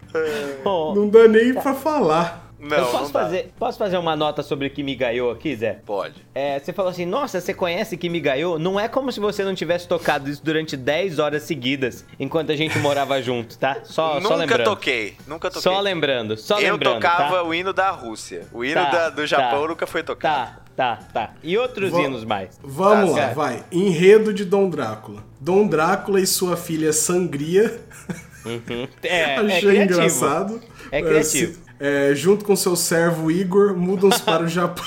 Oh, 0.64 0.94
não 0.96 1.10
dá 1.10 1.28
nem 1.28 1.54
tá. 1.54 1.62
pra 1.62 1.74
falar. 1.74 2.48
Não, 2.60 2.76
eu 2.76 2.86
posso, 2.86 3.04
não 3.04 3.10
fazer, 3.10 3.54
posso 3.58 3.78
fazer 3.78 3.98
uma 3.98 4.16
nota 4.16 4.42
sobre 4.42 4.70
Kimigaiô 4.70 5.30
aqui, 5.30 5.56
Zé? 5.56 5.80
Pode. 5.86 6.26
É, 6.34 6.60
você 6.60 6.74
falou 6.74 6.90
assim, 6.90 7.06
nossa, 7.06 7.40
você 7.40 7.54
conhece 7.54 7.96
Kimigaiô? 7.96 8.58
Não 8.58 8.80
é 8.80 8.88
como 8.88 9.12
se 9.12 9.20
você 9.20 9.44
não 9.44 9.54
tivesse 9.54 9.88
tocado 9.88 10.28
isso 10.30 10.44
durante 10.44 10.76
10 10.76 11.20
horas 11.20 11.44
seguidas, 11.44 12.04
enquanto 12.20 12.52
a 12.52 12.56
gente 12.56 12.78
morava 12.80 13.22
junto, 13.22 13.58
tá? 13.58 13.78
Só, 13.84 14.16
nunca 14.16 14.28
só 14.28 14.36
lembrando. 14.36 14.60
Nunca 14.60 14.70
toquei, 14.72 15.18
nunca 15.28 15.50
toquei. 15.50 15.62
Só 15.62 15.80
lembrando, 15.80 16.38
só 16.38 16.60
eu 16.60 16.74
lembrando, 16.74 16.96
Eu 16.96 17.02
tocava 17.02 17.36
tá? 17.36 17.44
o 17.44 17.54
hino 17.54 17.74
da 17.74 17.92
Rússia. 17.92 18.48
O 18.52 18.66
hino 18.66 18.82
tá, 18.82 18.90
da, 18.90 19.10
do 19.10 19.28
Japão 19.28 19.62
tá, 19.62 19.68
nunca 19.68 19.86
foi 19.86 20.02
tocado. 20.02 20.60
Tá, 20.76 20.98
tá, 20.98 21.00
tá. 21.14 21.34
E 21.44 21.58
outros 21.58 21.92
v 21.92 22.02
hinos 22.02 22.26
mais? 22.26 22.60
Vamos 22.64 23.14
tá, 23.14 23.28
lá, 23.28 23.34
vai. 23.34 23.64
Enredo 23.72 24.34
de 24.34 24.44
Dom 24.44 24.68
Drácula. 24.68 25.24
Dom 25.40 25.68
Drácula 25.68 26.20
e 26.20 26.26
sua 26.26 26.58
filha 26.58 26.92
Sangria. 26.92 27.80
Uhum. 28.48 28.88
É, 29.04 29.36
Achei 29.36 29.78
é 29.78 29.84
engraçado. 29.84 30.62
É 30.92 31.02
criativo. 31.02 31.60
É, 31.80 32.14
junto 32.16 32.44
com 32.44 32.56
seu 32.56 32.76
servo 32.76 33.30
Igor, 33.30 33.76
mudam-se 33.76 34.22
para 34.22 34.44
o 34.44 34.48
Japão, 34.48 34.84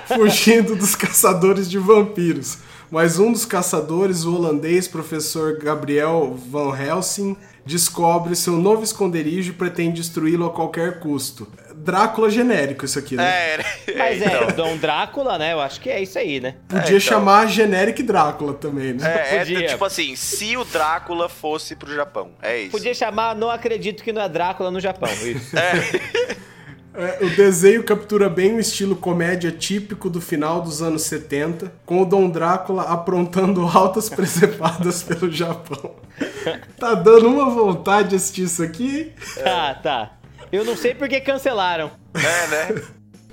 fugindo 0.08 0.76
dos 0.76 0.96
caçadores 0.96 1.70
de 1.70 1.78
vampiros. 1.78 2.58
Mas 2.90 3.20
um 3.20 3.32
dos 3.32 3.46
caçadores, 3.46 4.24
o 4.24 4.34
holandês 4.34 4.88
professor 4.88 5.58
Gabriel 5.58 6.36
Van 6.50 6.76
Helsing, 6.76 7.36
descobre 7.66 8.36
seu 8.36 8.54
novo 8.54 8.84
esconderijo 8.84 9.52
e 9.52 9.56
pretende 9.56 10.02
destruí-lo 10.02 10.46
a 10.46 10.52
qualquer 10.52 11.00
custo. 11.00 11.48
Drácula 11.86 12.30
genérico 12.30 12.84
isso 12.84 12.98
aqui, 12.98 13.16
né? 13.16 13.24
É, 13.24 13.66
Mas 13.96 14.22
é, 14.22 14.26
então. 14.26 14.48
Dom 14.56 14.78
Drácula, 14.78 15.38
né? 15.38 15.54
Eu 15.54 15.62
acho 15.62 15.80
que 15.80 15.90
é 15.90 16.02
isso 16.02 16.18
aí, 16.18 16.40
né? 16.40 16.56
Podia 16.68 16.82
é, 16.82 16.88
então. 16.88 17.00
chamar 17.00 17.48
genérico 17.48 18.02
Drácula 18.02 18.56
também, 18.56 18.94
né? 18.94 19.06
É, 19.06 19.36
é, 19.38 19.64
tipo 19.68 19.86
assim, 19.86 20.16
se 20.16 20.58
o 20.58 20.66
Drácula 20.66 21.30
fosse 21.30 21.76
pro 21.76 21.94
Japão, 21.94 22.32
é 22.42 22.62
isso. 22.62 22.72
Podia 22.72 22.94
chamar 22.94 23.36
Não 23.36 23.50
Acredito 23.56 24.04
que 24.04 24.12
não 24.12 24.22
é 24.22 24.28
Drácula 24.28 24.72
no 24.72 24.80
Japão, 24.80 25.10
isso. 25.24 25.56
É. 25.58 26.36
É, 26.98 27.26
o 27.26 27.30
desenho 27.36 27.84
captura 27.84 28.30
bem 28.30 28.54
o 28.54 28.60
estilo 28.60 28.96
comédia 28.96 29.52
típico 29.52 30.10
do 30.10 30.22
final 30.22 30.62
dos 30.62 30.82
anos 30.82 31.02
70, 31.04 31.72
com 31.86 32.02
o 32.02 32.06
Dom 32.06 32.30
Drácula 32.30 32.84
aprontando 32.84 33.62
altas 33.68 34.08
presepadas 34.10 35.04
pelo 35.04 35.30
Japão. 35.32 35.96
Tá 36.80 36.94
dando 36.94 37.28
uma 37.28 37.50
vontade 37.50 38.10
de 38.10 38.16
assistir 38.16 38.44
isso 38.44 38.62
aqui? 38.62 39.12
Tá, 39.44 39.74
tá. 39.74 40.12
Eu 40.52 40.64
não 40.64 40.76
sei 40.76 40.94
porque 40.94 41.20
cancelaram. 41.20 41.92
É, 42.14 42.48
né? 42.48 42.82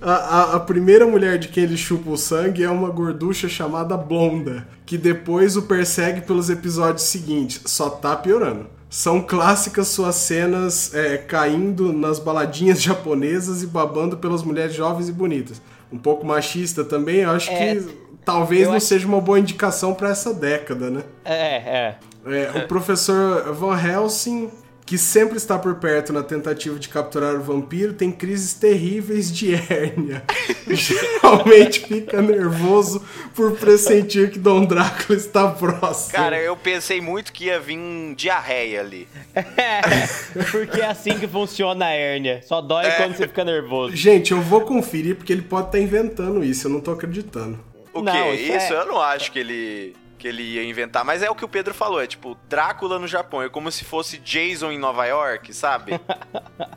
A, 0.01 0.12
a, 0.12 0.57
a, 0.57 0.61
primeira 0.61 1.07
mulher 1.07 1.38
de 1.38 1.46
quem 1.46 1.62
ele 1.62 1.77
chupa 1.77 2.11
o 2.11 2.16
sangue 2.16 2.64
é 2.64 2.68
uma 2.68 2.90
gorducha 2.90 3.48
chamada 3.48 3.96
Blonda, 3.96 4.66
que 4.85 4.98
depois 4.98 5.57
o 5.57 5.62
persegue 5.62 6.22
pelos 6.22 6.51
episódios 6.51 7.05
seguintes. 7.05 7.61
Só 7.66 7.88
tá 7.88 8.16
piorando. 8.16 8.66
São 8.90 9.22
clássicas 9.22 9.88
suas 9.88 10.16
cenas 10.16 10.92
é, 10.92 11.16
caindo 11.16 11.92
nas 11.92 12.18
baladinhas 12.18 12.83
japonesas 12.83 13.62
e 13.62 13.66
babando 13.66 14.16
pelas 14.16 14.42
mulheres 14.42 14.75
jovens 14.75 15.09
e 15.09 15.12
bonitas. 15.12 15.62
Um 15.92 15.98
pouco 15.98 16.27
machista 16.27 16.83
também, 16.83 17.18
eu 17.18 17.31
acho 17.31 17.51
é, 17.51 17.77
que 17.77 17.88
talvez 18.25 18.66
não 18.66 18.75
acho... 18.75 18.87
seja 18.87 19.07
uma 19.07 19.20
boa 19.20 19.38
indicação 19.38 19.94
para 19.94 20.09
essa 20.09 20.35
década, 20.35 20.90
né? 20.90 21.03
É, 21.25 21.57
é. 21.57 21.98
é 22.27 22.64
o 22.64 22.66
professor 22.66 23.53
Van 23.55 23.79
Helsing 23.79 24.51
que 24.92 24.98
sempre 24.98 25.38
está 25.38 25.59
por 25.59 25.76
perto 25.76 26.12
na 26.12 26.22
tentativa 26.22 26.78
de 26.78 26.87
capturar 26.87 27.35
o 27.37 27.42
vampiro, 27.42 27.94
tem 27.94 28.12
crises 28.12 28.52
terríveis 28.52 29.33
de 29.33 29.55
hérnia. 29.55 30.22
Geralmente 30.68 31.81
fica 31.81 32.20
nervoso 32.20 33.02
por 33.35 33.52
pressentir 33.57 34.31
que 34.31 34.38
Dom 34.38 34.66
Drácula 34.66 35.16
está 35.16 35.48
próximo. 35.48 36.12
Cara, 36.12 36.38
eu 36.38 36.55
pensei 36.59 37.00
muito 37.00 37.33
que 37.33 37.46
ia 37.46 37.58
vir 37.58 37.79
um 37.79 38.12
diarreia 38.12 38.83
ali. 38.83 39.08
É, 39.35 39.81
porque 40.52 40.83
é 40.83 40.88
assim 40.88 41.19
que 41.19 41.27
funciona 41.27 41.87
a 41.87 41.90
hérnia. 41.94 42.42
Só 42.44 42.60
dói 42.60 42.85
é. 42.85 42.90
quando 42.90 43.17
você 43.17 43.27
fica 43.27 43.46
nervoso. 43.46 43.96
Gente, 43.96 44.33
eu 44.33 44.42
vou 44.42 44.60
conferir 44.60 45.17
porque 45.17 45.33
ele 45.33 45.40
pode 45.40 45.69
estar 45.69 45.79
tá 45.79 45.83
inventando 45.83 46.44
isso, 46.44 46.67
eu 46.67 46.71
não 46.71 46.83
tô 46.83 46.90
acreditando. 46.90 47.58
O 47.94 48.02
não, 48.02 48.12
que? 48.12 48.35
Isso, 48.35 48.56
isso 48.58 48.75
é... 48.75 48.77
eu 48.77 48.85
não 48.85 49.00
acho 49.00 49.33
que 49.33 49.38
ele 49.38 49.96
que 50.23 50.29
ele 50.29 50.44
ia 50.44 50.62
inventar. 50.62 51.04
Mas 51.04 51.20
é 51.20 51.29
o 51.29 51.35
que 51.35 51.44
o 51.44 51.48
Pedro 51.48 51.75
falou, 51.75 52.00
é 52.00 52.06
tipo, 52.06 52.37
Drácula 52.48 52.96
no 52.96 53.08
Japão. 53.08 53.42
É 53.42 53.48
como 53.48 53.73
se 53.73 53.85
fosse 53.85 54.18
Jason 54.18 54.70
em 54.70 54.79
Nova 54.79 55.04
York, 55.04 55.52
sabe? 55.52 56.00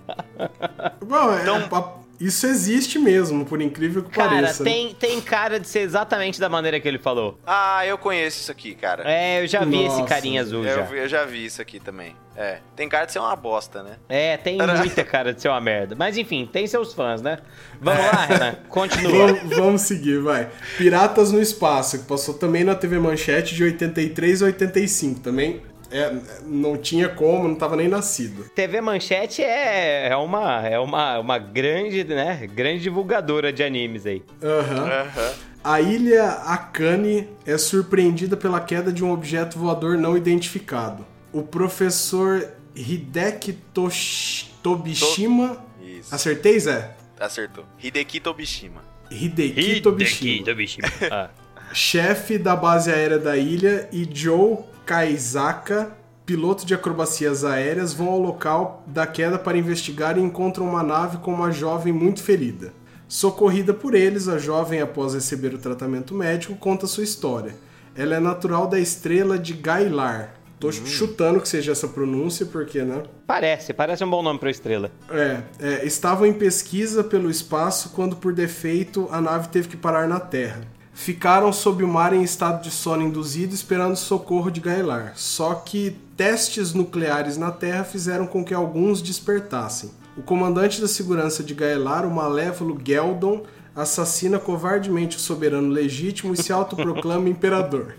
Bom, 0.99 1.31
é, 1.31 1.43
então... 1.43 2.04
Isso 2.19 2.47
existe 2.47 2.97
mesmo, 2.97 3.45
por 3.45 3.61
incrível 3.61 4.03
que 4.03 4.09
cara, 4.09 4.29
pareça. 4.29 4.63
Cara, 4.63 4.75
tem, 4.75 4.93
tem 4.93 5.21
cara 5.21 5.59
de 5.59 5.67
ser 5.67 5.79
exatamente 5.79 6.39
da 6.39 6.49
maneira 6.49 6.79
que 6.79 6.87
ele 6.87 6.97
falou. 6.97 7.37
Ah, 7.45 7.85
eu 7.85 7.97
conheço 7.97 8.41
isso 8.41 8.51
aqui, 8.51 8.73
cara. 8.73 9.03
É, 9.05 9.41
eu 9.41 9.47
já 9.47 9.65
vi 9.65 9.83
Nossa. 9.83 9.99
esse 9.99 10.09
carinha 10.09 10.41
azul 10.41 10.65
eu, 10.65 10.75
já. 10.75 10.95
Eu 10.95 11.07
já 11.07 11.25
vi 11.25 11.45
isso 11.45 11.61
aqui 11.61 11.79
também. 11.79 12.15
É, 12.37 12.59
tem 12.75 12.89
cara 12.89 13.05
de 13.05 13.13
ser 13.13 13.19
uma 13.19 13.35
bosta, 13.35 13.81
né? 13.81 13.95
É, 14.09 14.35
tem 14.35 14.57
muita 14.57 15.03
cara 15.05 15.33
de 15.33 15.41
ser 15.41 15.47
uma 15.47 15.61
merda. 15.61 15.95
Mas 15.97 16.17
enfim, 16.17 16.49
tem 16.51 16.67
seus 16.67 16.93
fãs, 16.93 17.21
né? 17.21 17.39
Vamos 17.79 18.03
é. 18.03 18.07
lá, 18.07 18.25
Renan, 18.27 18.55
continua. 18.67 19.27
vamos, 19.27 19.55
vamos 19.55 19.81
seguir, 19.81 20.21
vai. 20.21 20.49
Piratas 20.77 21.31
no 21.31 21.41
Espaço, 21.41 21.99
que 21.99 22.05
passou 22.05 22.33
também 22.33 22.63
na 22.63 22.75
TV 22.75 22.99
Manchete 22.99 23.55
de 23.55 23.63
83 23.63 24.41
a 24.41 24.45
85, 24.47 25.21
também 25.21 25.61
é, 25.95 26.13
não 26.45 26.75
tinha 26.77 27.07
como, 27.07 27.47
não 27.47 27.55
tava 27.55 27.77
nem 27.77 27.87
nascido. 27.87 28.49
TV 28.53 28.81
Manchete 28.81 29.41
é, 29.41 30.09
é, 30.09 30.15
uma, 30.17 30.67
é 30.67 30.77
uma, 30.77 31.19
uma 31.19 31.37
grande, 31.37 32.03
né, 32.03 32.45
grande 32.53 32.81
divulgadora 32.81 33.53
de 33.53 33.63
animes 33.63 34.05
aí. 34.05 34.21
Aham. 34.43 34.83
Uhum. 34.83 34.89
Uhum. 34.89 35.33
A 35.63 35.81
ilha 35.81 36.25
Akane 36.45 37.27
é 37.45 37.57
surpreendida 37.57 38.35
pela 38.35 38.59
queda 38.59 38.91
de 38.91 39.03
um 39.03 39.11
objeto 39.11 39.57
voador 39.57 39.97
não 39.97 40.15
identificado. 40.15 41.05
O 41.31 41.41
professor 41.41 42.45
Hideki 42.75 43.53
Tosh... 43.73 44.51
Tobishima... 44.61 45.63
Isso. 45.81 46.13
Acertei, 46.13 46.59
Zé? 46.59 46.91
Acertou. 47.19 47.63
Hideki 47.81 48.19
Tobishima. 48.19 48.83
Hideki, 49.09 49.61
Hideki 49.61 49.81
Tobishima. 49.81 50.45
Tobishima. 50.45 50.87
Ah. 51.09 51.29
Chefe 51.73 52.37
da 52.37 52.55
base 52.55 52.91
aérea 52.91 53.17
da 53.17 53.35
ilha 53.35 53.89
e 53.91 54.07
Joe 54.09 54.59
Kaizaka, 54.85 55.97
piloto 56.25 56.65
de 56.65 56.73
acrobacias 56.73 57.43
aéreas, 57.43 57.91
vão 57.91 58.09
ao 58.09 58.19
local 58.19 58.83
da 58.85 59.07
queda 59.07 59.39
para 59.39 59.57
investigar 59.57 60.17
e 60.17 60.21
encontram 60.21 60.67
uma 60.67 60.83
nave 60.83 61.17
com 61.17 61.33
uma 61.33 61.51
jovem 61.51 61.91
muito 61.91 62.21
ferida. 62.21 62.71
Socorrida 63.07 63.73
por 63.73 63.95
eles, 63.95 64.27
a 64.27 64.37
jovem, 64.37 64.81
após 64.81 65.13
receber 65.13 65.53
o 65.53 65.57
tratamento 65.57 66.13
médico, 66.13 66.55
conta 66.55 66.87
sua 66.87 67.03
história. 67.03 67.55
Ela 67.95 68.15
é 68.15 68.19
natural 68.19 68.67
da 68.67 68.79
estrela 68.79 69.37
de 69.39 69.53
Gailar. 69.53 70.35
Tô 70.59 70.69
hum. 70.69 70.71
chutando 70.71 71.41
que 71.41 71.49
seja 71.49 71.71
essa 71.71 71.87
pronúncia, 71.87 72.45
porque, 72.45 72.81
né? 72.81 73.03
Parece, 73.27 73.73
parece 73.73 74.03
um 74.03 74.09
bom 74.09 74.23
nome 74.23 74.39
para 74.39 74.49
estrela. 74.49 74.91
É, 75.09 75.41
é, 75.59 75.85
estavam 75.85 76.25
em 76.25 76.33
pesquisa 76.33 77.03
pelo 77.03 77.29
espaço 77.29 77.89
quando, 77.89 78.15
por 78.15 78.33
defeito, 78.33 79.07
a 79.11 79.19
nave 79.19 79.49
teve 79.49 79.67
que 79.67 79.77
parar 79.77 80.07
na 80.07 80.19
Terra 80.19 80.74
ficaram 80.95 81.51
sob 81.51 81.83
o 81.83 81.87
mar 81.87 82.13
em 82.13 82.23
estado 82.23 82.63
de 82.63 82.71
sono 82.71 83.03
induzido 83.03 83.53
esperando 83.53 83.97
socorro 83.97 84.49
de 84.49 84.61
Gailar. 84.61 85.11
Só 85.15 85.53
que 85.53 85.97
testes 86.15 86.73
nucleares 86.73 87.37
na 87.37 87.51
Terra 87.51 87.83
fizeram 87.83 88.25
com 88.25 88.43
que 88.43 88.53
alguns 88.53 89.01
despertassem. 89.01 89.91
O 90.17 90.23
comandante 90.23 90.79
da 90.79 90.87
segurança 90.87 91.43
de 91.43 91.53
Gailar, 91.53 92.05
o 92.07 92.09
malévolo 92.09 92.79
Geldon, 92.81 93.43
assassina 93.75 94.39
covardemente 94.39 95.17
o 95.17 95.19
soberano 95.19 95.67
legítimo 95.67 96.33
e 96.33 96.37
se 96.37 96.53
autoproclama 96.53 97.27
imperador. 97.27 97.97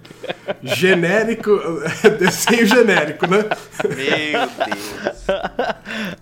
Genérico, 0.62 1.50
desenho 2.18 2.64
genérico, 2.64 3.26
né? 3.26 3.44
Meu 3.84 4.48
Deus. 4.48 5.26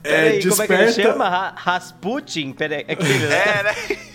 É, 0.02 0.22
Peraí, 0.22 0.38
desperta... 0.40 0.66
como 0.66 0.72
é 0.72 0.92
que 0.92 1.00
ele 1.00 1.08
chama? 1.08 1.54
Rasputin? 1.56 2.52
Peraí, 2.52 2.84
aquele, 2.88 3.26
né? 3.26 3.36
É, 3.36 3.62
né? 3.62 4.13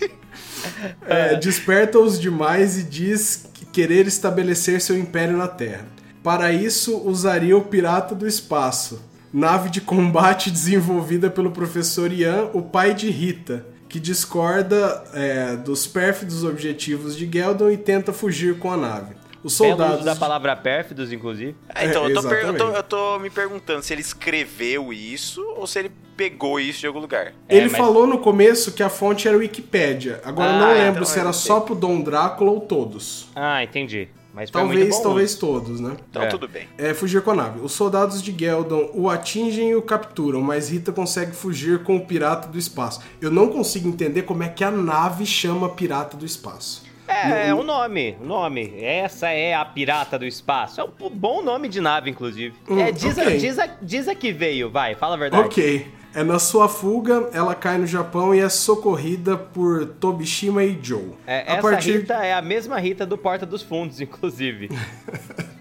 É, 1.06 1.36
desperta-os 1.36 2.20
demais 2.20 2.78
e 2.78 2.82
diz 2.84 3.50
querer 3.72 4.06
estabelecer 4.06 4.80
seu 4.80 4.98
império 4.98 5.36
na 5.36 5.48
Terra. 5.48 5.86
Para 6.22 6.52
isso, 6.52 6.98
usaria 6.98 7.56
o 7.56 7.62
Pirata 7.62 8.14
do 8.14 8.26
Espaço, 8.26 9.00
nave 9.32 9.70
de 9.70 9.80
combate 9.80 10.50
desenvolvida 10.52 11.30
pelo 11.30 11.50
professor 11.50 12.12
Ian, 12.12 12.50
o 12.52 12.62
pai 12.62 12.94
de 12.94 13.10
Rita, 13.10 13.64
que 13.88 13.98
discorda 13.98 15.02
é, 15.14 15.56
dos 15.56 15.86
pérfidos 15.86 16.44
objetivos 16.44 17.16
de 17.16 17.28
Geldon 17.30 17.70
e 17.70 17.76
tenta 17.76 18.12
fugir 18.12 18.58
com 18.58 18.70
a 18.70 18.76
nave. 18.76 19.14
Os 19.42 19.54
soldados. 19.54 20.04
da 20.04 20.14
palavra 20.14 20.54
pérfidos, 20.54 21.12
inclusive. 21.12 21.56
É, 21.74 21.86
então, 21.86 22.06
é, 22.06 22.10
eu, 22.10 22.22
tô 22.22 22.28
eu, 22.28 22.56
tô, 22.56 22.68
eu, 22.68 22.82
tô 22.82 23.18
me 23.18 23.30
perguntando 23.30 23.82
se 23.82 23.92
ele 23.92 24.02
escreveu 24.02 24.92
isso 24.92 25.42
ou 25.56 25.66
se 25.66 25.78
ele 25.78 25.90
pegou 26.16 26.60
isso 26.60 26.80
de 26.80 26.86
algum 26.86 27.00
lugar. 27.00 27.32
Ele 27.48 27.66
é, 27.66 27.68
mas... 27.68 27.76
falou 27.76 28.06
no 28.06 28.18
começo 28.18 28.72
que 28.72 28.82
a 28.82 28.90
fonte 28.90 29.26
era 29.26 29.36
Wikipédia. 29.36 30.20
Agora 30.24 30.50
ah, 30.50 30.58
não 30.58 30.68
lembro 30.72 31.02
então 31.02 31.04
se 31.04 31.18
era 31.18 31.32
só 31.32 31.60
pro 31.60 31.74
Dom 31.74 32.02
Drácula 32.02 32.50
ou 32.50 32.60
todos. 32.60 33.28
Ah, 33.34 33.64
entendi. 33.64 34.08
Mas 34.32 34.50
talvez, 34.50 35.00
talvez 35.00 35.34
todos, 35.34 35.80
né? 35.80 35.96
Então 36.08 36.22
é. 36.22 36.26
tudo 36.28 36.46
bem. 36.46 36.68
É 36.78 36.94
fugir 36.94 37.20
com 37.22 37.32
a 37.32 37.34
nave. 37.34 37.60
Os 37.60 37.72
soldados 37.72 38.22
de 38.22 38.32
Geldon 38.36 38.90
o 38.94 39.08
atingem 39.08 39.70
e 39.70 39.74
o 39.74 39.82
capturam, 39.82 40.40
mas 40.40 40.70
Rita 40.70 40.92
consegue 40.92 41.34
fugir 41.34 41.82
com 41.82 41.96
o 41.96 42.06
pirata 42.06 42.48
do 42.48 42.58
espaço. 42.58 43.02
Eu 43.20 43.30
não 43.30 43.48
consigo 43.48 43.88
entender 43.88 44.22
como 44.22 44.42
é 44.42 44.48
que 44.48 44.62
a 44.62 44.70
nave 44.70 45.26
chama 45.26 45.68
pirata 45.70 46.16
do 46.16 46.24
espaço. 46.24 46.89
É, 47.10 47.48
é 47.48 47.54
o 47.54 47.62
nome, 47.62 48.16
o 48.20 48.24
nome. 48.24 48.72
Essa 48.80 49.28
é 49.30 49.54
a 49.54 49.64
Pirata 49.64 50.18
do 50.18 50.24
Espaço. 50.24 50.80
É 50.80 50.84
um 50.84 51.10
bom 51.10 51.42
nome 51.42 51.68
de 51.68 51.80
nave, 51.80 52.08
inclusive. 52.10 52.54
Hum, 52.68 52.78
é, 52.78 52.92
diz, 52.92 53.18
okay. 53.18 53.34
a, 53.34 53.38
diz, 53.38 53.58
a, 53.58 53.66
diz 53.82 54.08
a 54.08 54.14
que 54.14 54.32
veio, 54.32 54.70
vai, 54.70 54.94
fala 54.94 55.14
a 55.14 55.18
verdade. 55.18 55.44
Ok. 55.44 56.00
É 56.12 56.24
na 56.24 56.40
sua 56.40 56.68
fuga, 56.68 57.30
ela 57.32 57.54
cai 57.54 57.78
no 57.78 57.86
Japão 57.86 58.34
e 58.34 58.40
é 58.40 58.48
socorrida 58.48 59.36
por 59.36 59.86
Tobishima 59.86 60.64
e 60.64 60.76
Joe. 60.82 61.12
É, 61.24 61.52
essa 61.52 61.62
partir... 61.62 61.98
Rita 61.98 62.14
é 62.14 62.34
a 62.34 62.42
mesma 62.42 62.80
Rita 62.80 63.06
do 63.06 63.16
Porta 63.16 63.46
dos 63.46 63.62
Fundos, 63.62 64.00
inclusive. 64.00 64.70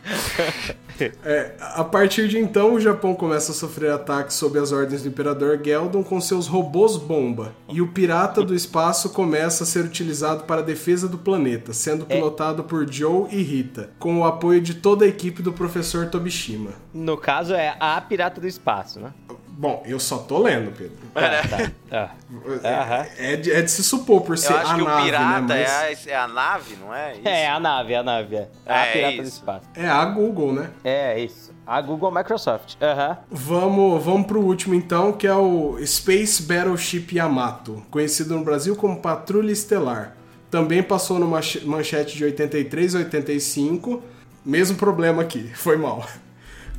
é, 1.24 1.54
a 1.60 1.84
partir 1.84 2.28
de 2.28 2.38
então, 2.38 2.74
o 2.74 2.80
Japão 2.80 3.16
começa 3.16 3.52
a 3.52 3.56
sofrer 3.56 3.92
ataques 3.92 4.36
sob 4.36 4.60
as 4.60 4.72
ordens 4.72 5.04
do 5.04 5.08
Imperador 5.08 5.60
Geldon 5.64 6.04
com 6.04 6.20
seus 6.20 6.48
robôs 6.48 6.98
bomba. 6.98 7.54
E 7.68 7.82
o 7.82 7.88
Pirata 7.88 8.44
do 8.44 8.56
Espaço 8.56 9.10
começa 9.10 9.64
a 9.64 9.68
ser 9.68 9.86
utilizado 9.86 10.44
para 10.44 10.62
a 10.62 10.64
defesa 10.64 11.08
do 11.08 11.18
planeta, 11.18 11.74
sendo 11.74 12.06
é. 12.10 12.16
pilotado 12.16 12.62
é. 12.62 12.66
por 12.66 12.92
Joe 12.92 13.28
e 13.32 13.42
Rita, 13.42 13.92
com 14.00 14.20
o 14.20 14.26
apoio 14.26 14.62
de 14.62 14.76
toda 14.76 15.06
a 15.06 15.08
equipe 15.08 15.42
do 15.42 15.54
Professor 15.54 16.08
Tobishima. 16.08 16.72
No 16.94 17.18
caso, 17.18 17.54
é 17.54 17.76
a 17.80 18.00
Pirata 18.02 18.42
do 18.42 18.48
Espaço, 18.48 19.00
né? 19.00 19.14
Bom, 19.60 19.84
eu 19.86 20.00
só 20.00 20.20
tô 20.20 20.38
lendo, 20.38 20.72
Pedro. 20.72 20.96
É, 21.14 21.42
tá. 21.46 21.72
tá. 21.90 22.16
É, 22.64 23.34
é, 23.34 23.36
de, 23.36 23.52
é, 23.52 23.62
de, 23.62 23.70
se 23.70 23.84
supor 23.84 24.22
por 24.22 24.38
ser 24.38 24.54
a 24.54 24.64
nave, 24.64 24.84
né? 24.84 24.94
o 24.94 25.04
pirata 25.04 25.42
né? 25.42 25.66
Mas... 25.68 26.08
é, 26.08 26.16
a, 26.16 26.18
é 26.18 26.22
a 26.22 26.28
nave, 26.30 26.76
não 26.78 26.96
é? 26.96 27.12
Isso? 27.12 27.28
É, 27.28 27.48
a 27.50 27.60
nave, 27.60 27.96
a 27.96 28.02
nave. 28.02 28.36
É, 28.38 28.50
é 28.66 28.74
a 28.74 28.86
pirata 28.94 29.14
isso. 29.16 29.22
do 29.22 29.28
espaço. 29.28 29.66
É 29.76 29.90
a 29.90 30.06
Google, 30.06 30.54
né? 30.54 30.70
É, 30.82 31.20
isso. 31.20 31.54
A 31.68 31.82
Google 31.82 32.10
Microsoft. 32.10 32.76
Uhum. 32.76 33.18
Vamos, 33.30 34.02
vamos 34.02 34.28
pro 34.28 34.40
último 34.40 34.76
então, 34.76 35.12
que 35.12 35.28
é 35.28 35.36
o 35.36 35.78
Space 35.86 36.42
Battleship 36.42 37.08
Yamato, 37.12 37.86
conhecido 37.92 38.38
no 38.38 38.46
Brasil 38.46 38.78
como 38.78 39.02
Patrulha 39.02 39.52
Estelar. 39.52 40.16
Também 40.50 40.82
passou 40.82 41.20
numa 41.20 41.42
manchete 41.66 42.16
de 42.16 42.24
83 42.24 42.96
a 42.96 43.00
85. 43.00 44.02
Mesmo 44.46 44.78
problema 44.78 45.22
aqui, 45.22 45.52
foi 45.54 45.76
mal 45.76 46.06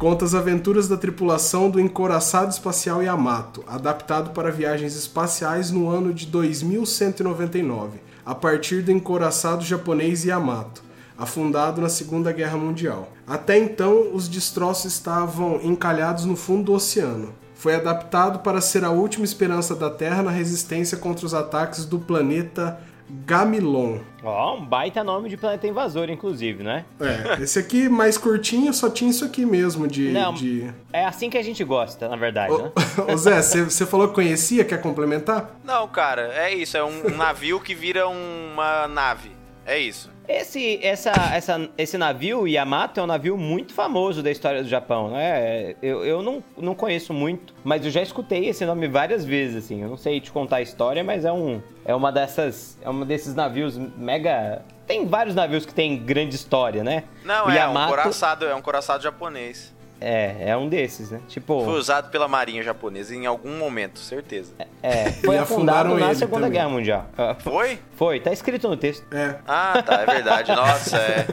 conta 0.01 0.24
as 0.24 0.34
aventuras 0.34 0.88
da 0.88 0.96
tripulação 0.96 1.68
do 1.68 1.78
encoraçado 1.78 2.51
espacial 2.51 3.03
Yamato, 3.03 3.62
adaptado 3.68 4.30
para 4.30 4.51
viagens 4.51 4.96
espaciais 4.96 5.70
no 5.70 5.90
ano 5.90 6.14
de 6.14 6.24
2199, 6.24 7.98
a 8.24 8.34
partir 8.34 8.80
do 8.80 8.90
encoraçado 8.90 9.62
japonês 9.62 10.24
Yamato, 10.24 10.82
afundado 11.18 11.82
na 11.82 11.90
Segunda 11.90 12.32
Guerra 12.32 12.57
Mundial. 12.57 13.12
Até 13.26 13.59
então, 13.59 14.14
os 14.14 14.26
destroços 14.26 14.90
estavam 14.90 15.61
encalhados 15.62 16.24
no 16.24 16.34
fundo 16.34 16.64
do 16.64 16.72
oceano. 16.72 17.34
Foi 17.55 17.74
adaptado 17.74 18.38
para 18.38 18.62
ser 18.62 18.84
a 18.84 18.90
última 18.90 19.26
esperança 19.26 19.74
da 19.74 19.90
Terra 19.90 20.22
na 20.22 20.30
resistência 20.30 20.96
contra 20.96 21.26
os 21.26 21.34
ataques 21.34 21.84
do 21.84 21.98
planeta 21.98 22.80
Gamilon. 23.26 23.98
Ó, 24.22 24.52
oh, 24.52 24.58
um 24.58 24.66
baita 24.66 25.02
nome 25.02 25.28
de 25.28 25.36
planeta 25.36 25.66
invasor, 25.66 26.11
inclusive, 26.11 26.62
né? 26.62 26.84
É, 27.00 27.42
esse 27.42 27.58
aqui 27.58 27.88
mais 27.88 28.18
curtinho 28.18 28.72
só 28.72 28.90
tinha 28.90 29.11
isso 29.11 29.24
aqui 29.24 29.44
mesmo 29.46 29.88
de. 29.88 30.11
Não, 30.11 30.34
de... 30.34 30.70
É 30.92 31.04
assim 31.04 31.30
que 31.30 31.38
a 31.38 31.42
gente 31.42 31.64
gosta, 31.64 32.08
na 32.08 32.16
verdade, 32.16 32.52
ô, 32.52 32.58
né? 32.58 32.72
Ô 33.12 33.16
Zé, 33.16 33.40
você 33.40 33.86
falou 33.86 34.08
que 34.08 34.14
conhecia, 34.14 34.64
quer 34.64 34.80
complementar? 34.80 35.58
Não, 35.64 35.88
cara, 35.88 36.32
é 36.34 36.52
isso, 36.54 36.76
é 36.76 36.84
um, 36.84 37.06
um 37.06 37.16
navio 37.16 37.61
que 37.61 37.74
vira 37.74 38.06
uma 38.08 38.86
nave. 38.88 39.30
É 39.64 39.78
isso. 39.78 40.11
Esse, 40.30 40.78
essa, 40.80 41.10
essa, 41.34 41.68
esse 41.76 41.98
navio, 41.98 42.46
Yamato, 42.46 43.00
é 43.00 43.02
um 43.02 43.06
navio 43.06 43.36
muito 43.36 43.74
famoso 43.74 44.22
da 44.22 44.30
história 44.30 44.62
do 44.62 44.68
Japão, 44.68 45.10
né? 45.10 45.74
Eu, 45.82 46.04
eu 46.04 46.22
não, 46.22 46.42
não 46.56 46.72
conheço 46.72 47.12
muito, 47.12 47.52
mas 47.64 47.84
eu 47.84 47.90
já 47.90 48.00
escutei 48.00 48.46
esse 48.48 48.64
nome 48.64 48.86
várias 48.86 49.24
vezes, 49.24 49.64
assim. 49.64 49.82
Eu 49.82 49.88
não 49.88 49.96
sei 49.96 50.20
te 50.20 50.30
contar 50.30 50.56
a 50.58 50.62
história, 50.62 51.02
mas 51.02 51.24
é 51.24 51.32
um 51.32 51.60
é 51.84 51.92
uma 51.92 52.12
dessas 52.12 52.78
é 52.80 52.88
um 52.88 53.04
desses 53.04 53.34
navios 53.34 53.76
mega 53.76 54.62
tem 54.86 55.06
vários 55.06 55.34
navios 55.34 55.66
que 55.66 55.74
tem 55.74 55.98
grande 55.98 56.36
história, 56.36 56.84
né? 56.84 57.04
Não, 57.24 57.46
o 57.46 57.50
é 57.50 57.56
Yamato... 57.56 57.92
um 57.92 57.96
coraçado, 57.96 58.44
é 58.46 58.54
um 58.54 58.62
coraçado 58.62 59.02
japonês. 59.02 59.72
É, 60.01 60.51
é 60.51 60.57
um 60.57 60.68
desses, 60.68 61.11
né? 61.11 61.20
Tipo. 61.28 61.64
Foi 61.64 61.78
usado 61.78 62.11
pela 62.11 62.26
Marinha 62.26 62.62
Japonesa 62.62 63.14
em 63.14 63.26
algum 63.26 63.57
momento, 63.59 63.98
certeza. 63.98 64.53
É, 64.82 65.12
foi 65.12 65.36
afundado 65.36 65.94
na 65.96 66.14
Segunda 66.14 66.46
também. 66.46 66.53
Guerra 66.53 66.68
Mundial. 66.68 67.11
Foi? 67.40 67.78
Foi, 67.94 68.18
tá 68.18 68.32
escrito 68.32 68.66
no 68.66 68.76
texto. 68.78 69.07
É. 69.14 69.36
Ah, 69.46 69.82
tá, 69.82 70.01
é 70.01 70.07
verdade. 70.07 70.51
Nossa, 70.53 70.96
é. 70.96 71.26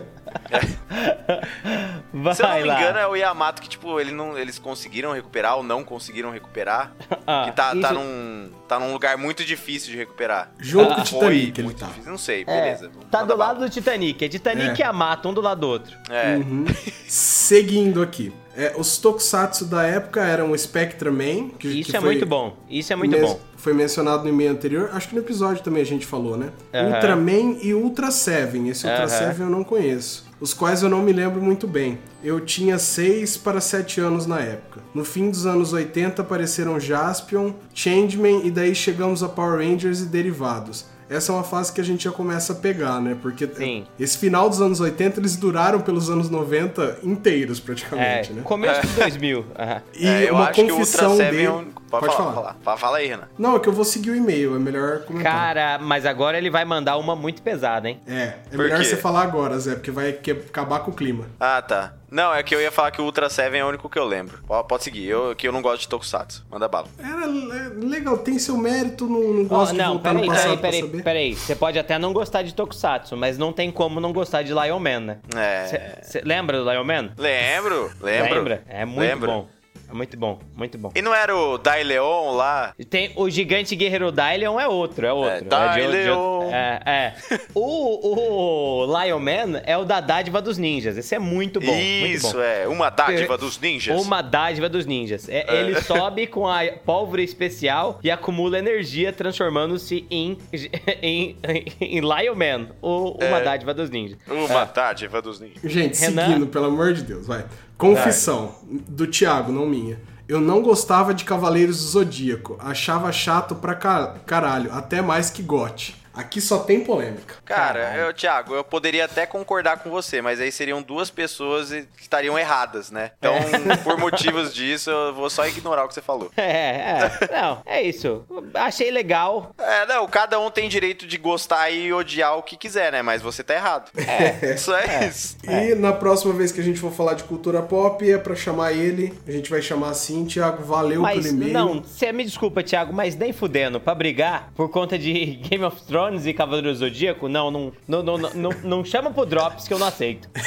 Vai 2.14 2.36
Se 2.36 2.44
eu 2.44 2.48
não 2.48 2.56
me 2.56 2.64
lá. 2.64 2.82
engano, 2.82 3.00
é 3.00 3.08
o 3.08 3.16
Yamato 3.16 3.62
que, 3.62 3.70
tipo, 3.70 4.00
ele 4.00 4.12
não, 4.12 4.38
eles 4.38 4.60
conseguiram 4.60 5.14
recuperar 5.14 5.56
ou 5.56 5.64
não 5.64 5.84
conseguiram 5.84 6.32
recuperar. 6.32 6.92
Ah, 7.30 7.44
que 7.46 7.52
tá, 7.52 7.72
tá 7.72 7.74
isso... 7.74 7.82
tá, 7.82 7.94
num, 7.94 8.50
tá 8.70 8.80
num 8.80 8.94
lugar 8.94 9.18
muito 9.18 9.44
difícil 9.44 9.92
de 9.92 9.98
recuperar. 9.98 10.50
Junto 10.58 10.94
ah, 10.94 10.96
com 10.96 11.02
o 11.02 11.04
Titanic, 11.04 11.60
ele 11.60 11.74
tá. 11.74 11.88
Difícil. 11.88 12.10
Não 12.10 12.18
sei, 12.18 12.42
é, 12.44 12.46
beleza. 12.46 12.92
Tá 13.12 13.24
do 13.24 13.36
lado 13.36 13.60
do 13.60 13.70
Titanic. 13.70 14.24
É 14.24 14.30
Titanic 14.30 14.70
é. 14.70 14.74
e 14.76 14.80
Yamato, 14.80 15.28
um 15.28 15.34
do 15.34 15.42
lado 15.42 15.60
do 15.60 15.68
outro. 15.68 15.98
É. 16.10 16.38
Uhum. 16.38 16.66
Seguindo 17.06 18.02
aqui. 18.02 18.34
É, 18.58 18.74
os 18.76 18.98
tokusatsu 18.98 19.66
da 19.66 19.84
época 19.84 20.20
eram 20.20 20.50
o 20.50 20.58
Spectra 20.58 21.12
Man. 21.12 21.50
Que, 21.60 21.68
Isso 21.68 21.92
que 21.92 21.96
é 21.96 22.00
muito 22.00 22.26
bom. 22.26 22.58
Isso 22.68 22.92
é 22.92 22.96
muito 22.96 23.16
bom. 23.16 23.40
Foi 23.56 23.72
mencionado 23.72 24.24
no 24.24 24.30
e-mail 24.30 24.52
anterior. 24.52 24.90
Acho 24.94 25.10
que 25.10 25.16
no 25.16 25.22
episódio 25.22 25.64
também 25.64 25.84
a 25.84 25.86
gente 25.86 26.08
falou, 26.08 26.36
né? 26.36 26.50
Uhum. 26.74 26.94
Ultraman 26.94 27.58
e 27.62 27.76
Ultra 27.76 28.10
Seven. 28.10 28.68
Esse 28.70 28.88
Ultra 28.88 29.04
uhum. 29.04 29.10
Seven 29.10 29.46
eu 29.46 29.52
não 29.52 29.64
conheço. 29.64 30.26
Os 30.42 30.56
quais 30.56 30.82
eu 30.82 30.90
não 30.90 31.04
me 31.04 31.14
lembro 31.14 31.40
muito 31.40 31.68
bem. 31.68 32.00
Eu 32.24 32.40
tinha 32.40 32.80
6 32.80 33.38
para 33.38 33.62
7 33.62 34.02
anos 34.02 34.26
na 34.26 34.40
época. 34.40 34.82
No 34.92 35.06
fim 35.06 35.30
dos 35.30 35.46
anos 35.46 35.72
80 35.72 36.24
apareceram 36.24 36.80
Jaspion, 36.80 37.54
Changeman 37.76 38.42
e 38.44 38.50
daí 38.50 38.74
chegamos 38.74 39.22
a 39.22 39.30
Power 39.30 39.60
Rangers 39.60 40.02
e 40.02 40.06
derivados 40.06 40.97
essa 41.10 41.32
é 41.32 41.36
uma 41.36 41.44
fase 41.44 41.72
que 41.72 41.82
a 41.82 41.84
gente 41.84 42.04
já 42.04 42.12
começa 42.12 42.54
a 42.54 42.56
pegar, 42.56 43.02
né? 43.02 43.16
Porque 43.22 43.48
Sim. 43.48 43.86
esse 44.00 44.18
final 44.18 44.50
dos 44.50 44.62
anos 44.62 44.80
80 44.80 45.20
eles 45.20 45.36
duraram 45.36 45.82
pelos 45.82 46.10
anos 46.10 46.30
90 46.30 47.00
inteiros, 47.04 47.60
praticamente, 47.60 48.32
é, 48.32 48.36
né? 48.36 48.42
Começo 48.44 48.86
de 48.86 48.94
2000. 48.94 49.40
Uhum. 49.40 49.46
E 49.94 50.08
é, 50.08 50.32
uma 50.32 50.52
confissão 50.52 51.18
dele... 51.18 51.44
É 51.44 51.52
um... 51.52 51.66
Pode, 51.90 52.06
Pode 52.06 52.18
falar, 52.18 52.34
falar. 52.34 52.56
Fala. 52.64 52.78
fala 52.78 52.98
aí, 52.98 53.08
Renan. 53.08 53.28
Não, 53.38 53.56
é 53.56 53.60
que 53.60 53.68
eu 53.68 53.74
vou 53.74 53.86
seguir 53.86 54.12
o 54.12 54.16
e-mail, 54.16 54.56
é 54.56 54.60
melhor 54.60 55.00
comentar. 55.00 55.32
Cara, 55.32 55.78
mas 55.80 56.06
agora 56.06 56.38
ele 56.38 56.50
vai 56.50 56.66
mandar 56.66 56.98
uma 56.98 57.16
muito 57.16 57.42
pesada, 57.42 57.90
hein? 57.90 58.00
É, 58.08 58.34
é 58.52 58.58
melhor 58.58 58.84
você 58.84 58.98
falar 58.98 59.24
agora, 59.24 59.58
Zé, 59.60 59.76
porque 59.76 59.92
vai 59.92 60.10
acabar 60.10 60.80
com 60.80 60.92
o 60.92 60.94
clima. 60.94 61.26
Ah, 61.40 61.62
tá. 61.62 61.94
Não, 62.10 62.34
é 62.34 62.42
que 62.42 62.56
eu 62.56 62.62
ia 62.62 62.72
falar 62.72 62.92
que 62.92 63.02
o 63.02 63.06
Ultra 63.06 63.30
Seven 63.30 63.60
é 63.60 63.66
o 63.66 63.68
único 63.68 63.90
que 63.90 64.00
eu 64.00 64.06
lembro. 64.06 64.40
Pode 64.68 64.84
seguir, 64.84 65.08
eu, 65.08 65.36
que 65.36 65.48
eu 65.48 65.52
não 65.52 65.62
gosto 65.62 65.82
de 65.82 65.90
Tokusatsu. 65.90 66.46
Manda 66.50 66.68
bala. 66.68 66.88
Era 66.98 67.26
legal, 67.26 68.18
tem 68.18 68.40
seu 68.40 68.58
mérito, 68.58 69.08
não, 69.08 69.34
não 69.34 69.46
gosto 69.46 69.74
oh, 69.74 69.78
não, 69.78 69.86
de 69.86 69.92
voltar 69.92 70.14
peraí, 70.14 70.28
no 70.28 70.34
passado 70.34 70.58
peraí, 70.58 70.84
peraí, 70.84 71.04
peraí, 71.04 71.36
você 71.36 71.56
pode 71.56 71.78
até 71.78 72.00
não 72.00 72.14
gostar 72.14 72.44
de 72.44 72.54
Tokusatsu, 72.54 73.18
mas 73.18 73.38
não 73.38 73.52
tem 73.52 73.72
como 73.72 74.00
não 74.00 74.14
gostar 74.14 74.42
de 74.42 74.54
Lion 74.54 74.80
Man, 74.80 75.00
né? 75.02 75.18
É. 75.36 75.66
Cê, 75.68 76.20
cê 76.20 76.22
lembra 76.24 76.64
do 76.64 76.72
Lion 76.72 76.84
Man? 76.84 77.12
Lembro, 77.18 77.92
lembro. 78.02 78.36
Lembra? 78.36 78.64
É 78.68 78.86
muito 78.86 79.00
lembro. 79.00 79.32
bom. 79.32 79.57
É 79.90 79.94
muito 79.94 80.18
bom, 80.18 80.40
muito 80.56 80.78
bom. 80.78 80.92
E 80.94 81.02
não 81.02 81.16
era 81.16 81.36
o 81.36 81.58
Daileon 81.58 82.32
lá? 82.36 82.74
Tem 82.90 83.12
o 83.16 83.30
gigante 83.30 83.76
guerreiro 83.76 84.12
Daileon 84.12 84.60
é 84.60 84.68
outro, 84.68 85.06
é 85.06 85.14
outro. 85.14 85.36
É, 85.36 85.42
Daileon. 85.42 86.52
É, 86.52 86.67
é. 86.86 87.14
o, 87.54 88.84
o 88.84 88.86
Lion 88.86 89.20
Man 89.20 89.62
é 89.66 89.78
o 89.78 89.86
da 89.86 90.00
dádiva 90.00 90.42
dos 90.42 90.58
ninjas. 90.58 90.98
Esse 90.98 91.16
é 91.16 91.20
muito 91.20 91.60
bom. 91.60 91.74
Isso, 91.74 92.28
muito 92.28 92.38
bom. 92.38 92.44
é. 92.44 92.68
Uma 92.68 92.90
dádiva 92.90 93.38
dos 93.38 93.60
ninjas. 93.60 94.02
Uma 94.02 94.22
dádiva 94.22 94.70
dos 94.70 94.86
ninjas. 94.86 95.28
É, 95.30 95.46
é. 95.48 95.62
Ele 95.62 95.82
sobe 95.82 96.28
com 96.28 96.48
a 96.48 96.62
pólvora 96.86 97.22
especial 97.22 98.00
e 98.04 98.12
acumula 98.12 98.58
energia, 98.58 99.12
transformando-se 99.14 100.06
em, 100.10 100.38
em, 101.02 101.38
em, 101.80 102.00
Lion 102.00 102.36
Man. 102.36 102.68
Ou 102.82 103.16
uma 103.16 103.38
é. 103.38 103.44
dádiva 103.44 103.74
dos 103.74 103.90
ninjas. 103.90 104.18
Uma 104.28 104.62
é. 104.62 104.70
dádiva 104.74 105.22
dos 105.22 105.40
ninjas. 105.40 105.62
Gente, 105.64 106.00
Renan... 106.00 106.26
seguindo, 106.26 106.48
pelo 106.48 106.66
amor 106.66 106.94
de 106.94 107.04
Deus, 107.04 107.28
vai. 107.28 107.46
Confissão 107.78 108.56
do 108.64 109.06
Thiago, 109.06 109.52
não 109.52 109.66
minha. 109.66 110.00
Eu 110.28 110.42
não 110.42 110.62
gostava 110.62 111.14
de 111.14 111.24
Cavaleiros 111.24 111.78
do 111.78 111.84
Zodíaco. 111.84 112.58
Achava 112.60 113.12
chato 113.14 113.56
pra 113.56 113.74
caralho, 113.74 114.74
até 114.74 115.02
mais 115.02 115.30
que 115.30 115.42
Gote. 115.42 115.96
Aqui 116.18 116.42
só 116.42 116.60
tem 116.60 116.84
polêmica. 116.84 117.36
Cara, 117.46 117.96
eu, 117.96 118.12
Thiago, 118.12 118.56
eu 118.56 118.64
poderia 118.64 119.06
até 119.06 119.28
concordar 119.28 119.78
com 119.78 119.90
você, 119.92 120.20
mas 120.20 120.42
aí 120.42 120.52
seriam 120.52 120.82
duas 120.82 121.12
pessoas 121.12 121.70
que 121.70 122.02
estariam 122.02 122.38
erradas, 122.40 122.90
né? 122.90 123.12
Então, 123.20 123.36
é. 123.36 123.78
por 123.78 123.98
motivos 123.98 124.52
disso, 124.52 124.90
eu 124.90 125.14
vou 125.14 125.30
só 125.30 125.48
ignorar 125.48 125.86
o 125.86 125.88
que 125.88 125.94
você 125.94 126.02
falou. 126.02 126.32
É, 126.36 126.42
é. 126.42 127.30
Não, 127.32 127.62
é 127.66 127.84
isso. 127.84 128.26
Achei 128.56 128.90
legal. 128.90 129.54
É, 129.60 129.86
não, 129.86 130.08
cada 130.08 130.40
um 130.40 130.50
tem 130.50 130.68
direito 130.68 131.06
de 131.06 131.18
gostar 131.18 131.70
e 131.70 131.94
odiar 131.94 132.36
o 132.36 132.42
que 132.42 132.58
quiser, 132.58 132.92
né? 132.92 133.04
Mas 133.04 133.22
você 133.22 133.44
tá 133.44 133.54
errado. 133.54 133.92
É. 133.96 134.54
Isso 134.58 134.74
é, 134.74 135.04
é. 135.04 135.08
isso. 135.08 135.38
E 135.44 135.76
na 135.76 135.94
próxima 135.94 136.34
vez 136.34 136.52
que 136.52 136.60
a 136.60 136.64
gente 136.64 136.80
for 136.80 136.92
falar 136.92 137.14
de 137.14 137.24
cultura 137.24 137.62
pop, 137.62 138.10
é 138.10 138.18
pra 138.18 138.36
chamar 138.36 138.74
ele. 138.74 139.14
A 139.28 139.32
gente 139.32 139.50
vai 139.50 139.62
chamar 139.62 139.90
assim, 139.90 140.26
Thiago, 140.26 140.64
valeu 140.64 141.02
mas, 141.02 141.26
pelo 141.26 141.36
e-mail. 141.36 141.54
Não, 141.54 141.82
você 141.82 142.12
me 142.12 142.24
desculpa, 142.24 142.64
Thiago, 142.64 142.94
mas 142.94 143.16
nem 143.16 143.34
fudendo. 143.34 143.80
Pra 143.80 143.94
brigar 143.94 144.52
por 144.56 144.70
conta 144.70 144.98
de 144.98 145.36
Game 145.48 145.64
of 145.64 145.82
Thrones 145.84 146.07
Thrones 146.08 146.26
e 146.26 146.34
Cavaleiro 146.34 146.70
do 146.70 146.76
Zodíaco, 146.76 147.28
não, 147.28 147.52
não, 147.52 147.74
não, 147.88 148.02
não, 148.02 148.18
não, 148.18 148.52
não 148.64 148.86
chama 148.86 149.12
pro 149.12 149.26
Drops 149.26 149.68
que 149.68 149.74
eu 149.74 149.80
não 149.80 149.88
aceito. 149.88 150.30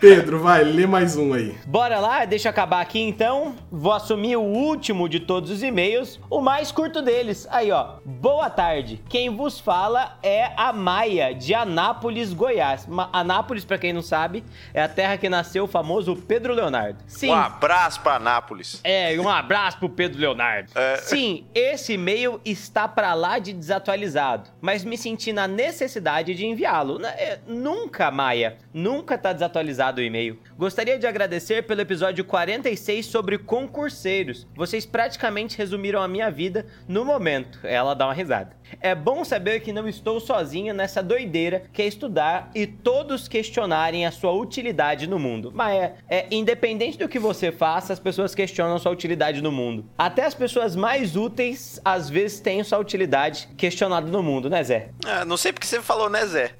Pedro, 0.00 0.38
vai, 0.38 0.64
lê 0.64 0.86
mais 0.86 1.16
um 1.16 1.32
aí. 1.32 1.54
Bora 1.66 1.98
lá, 1.98 2.24
deixa 2.24 2.48
eu 2.48 2.50
acabar 2.50 2.80
aqui 2.80 3.00
então. 3.00 3.54
Vou 3.70 3.92
assumir 3.92 4.36
o 4.36 4.42
último 4.42 5.08
de 5.08 5.20
todos 5.20 5.50
os 5.50 5.62
e-mails, 5.62 6.20
o 6.30 6.40
mais 6.40 6.70
curto 6.72 7.02
deles. 7.02 7.46
Aí, 7.50 7.70
ó. 7.70 7.94
Boa 8.04 8.50
tarde. 8.50 9.02
Quem 9.08 9.30
vos 9.34 9.58
fala 9.60 10.18
é 10.22 10.52
a 10.56 10.72
Maia, 10.72 11.34
de 11.34 11.54
Anápolis, 11.54 12.32
Goiás. 12.32 12.86
Anápolis, 13.12 13.64
para 13.64 13.78
quem 13.78 13.92
não 13.92 14.02
sabe, 14.02 14.44
é 14.72 14.82
a 14.82 14.88
terra 14.88 15.16
que 15.16 15.28
nasceu 15.28 15.64
o 15.64 15.68
famoso 15.68 16.16
Pedro 16.16 16.54
Leonardo. 16.54 16.98
Sim. 17.06 17.30
Um 17.30 17.34
abraço 17.34 18.00
pra 18.00 18.16
Anápolis. 18.16 18.80
É, 18.84 19.18
um 19.18 19.28
abraço 19.28 19.78
pro 19.78 19.88
Pedro 19.88 20.20
Leonardo. 20.20 20.70
É. 20.74 20.96
Sim, 20.98 21.46
esse 21.54 21.94
e-mail 21.94 22.40
está 22.44 22.86
para 22.86 23.14
lá 23.14 23.33
de 23.38 23.52
desatualizado, 23.52 24.50
mas 24.60 24.84
me 24.84 24.96
senti 24.96 25.32
na 25.32 25.46
necessidade 25.46 26.34
de 26.34 26.46
enviá-lo. 26.46 27.04
É, 27.04 27.38
nunca, 27.46 28.10
Maia, 28.10 28.58
nunca 28.72 29.16
tá 29.16 29.32
desatualizado 29.32 30.00
o 30.00 30.04
e-mail. 30.04 30.38
Gostaria 30.56 30.98
de 30.98 31.06
agradecer 31.06 31.66
pelo 31.66 31.80
episódio 31.80 32.24
46 32.24 33.06
sobre 33.06 33.38
concurseiros. 33.38 34.46
Vocês 34.54 34.86
praticamente 34.86 35.58
resumiram 35.58 36.00
a 36.00 36.08
minha 36.08 36.30
vida 36.30 36.66
no 36.86 37.04
momento. 37.04 37.58
Ela 37.64 37.94
dá 37.94 38.06
uma 38.06 38.14
risada. 38.14 38.56
É 38.80 38.94
bom 38.94 39.24
saber 39.24 39.60
que 39.60 39.72
não 39.72 39.88
estou 39.88 40.20
sozinha 40.20 40.72
nessa 40.72 41.02
doideira 41.02 41.64
que 41.72 41.82
é 41.82 41.86
estudar 41.86 42.50
e 42.54 42.66
todos 42.66 43.28
questionarem 43.28 44.06
a 44.06 44.10
sua 44.10 44.32
utilidade 44.32 45.06
no 45.06 45.18
mundo. 45.18 45.52
Mas 45.54 45.74
é, 45.74 45.94
é 46.08 46.26
independente 46.30 46.98
do 46.98 47.08
que 47.08 47.18
você 47.18 47.52
faça, 47.52 47.92
as 47.92 48.00
pessoas 48.00 48.34
questionam 48.34 48.78
sua 48.78 48.92
utilidade 48.92 49.42
no 49.42 49.52
mundo. 49.52 49.84
Até 49.96 50.24
as 50.24 50.34
pessoas 50.34 50.74
mais 50.74 51.16
úteis 51.16 51.80
às 51.84 52.08
vezes 52.08 52.40
têm 52.40 52.62
sua 52.64 52.78
utilidade 52.78 53.23
questionada 53.56 54.06
no 54.06 54.22
mundo, 54.22 54.48
né, 54.48 54.62
Zé? 54.62 54.88
Ah, 55.04 55.24
não 55.24 55.36
sei 55.36 55.52
porque 55.52 55.66
você 55.66 55.80
falou, 55.80 56.08
né, 56.08 56.24
Zé? 56.26 56.52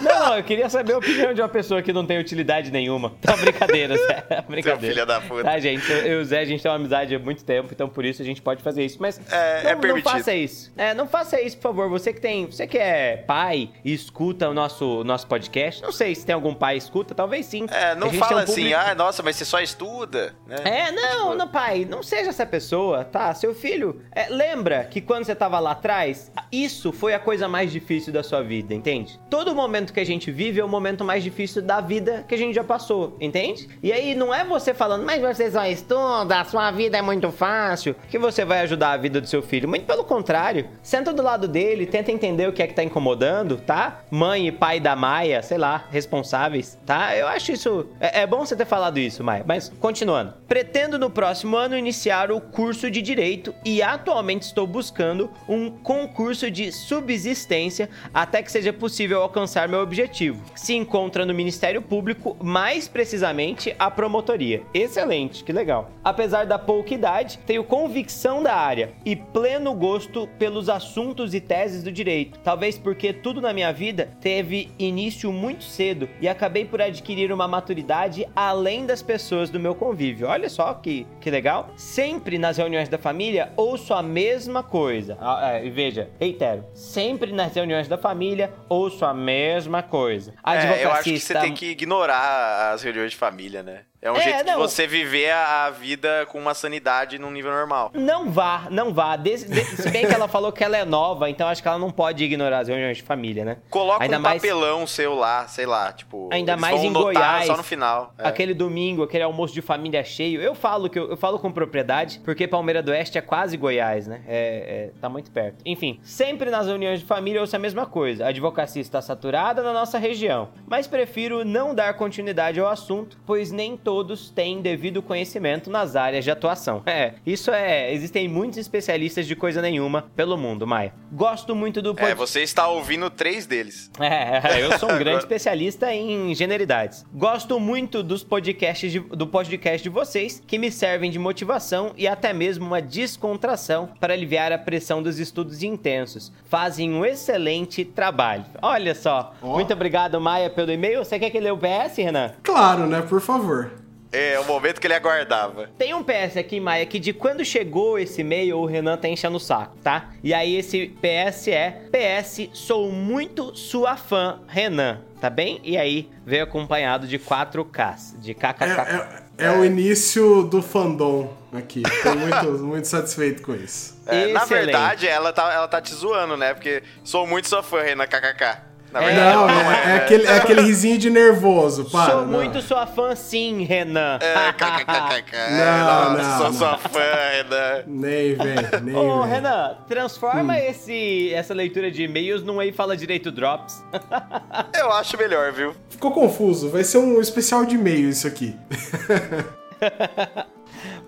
não, 0.00 0.20
não, 0.30 0.36
eu 0.36 0.44
queria 0.44 0.68
saber 0.68 0.94
a 0.94 0.98
opinião 0.98 1.32
de 1.32 1.40
uma 1.40 1.48
pessoa 1.48 1.82
que 1.82 1.92
não 1.92 2.04
tem 2.04 2.18
utilidade 2.18 2.70
nenhuma. 2.70 3.12
Tá 3.20 3.36
brincadeira, 3.36 3.96
Zé. 3.96 4.20
Tá 4.20 4.42
brincadeira. 4.42 4.80
Seu 4.80 4.88
filho 4.94 5.06
da 5.06 5.20
puta. 5.20 5.44
Tá, 5.44 5.58
gente, 5.58 5.90
eu 5.90 6.20
e 6.20 6.22
o 6.22 6.24
Zé, 6.24 6.40
a 6.40 6.44
gente 6.44 6.62
tem 6.62 6.70
uma 6.70 6.76
amizade 6.76 7.14
há 7.14 7.18
muito 7.18 7.44
tempo, 7.44 7.68
então 7.72 7.88
por 7.88 8.04
isso 8.04 8.22
a 8.22 8.24
gente 8.24 8.42
pode 8.42 8.62
fazer 8.62 8.84
isso. 8.84 8.98
Mas 9.00 9.20
é, 9.30 9.62
não, 9.62 9.70
é 9.70 9.76
permitido. 9.76 10.04
não 10.04 10.18
faça 10.18 10.34
isso. 10.34 10.72
É, 10.76 10.94
não 10.94 11.08
faça 11.08 11.40
isso, 11.40 11.56
por 11.56 11.62
favor. 11.62 11.88
Você 11.88 12.12
que 12.12 12.20
tem, 12.20 12.46
você 12.46 12.66
que 12.66 12.78
é 12.78 13.16
pai 13.16 13.70
e 13.84 13.92
escuta 13.92 14.48
o 14.48 14.54
nosso, 14.54 15.04
nosso 15.04 15.26
podcast, 15.26 15.82
não 15.82 15.92
sei 15.92 16.14
se 16.14 16.24
tem 16.24 16.34
algum 16.34 16.54
pai 16.54 16.76
que 16.76 16.84
escuta, 16.84 17.14
talvez 17.14 17.46
sim. 17.46 17.66
É, 17.70 17.94
não 17.94 18.12
fala 18.12 18.40
um 18.40 18.44
assim, 18.44 18.72
ah, 18.72 18.94
nossa, 18.94 19.22
mas 19.22 19.36
você 19.36 19.44
só 19.44 19.60
estuda, 19.60 20.34
né? 20.46 20.56
É, 20.64 20.92
não, 20.92 21.24
tipo... 21.24 21.34
não, 21.34 21.48
pai, 21.48 21.86
não 21.88 22.02
seja 22.02 22.30
essa 22.30 22.46
pessoa, 22.46 23.04
tá? 23.04 23.34
Seu 23.34 23.54
filho, 23.54 24.02
é, 24.12 24.28
lembra 24.28 24.84
que 24.84 25.00
quando 25.00 25.24
você 25.24 25.34
tava 25.34 25.58
lá 25.58 25.74
atrás, 25.80 26.30
isso 26.52 26.92
foi 26.92 27.14
a 27.14 27.18
coisa 27.18 27.48
mais 27.48 27.72
difícil 27.72 28.12
da 28.12 28.22
sua 28.22 28.42
vida, 28.42 28.74
entende? 28.74 29.18
Todo 29.30 29.54
momento 29.54 29.92
que 29.92 30.00
a 30.00 30.04
gente 30.04 30.30
vive 30.30 30.60
é 30.60 30.64
o 30.64 30.68
momento 30.68 31.04
mais 31.04 31.24
difícil 31.24 31.62
da 31.62 31.80
vida 31.80 32.24
que 32.28 32.34
a 32.34 32.38
gente 32.38 32.54
já 32.54 32.62
passou, 32.62 33.16
entende? 33.18 33.66
E 33.82 33.90
aí 33.90 34.14
não 34.14 34.32
é 34.32 34.44
você 34.44 34.74
falando, 34.74 35.04
mas 35.04 35.22
você 35.22 35.50
só 35.50 35.64
estuda, 35.66 36.40
a 36.40 36.44
sua 36.44 36.70
vida 36.70 36.98
é 36.98 37.02
muito 37.02 37.30
fácil, 37.32 37.96
que 38.10 38.18
você 38.18 38.44
vai 38.44 38.60
ajudar 38.60 38.92
a 38.92 38.96
vida 38.98 39.20
do 39.20 39.26
seu 39.26 39.42
filho. 39.42 39.68
Muito 39.68 39.86
pelo 39.86 40.04
contrário. 40.04 40.68
Senta 40.82 41.12
do 41.12 41.22
lado 41.22 41.48
dele, 41.48 41.86
tenta 41.86 42.12
entender 42.12 42.48
o 42.48 42.52
que 42.52 42.62
é 42.62 42.66
que 42.66 42.74
tá 42.74 42.84
incomodando, 42.84 43.56
tá? 43.56 44.02
Mãe 44.10 44.48
e 44.48 44.52
pai 44.52 44.78
da 44.78 44.94
Maia, 44.94 45.42
sei 45.42 45.56
lá, 45.56 45.86
responsáveis, 45.90 46.78
tá? 46.84 47.16
Eu 47.16 47.26
acho 47.26 47.52
isso. 47.52 47.88
É, 47.98 48.20
é 48.22 48.26
bom 48.26 48.44
você 48.44 48.54
ter 48.54 48.66
falado 48.66 48.98
isso, 48.98 49.24
Maia. 49.24 49.44
Mas 49.46 49.72
continuando. 49.80 50.34
Pretendo 50.46 50.98
no 50.98 51.08
próximo 51.08 51.56
ano 51.56 51.76
iniciar 51.76 52.30
o 52.30 52.40
curso 52.40 52.90
de 52.90 53.00
Direito 53.00 53.54
e 53.64 53.82
atualmente 53.82 54.42
estou 54.42 54.66
buscando 54.66 55.30
um 55.48 55.59
concurso 55.68 56.50
de 56.50 56.72
subsistência 56.72 57.90
até 58.14 58.42
que 58.42 58.50
seja 58.50 58.72
possível 58.72 59.20
alcançar 59.20 59.68
meu 59.68 59.80
objetivo. 59.80 60.42
Se 60.54 60.74
encontra 60.74 61.26
no 61.26 61.34
Ministério 61.34 61.82
Público, 61.82 62.36
mais 62.40 62.88
precisamente 62.88 63.74
a 63.78 63.90
promotoria. 63.90 64.62
Excelente, 64.72 65.44
que 65.44 65.52
legal. 65.52 65.90
Apesar 66.04 66.46
da 66.46 66.58
pouca 66.58 66.94
idade, 66.94 67.38
tenho 67.46 67.64
convicção 67.64 68.42
da 68.42 68.54
área 68.54 68.92
e 69.04 69.16
pleno 69.16 69.74
gosto 69.74 70.28
pelos 70.38 70.68
assuntos 70.68 71.34
e 71.34 71.40
teses 71.40 71.82
do 71.82 71.90
direito. 71.90 72.38
Talvez 72.38 72.78
porque 72.78 73.12
tudo 73.12 73.40
na 73.40 73.52
minha 73.52 73.72
vida 73.72 74.10
teve 74.20 74.70
início 74.78 75.32
muito 75.32 75.64
cedo 75.64 76.08
e 76.20 76.28
acabei 76.28 76.64
por 76.64 76.80
adquirir 76.80 77.32
uma 77.32 77.48
maturidade 77.48 78.26
além 78.34 78.86
das 78.86 79.02
pessoas 79.02 79.50
do 79.50 79.58
meu 79.58 79.74
convívio. 79.74 80.28
Olha 80.28 80.48
só 80.48 80.72
que, 80.74 81.06
que 81.20 81.30
legal. 81.30 81.70
Sempre 81.76 82.38
nas 82.38 82.56
reuniões 82.56 82.88
da 82.88 82.98
família 82.98 83.52
ouço 83.56 83.92
a 83.92 84.02
mesma 84.02 84.62
coisa. 84.62 85.18
Ah, 85.50 85.66
é, 85.66 85.70
veja, 85.70 86.08
reitero, 86.18 86.64
sempre 86.74 87.32
nas 87.32 87.54
reuniões 87.54 87.88
da 87.88 87.98
família 87.98 88.52
ouço 88.68 89.04
a 89.04 89.12
mesma 89.12 89.82
coisa. 89.82 90.34
É, 90.46 90.84
eu 90.84 90.92
acho 90.92 91.04
que 91.04 91.18
você 91.18 91.34
tem 91.34 91.54
que 91.54 91.66
ignorar 91.66 92.72
as 92.72 92.82
reuniões 92.82 93.10
de 93.10 93.16
família, 93.16 93.62
né? 93.62 93.82
É 94.02 94.10
um 94.10 94.16
é, 94.16 94.22
jeito 94.22 94.44
de 94.46 94.54
você 94.54 94.86
viver 94.86 95.30
a, 95.30 95.68
vida 95.68 96.24
com 96.26 96.38
uma 96.38 96.54
sanidade 96.54 97.18
num 97.18 97.30
nível 97.30 97.50
normal. 97.50 97.90
Não 97.92 98.30
vá, 98.30 98.66
não 98.70 98.94
vá. 98.94 99.14
Des, 99.14 99.42
se 99.42 99.90
bem 99.90 100.06
que 100.06 100.14
ela 100.14 100.26
falou 100.26 100.50
que 100.50 100.64
ela 100.64 100.74
é 100.74 100.86
nova, 100.86 101.28
então 101.28 101.46
acho 101.46 101.60
que 101.60 101.68
ela 101.68 101.78
não 101.78 101.90
pode 101.90 102.24
ignorar 102.24 102.60
as 102.60 102.68
reuniões 102.68 102.96
de 102.96 103.02
família, 103.02 103.44
né? 103.44 103.58
Coloca 103.68 104.02
Ainda 104.02 104.18
um 104.18 104.22
mais... 104.22 104.40
papelão 104.40 104.86
seu 104.86 105.14
lá, 105.14 105.46
sei 105.46 105.66
lá, 105.66 105.92
tipo. 105.92 106.30
Ainda 106.32 106.56
mais 106.56 106.82
em 106.82 106.90
Goiás. 106.90 107.46
Só 107.46 107.58
no 107.58 107.62
final. 107.62 108.14
É. 108.16 108.26
Aquele 108.26 108.54
domingo, 108.54 109.02
aquele 109.02 109.22
almoço 109.22 109.52
de 109.52 109.60
família 109.60 110.02
cheio. 110.02 110.40
Eu 110.40 110.54
falo 110.54 110.88
que 110.88 110.98
eu, 110.98 111.10
eu, 111.10 111.16
falo 111.18 111.38
com 111.38 111.52
propriedade, 111.52 112.22
porque 112.24 112.48
Palmeira 112.48 112.82
do 112.82 112.90
Oeste 112.92 113.18
é 113.18 113.20
quase 113.20 113.58
Goiás, 113.58 114.06
né? 114.06 114.22
É, 114.26 114.88
é, 114.88 114.90
tá 114.98 115.10
muito 115.10 115.30
perto. 115.30 115.58
Enfim, 115.66 116.00
sempre 116.02 116.48
nas 116.48 116.66
reuniões 116.66 117.00
de 117.00 117.06
família 117.06 117.38
ouço 117.38 117.54
a 117.54 117.58
mesma 117.58 117.84
coisa. 117.84 118.24
A 118.24 118.28
advocacia 118.28 118.80
está 118.80 119.02
saturada 119.02 119.62
na 119.62 119.74
nossa 119.74 119.98
região, 119.98 120.48
mas 120.66 120.86
prefiro 120.86 121.44
não 121.44 121.74
dar 121.74 121.92
continuidade 121.94 122.58
ao 122.58 122.66
assunto, 122.66 123.18
pois 123.26 123.52
nem 123.52 123.76
todos 123.76 123.89
têm 124.34 124.60
devido 124.60 125.02
conhecimento 125.02 125.70
nas 125.70 125.96
áreas 125.96 126.24
de 126.24 126.30
atuação. 126.30 126.82
É, 126.90 127.14
isso 127.24 127.52
é. 127.52 127.94
Existem 127.94 128.26
muitos 128.26 128.58
especialistas 128.58 129.24
de 129.24 129.36
coisa 129.36 129.62
nenhuma 129.62 130.06
pelo 130.16 130.36
mundo, 130.36 130.66
Maia. 130.66 130.92
Gosto 131.12 131.54
muito 131.54 131.80
do. 131.80 131.94
Pod... 131.94 132.10
É, 132.10 132.14
você 132.16 132.42
está 132.42 132.66
ouvindo 132.66 133.08
três 133.08 133.46
deles. 133.46 133.90
É, 134.00 134.60
eu 134.60 134.76
sou 134.78 134.90
um 134.90 134.98
grande 134.98 135.20
especialista 135.20 135.94
em 135.94 136.34
generalidades. 136.34 137.06
Gosto 137.14 137.60
muito 137.60 138.02
dos 138.02 138.24
podcasts 138.24 138.90
de, 138.90 138.98
do 138.98 139.26
podcast 139.26 139.82
de 139.82 139.88
vocês, 139.88 140.42
que 140.44 140.58
me 140.58 140.70
servem 140.70 141.10
de 141.10 141.18
motivação 141.18 141.92
e 141.96 142.08
até 142.08 142.32
mesmo 142.32 142.66
uma 142.66 142.82
descontração 142.82 143.90
para 144.00 144.14
aliviar 144.14 144.52
a 144.52 144.58
pressão 144.58 145.02
dos 145.02 145.18
estudos 145.20 145.62
intensos. 145.62 146.32
Fazem 146.46 146.92
um 146.92 147.04
excelente 147.04 147.84
trabalho. 147.84 148.44
Olha 148.60 148.94
só. 148.94 149.34
Oh. 149.40 149.54
Muito 149.54 149.72
obrigado, 149.72 150.20
Maia, 150.20 150.50
pelo 150.50 150.72
e-mail. 150.72 151.04
Você 151.04 151.18
quer 151.18 151.30
que 151.30 151.40
lê 151.40 151.50
o 151.50 151.58
PS, 151.58 151.96
Renan? 151.96 152.32
Claro, 152.42 152.86
né? 152.86 153.02
Por 153.02 153.20
favor. 153.20 153.70
É, 154.12 154.38
o 154.40 154.44
momento 154.44 154.80
que 154.80 154.86
ele 154.86 154.94
aguardava. 154.94 155.70
Tem 155.78 155.94
um 155.94 156.02
PS 156.02 156.36
aqui, 156.36 156.58
Maia, 156.58 156.84
que 156.84 156.98
de 156.98 157.12
quando 157.12 157.44
chegou 157.44 157.98
esse 157.98 158.22
e-mail, 158.22 158.58
o 158.58 158.66
Renan 158.66 158.96
tá 158.96 159.08
enchendo 159.08 159.36
o 159.36 159.40
saco, 159.40 159.76
tá? 159.82 160.10
E 160.22 160.34
aí 160.34 160.56
esse 160.56 160.88
PS 161.00 161.48
é: 161.48 161.82
PS, 161.92 162.48
sou 162.52 162.90
muito 162.90 163.54
sua 163.54 163.96
fã, 163.96 164.40
Renan. 164.48 165.00
Tá 165.20 165.28
bem? 165.28 165.60
E 165.62 165.76
aí 165.76 166.08
veio 166.24 166.44
acompanhado 166.44 167.06
de 167.06 167.18
4Ks, 167.18 168.18
de 168.18 168.32
KKK. 168.32 168.64
É, 168.64 169.44
é, 169.44 169.46
é 169.46 169.50
o 169.52 169.62
início 169.62 170.44
do 170.44 170.62
fandom 170.62 171.36
aqui. 171.52 171.82
Tô 172.02 172.14
muito, 172.14 172.52
muito 172.64 172.88
satisfeito 172.88 173.42
com 173.42 173.54
isso. 173.54 174.00
É, 174.06 174.28
na 174.28 174.46
verdade, 174.46 175.06
ela 175.06 175.30
tá, 175.30 175.52
ela 175.52 175.68
tá 175.68 175.80
te 175.80 175.94
zoando, 175.94 176.38
né? 176.38 176.54
Porque 176.54 176.82
sou 177.04 177.26
muito 177.26 177.48
sua 177.48 177.62
fã, 177.62 177.82
Renan 177.82 178.06
KKK. 178.06 178.69
Na 178.92 179.00
verdade, 179.00 179.36
não, 179.36 179.46
não, 179.46 179.70
é, 179.70 179.92
é, 179.92 179.96
aquele, 179.96 180.26
é 180.26 180.36
aquele 180.36 180.60
risinho 180.62 180.98
de 180.98 181.10
nervoso, 181.10 181.84
para. 181.84 182.10
Sou 182.12 182.26
não. 182.26 182.38
muito 182.38 182.60
sua 182.60 182.86
fã, 182.86 183.14
sim, 183.14 183.62
Renan. 183.64 184.18
É, 184.20 184.34
não, 185.56 186.16
não, 186.16 186.38
sou 186.38 186.52
sua 186.52 186.76
fã, 186.76 187.00
Renan. 187.32 187.84
Nem 187.86 188.34
vem, 188.34 188.82
nem 188.82 188.96
Ô, 188.96 189.22
vem. 189.22 189.32
Renan, 189.32 189.76
transforma 189.86 190.54
hum. 190.54 190.56
esse, 190.56 191.32
essa 191.32 191.54
leitura 191.54 191.90
de 191.90 192.02
e-mails 192.02 192.42
num 192.42 192.58
Aí 192.58 192.72
Fala 192.72 192.96
Direito 192.96 193.30
Drops. 193.30 193.82
Eu 194.76 194.92
acho 194.92 195.16
melhor, 195.16 195.52
viu? 195.52 195.72
Ficou 195.88 196.10
confuso, 196.10 196.68
vai 196.68 196.82
ser 196.82 196.98
um 196.98 197.20
especial 197.20 197.64
de 197.64 197.76
e-mail 197.76 198.08
isso 198.08 198.26
aqui. 198.26 198.56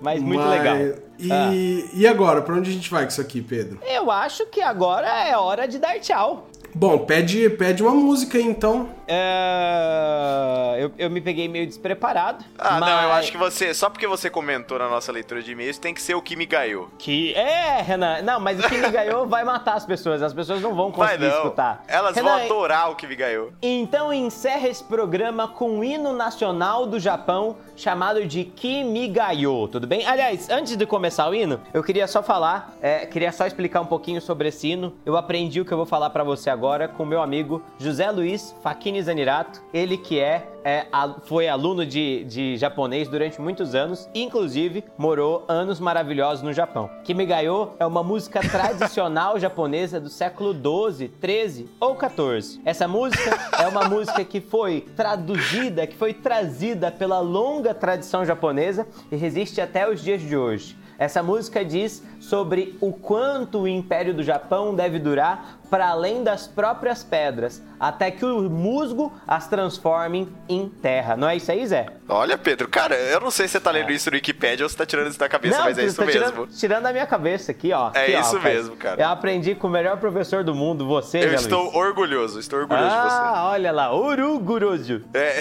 Mas 0.01 0.21
muito 0.23 0.43
Mas... 0.43 0.59
legal. 0.59 0.77
E, 1.19 1.33
ah. 1.33 1.51
e 1.95 2.07
agora, 2.07 2.43
pra 2.43 2.55
onde 2.55 2.71
a 2.71 2.73
gente 2.73 2.91
vai 2.91 3.05
com 3.05 3.11
isso 3.11 3.21
aqui, 3.21 3.41
Pedro? 3.41 3.79
Eu 3.87 4.11
acho 4.11 4.47
que 4.47 4.61
agora 4.61 5.09
é 5.09 5.37
hora 5.37 5.69
de 5.69 5.79
dar 5.79 5.99
tchau. 6.01 6.49
Bom, 6.75 6.99
pede, 6.99 7.51
pede 7.51 7.83
uma 7.83 7.93
música 7.93 8.39
aí 8.39 8.45
então. 8.45 8.89
É... 9.07 10.77
Eu, 10.79 10.93
eu 10.97 11.11
me 11.11 11.21
peguei 11.21 11.47
meio 11.47 11.67
despreparado. 11.67 12.45
Ah, 12.59 12.81
mas... 12.81 12.91
não, 12.91 13.03
eu 13.03 13.13
acho 13.13 13.31
que 13.31 13.37
você. 13.37 13.75
Só 13.75 13.91
porque 13.91 14.07
você 14.07 14.31
comentou 14.31 14.79
na 14.79 14.89
nossa 14.89 15.13
leitura 15.13 15.43
de 15.43 15.53
e-mails, 15.53 15.79
tem 15.79 15.93
que 15.93 16.01
ser 16.01 16.15
o 16.15 16.23
que 16.23 16.35
me 16.35 16.47
ganhou. 16.47 16.89
Que. 16.99 17.35
É, 17.35 17.83
Renan. 17.83 18.23
Não, 18.23 18.41
mas 18.41 18.59
o 18.59 18.67
que 18.67 18.79
me 18.79 18.89
ganhou 18.89 19.27
vai 19.29 19.45
matar 19.45 19.75
as 19.75 19.85
pessoas. 19.85 20.23
As 20.23 20.33
pessoas 20.33 20.63
não 20.63 20.75
vão 20.75 20.91
conseguir 20.91 21.19
vai 21.19 21.29
não. 21.29 21.37
escutar. 21.37 21.85
Elas 21.87 22.17
Renan, 22.17 22.31
vão 22.31 22.45
adorar 22.45 22.91
o 22.91 22.97
que 22.97 23.07
me 23.07 23.15
ganhou. 23.15 23.53
Então 23.61 24.13
encerra 24.13 24.67
esse 24.69 24.83
programa 24.83 25.47
com 25.47 25.81
o 25.81 25.85
hino 25.85 26.15
nacional 26.15 26.87
do 26.87 26.99
Japão 26.99 27.57
chamado 27.77 28.25
de 28.25 28.45
Kimigayo, 28.45 29.69
tudo 29.69 29.87
bem? 29.87 30.07
Aliás, 30.07 30.49
antes 30.49 30.77
de 30.77 30.87
começar 30.87 31.29
o 31.29 31.35
hino, 31.35 31.61
eu 31.75 31.83
queria 31.83 32.07
só 32.07 32.23
falar, 32.23 32.75
é, 32.81 33.07
queria 33.07 33.33
só 33.33 33.47
explicar 33.47 33.81
um 33.81 33.87
pouquinho 33.87 34.21
sobre 34.21 34.49
esse 34.49 34.69
hino. 34.69 34.95
Eu 35.05 35.17
aprendi 35.17 35.61
o 35.61 35.65
que 35.65 35.73
eu 35.73 35.77
vou 35.77 35.87
falar 35.87 36.11
para 36.11 36.23
você 36.23 36.49
agora 36.49 36.62
com 36.95 37.05
meu 37.05 37.21
amigo 37.21 37.61
José 37.77 38.09
Luiz 38.13 38.55
Fakini 38.63 39.03
Zanirato, 39.03 39.61
ele 39.75 39.97
que 39.97 40.21
é, 40.21 40.49
é 40.63 40.87
foi 41.25 41.49
aluno 41.49 41.85
de, 41.85 42.23
de 42.23 42.57
japonês 42.57 43.09
durante 43.09 43.41
muitos 43.41 43.75
anos, 43.75 44.09
inclusive 44.15 44.85
morou 44.97 45.45
anos 45.49 45.81
maravilhosos 45.81 46.45
no 46.45 46.53
Japão. 46.53 46.89
Kimigayo 47.03 47.71
é 47.81 47.85
uma 47.85 48.05
música 48.05 48.39
tradicional 48.49 49.41
japonesa 49.41 49.99
do 49.99 50.09
século 50.09 50.55
12, 50.55 51.09
13 51.09 51.69
ou 51.81 51.97
14. 51.97 52.61
Essa 52.65 52.87
música 52.87 53.37
é 53.61 53.67
uma 53.67 53.89
música 53.89 54.25
que 54.25 54.41
foi 54.41 54.83
traduzida, 54.95 55.85
que 55.85 55.97
foi 55.97 56.15
trazida 56.15 56.93
pela 56.93 57.19
longa 57.19 57.75
tradição 57.75 58.25
japonesa 58.25 58.87
e 59.11 59.17
resiste 59.17 59.61
até 59.61 59.91
os 59.91 60.01
dias 60.01 60.21
de 60.21 60.37
hoje. 60.37 60.81
Essa 61.03 61.21
música 61.21 61.65
diz 61.65 62.01
sobre 62.21 62.79
o 62.81 62.93
quanto 62.93 63.63
o 63.63 63.67
Império 63.67 64.15
do 64.15 64.23
Japão 64.23 64.73
deve 64.73 65.01
durar 65.01 65.59
para 65.73 65.89
além 65.89 66.23
das 66.23 66.47
próprias 66.47 67.03
pedras, 67.03 67.63
até 67.81 68.11
que 68.11 68.27
o 68.27 68.43
musgo 68.51 69.11
as 69.27 69.49
transforme 69.49 70.31
em 70.47 70.69
terra. 70.69 71.17
Não 71.17 71.27
é 71.27 71.37
isso 71.37 71.51
aí, 71.51 71.67
Zé? 71.67 71.87
Olha, 72.07 72.37
Pedro, 72.37 72.69
cara, 72.69 72.95
eu 72.95 73.19
não 73.19 73.31
sei 73.31 73.49
se 73.49 73.53
você 73.53 73.61
tá 73.61 73.71
lendo 73.71 73.89
é. 73.89 73.95
isso 73.95 74.11
no 74.11 74.17
Wikipedia 74.17 74.67
ou 74.67 74.69
se 74.69 74.77
tá 74.77 74.85
tirando 74.85 75.09
isso 75.09 75.19
da 75.19 75.31
cabeça, 75.31 75.57
não, 75.57 75.65
mas 75.65 75.79
é 75.79 75.85
isso 75.85 75.97
tá 75.97 76.05
mesmo. 76.05 76.21
Tirando, 76.21 76.47
tirando 76.49 76.83
da 76.83 76.93
minha 76.93 77.07
cabeça 77.07 77.53
aqui, 77.53 77.73
ó. 77.73 77.91
É 77.95 78.03
aqui, 78.03 78.21
isso 78.21 78.37
ó, 78.37 78.41
mesmo, 78.41 78.77
cara. 78.77 79.01
Eu 79.01 79.09
aprendi 79.09 79.55
com 79.55 79.67
o 79.67 79.71
melhor 79.71 79.97
professor 79.97 80.45
do 80.45 80.55
mundo, 80.55 80.87
você, 80.87 81.25
Eu 81.25 81.31
Zé 81.31 81.37
estou 81.37 81.63
Luiz. 81.63 81.75
orgulhoso, 81.75 82.39
estou 82.39 82.59
orgulhoso 82.59 82.95
ah, 82.95 83.03
de 83.03 83.09
você. 83.09 83.17
Ah, 83.17 83.49
olha 83.53 83.73
lá, 83.73 83.95
orgulhoso. 83.95 85.03
É. 85.15 85.41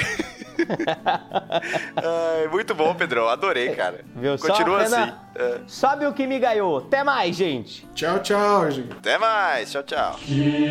Ai, 1.97 2.47
muito 2.47 2.73
bom, 2.73 2.93
Pedrão. 2.95 3.27
Adorei, 3.27 3.75
cara. 3.75 4.01
Viu 4.15 4.38
Continua 4.38 4.88
só, 4.88 4.95
assim. 4.95 5.13
É. 5.36 5.59
Sobe 5.67 6.05
o 6.05 6.13
que 6.13 6.27
me 6.27 6.39
ganhou. 6.39 6.77
Até 6.77 7.03
mais, 7.03 7.36
gente. 7.36 7.88
Tchau, 7.93 8.19
tchau, 8.19 8.69
gente. 8.71 8.91
Até 8.93 9.17
mais. 9.17 9.71
Tchau, 9.71 9.84
tchau. 9.84 10.19
Kimi 10.28 10.61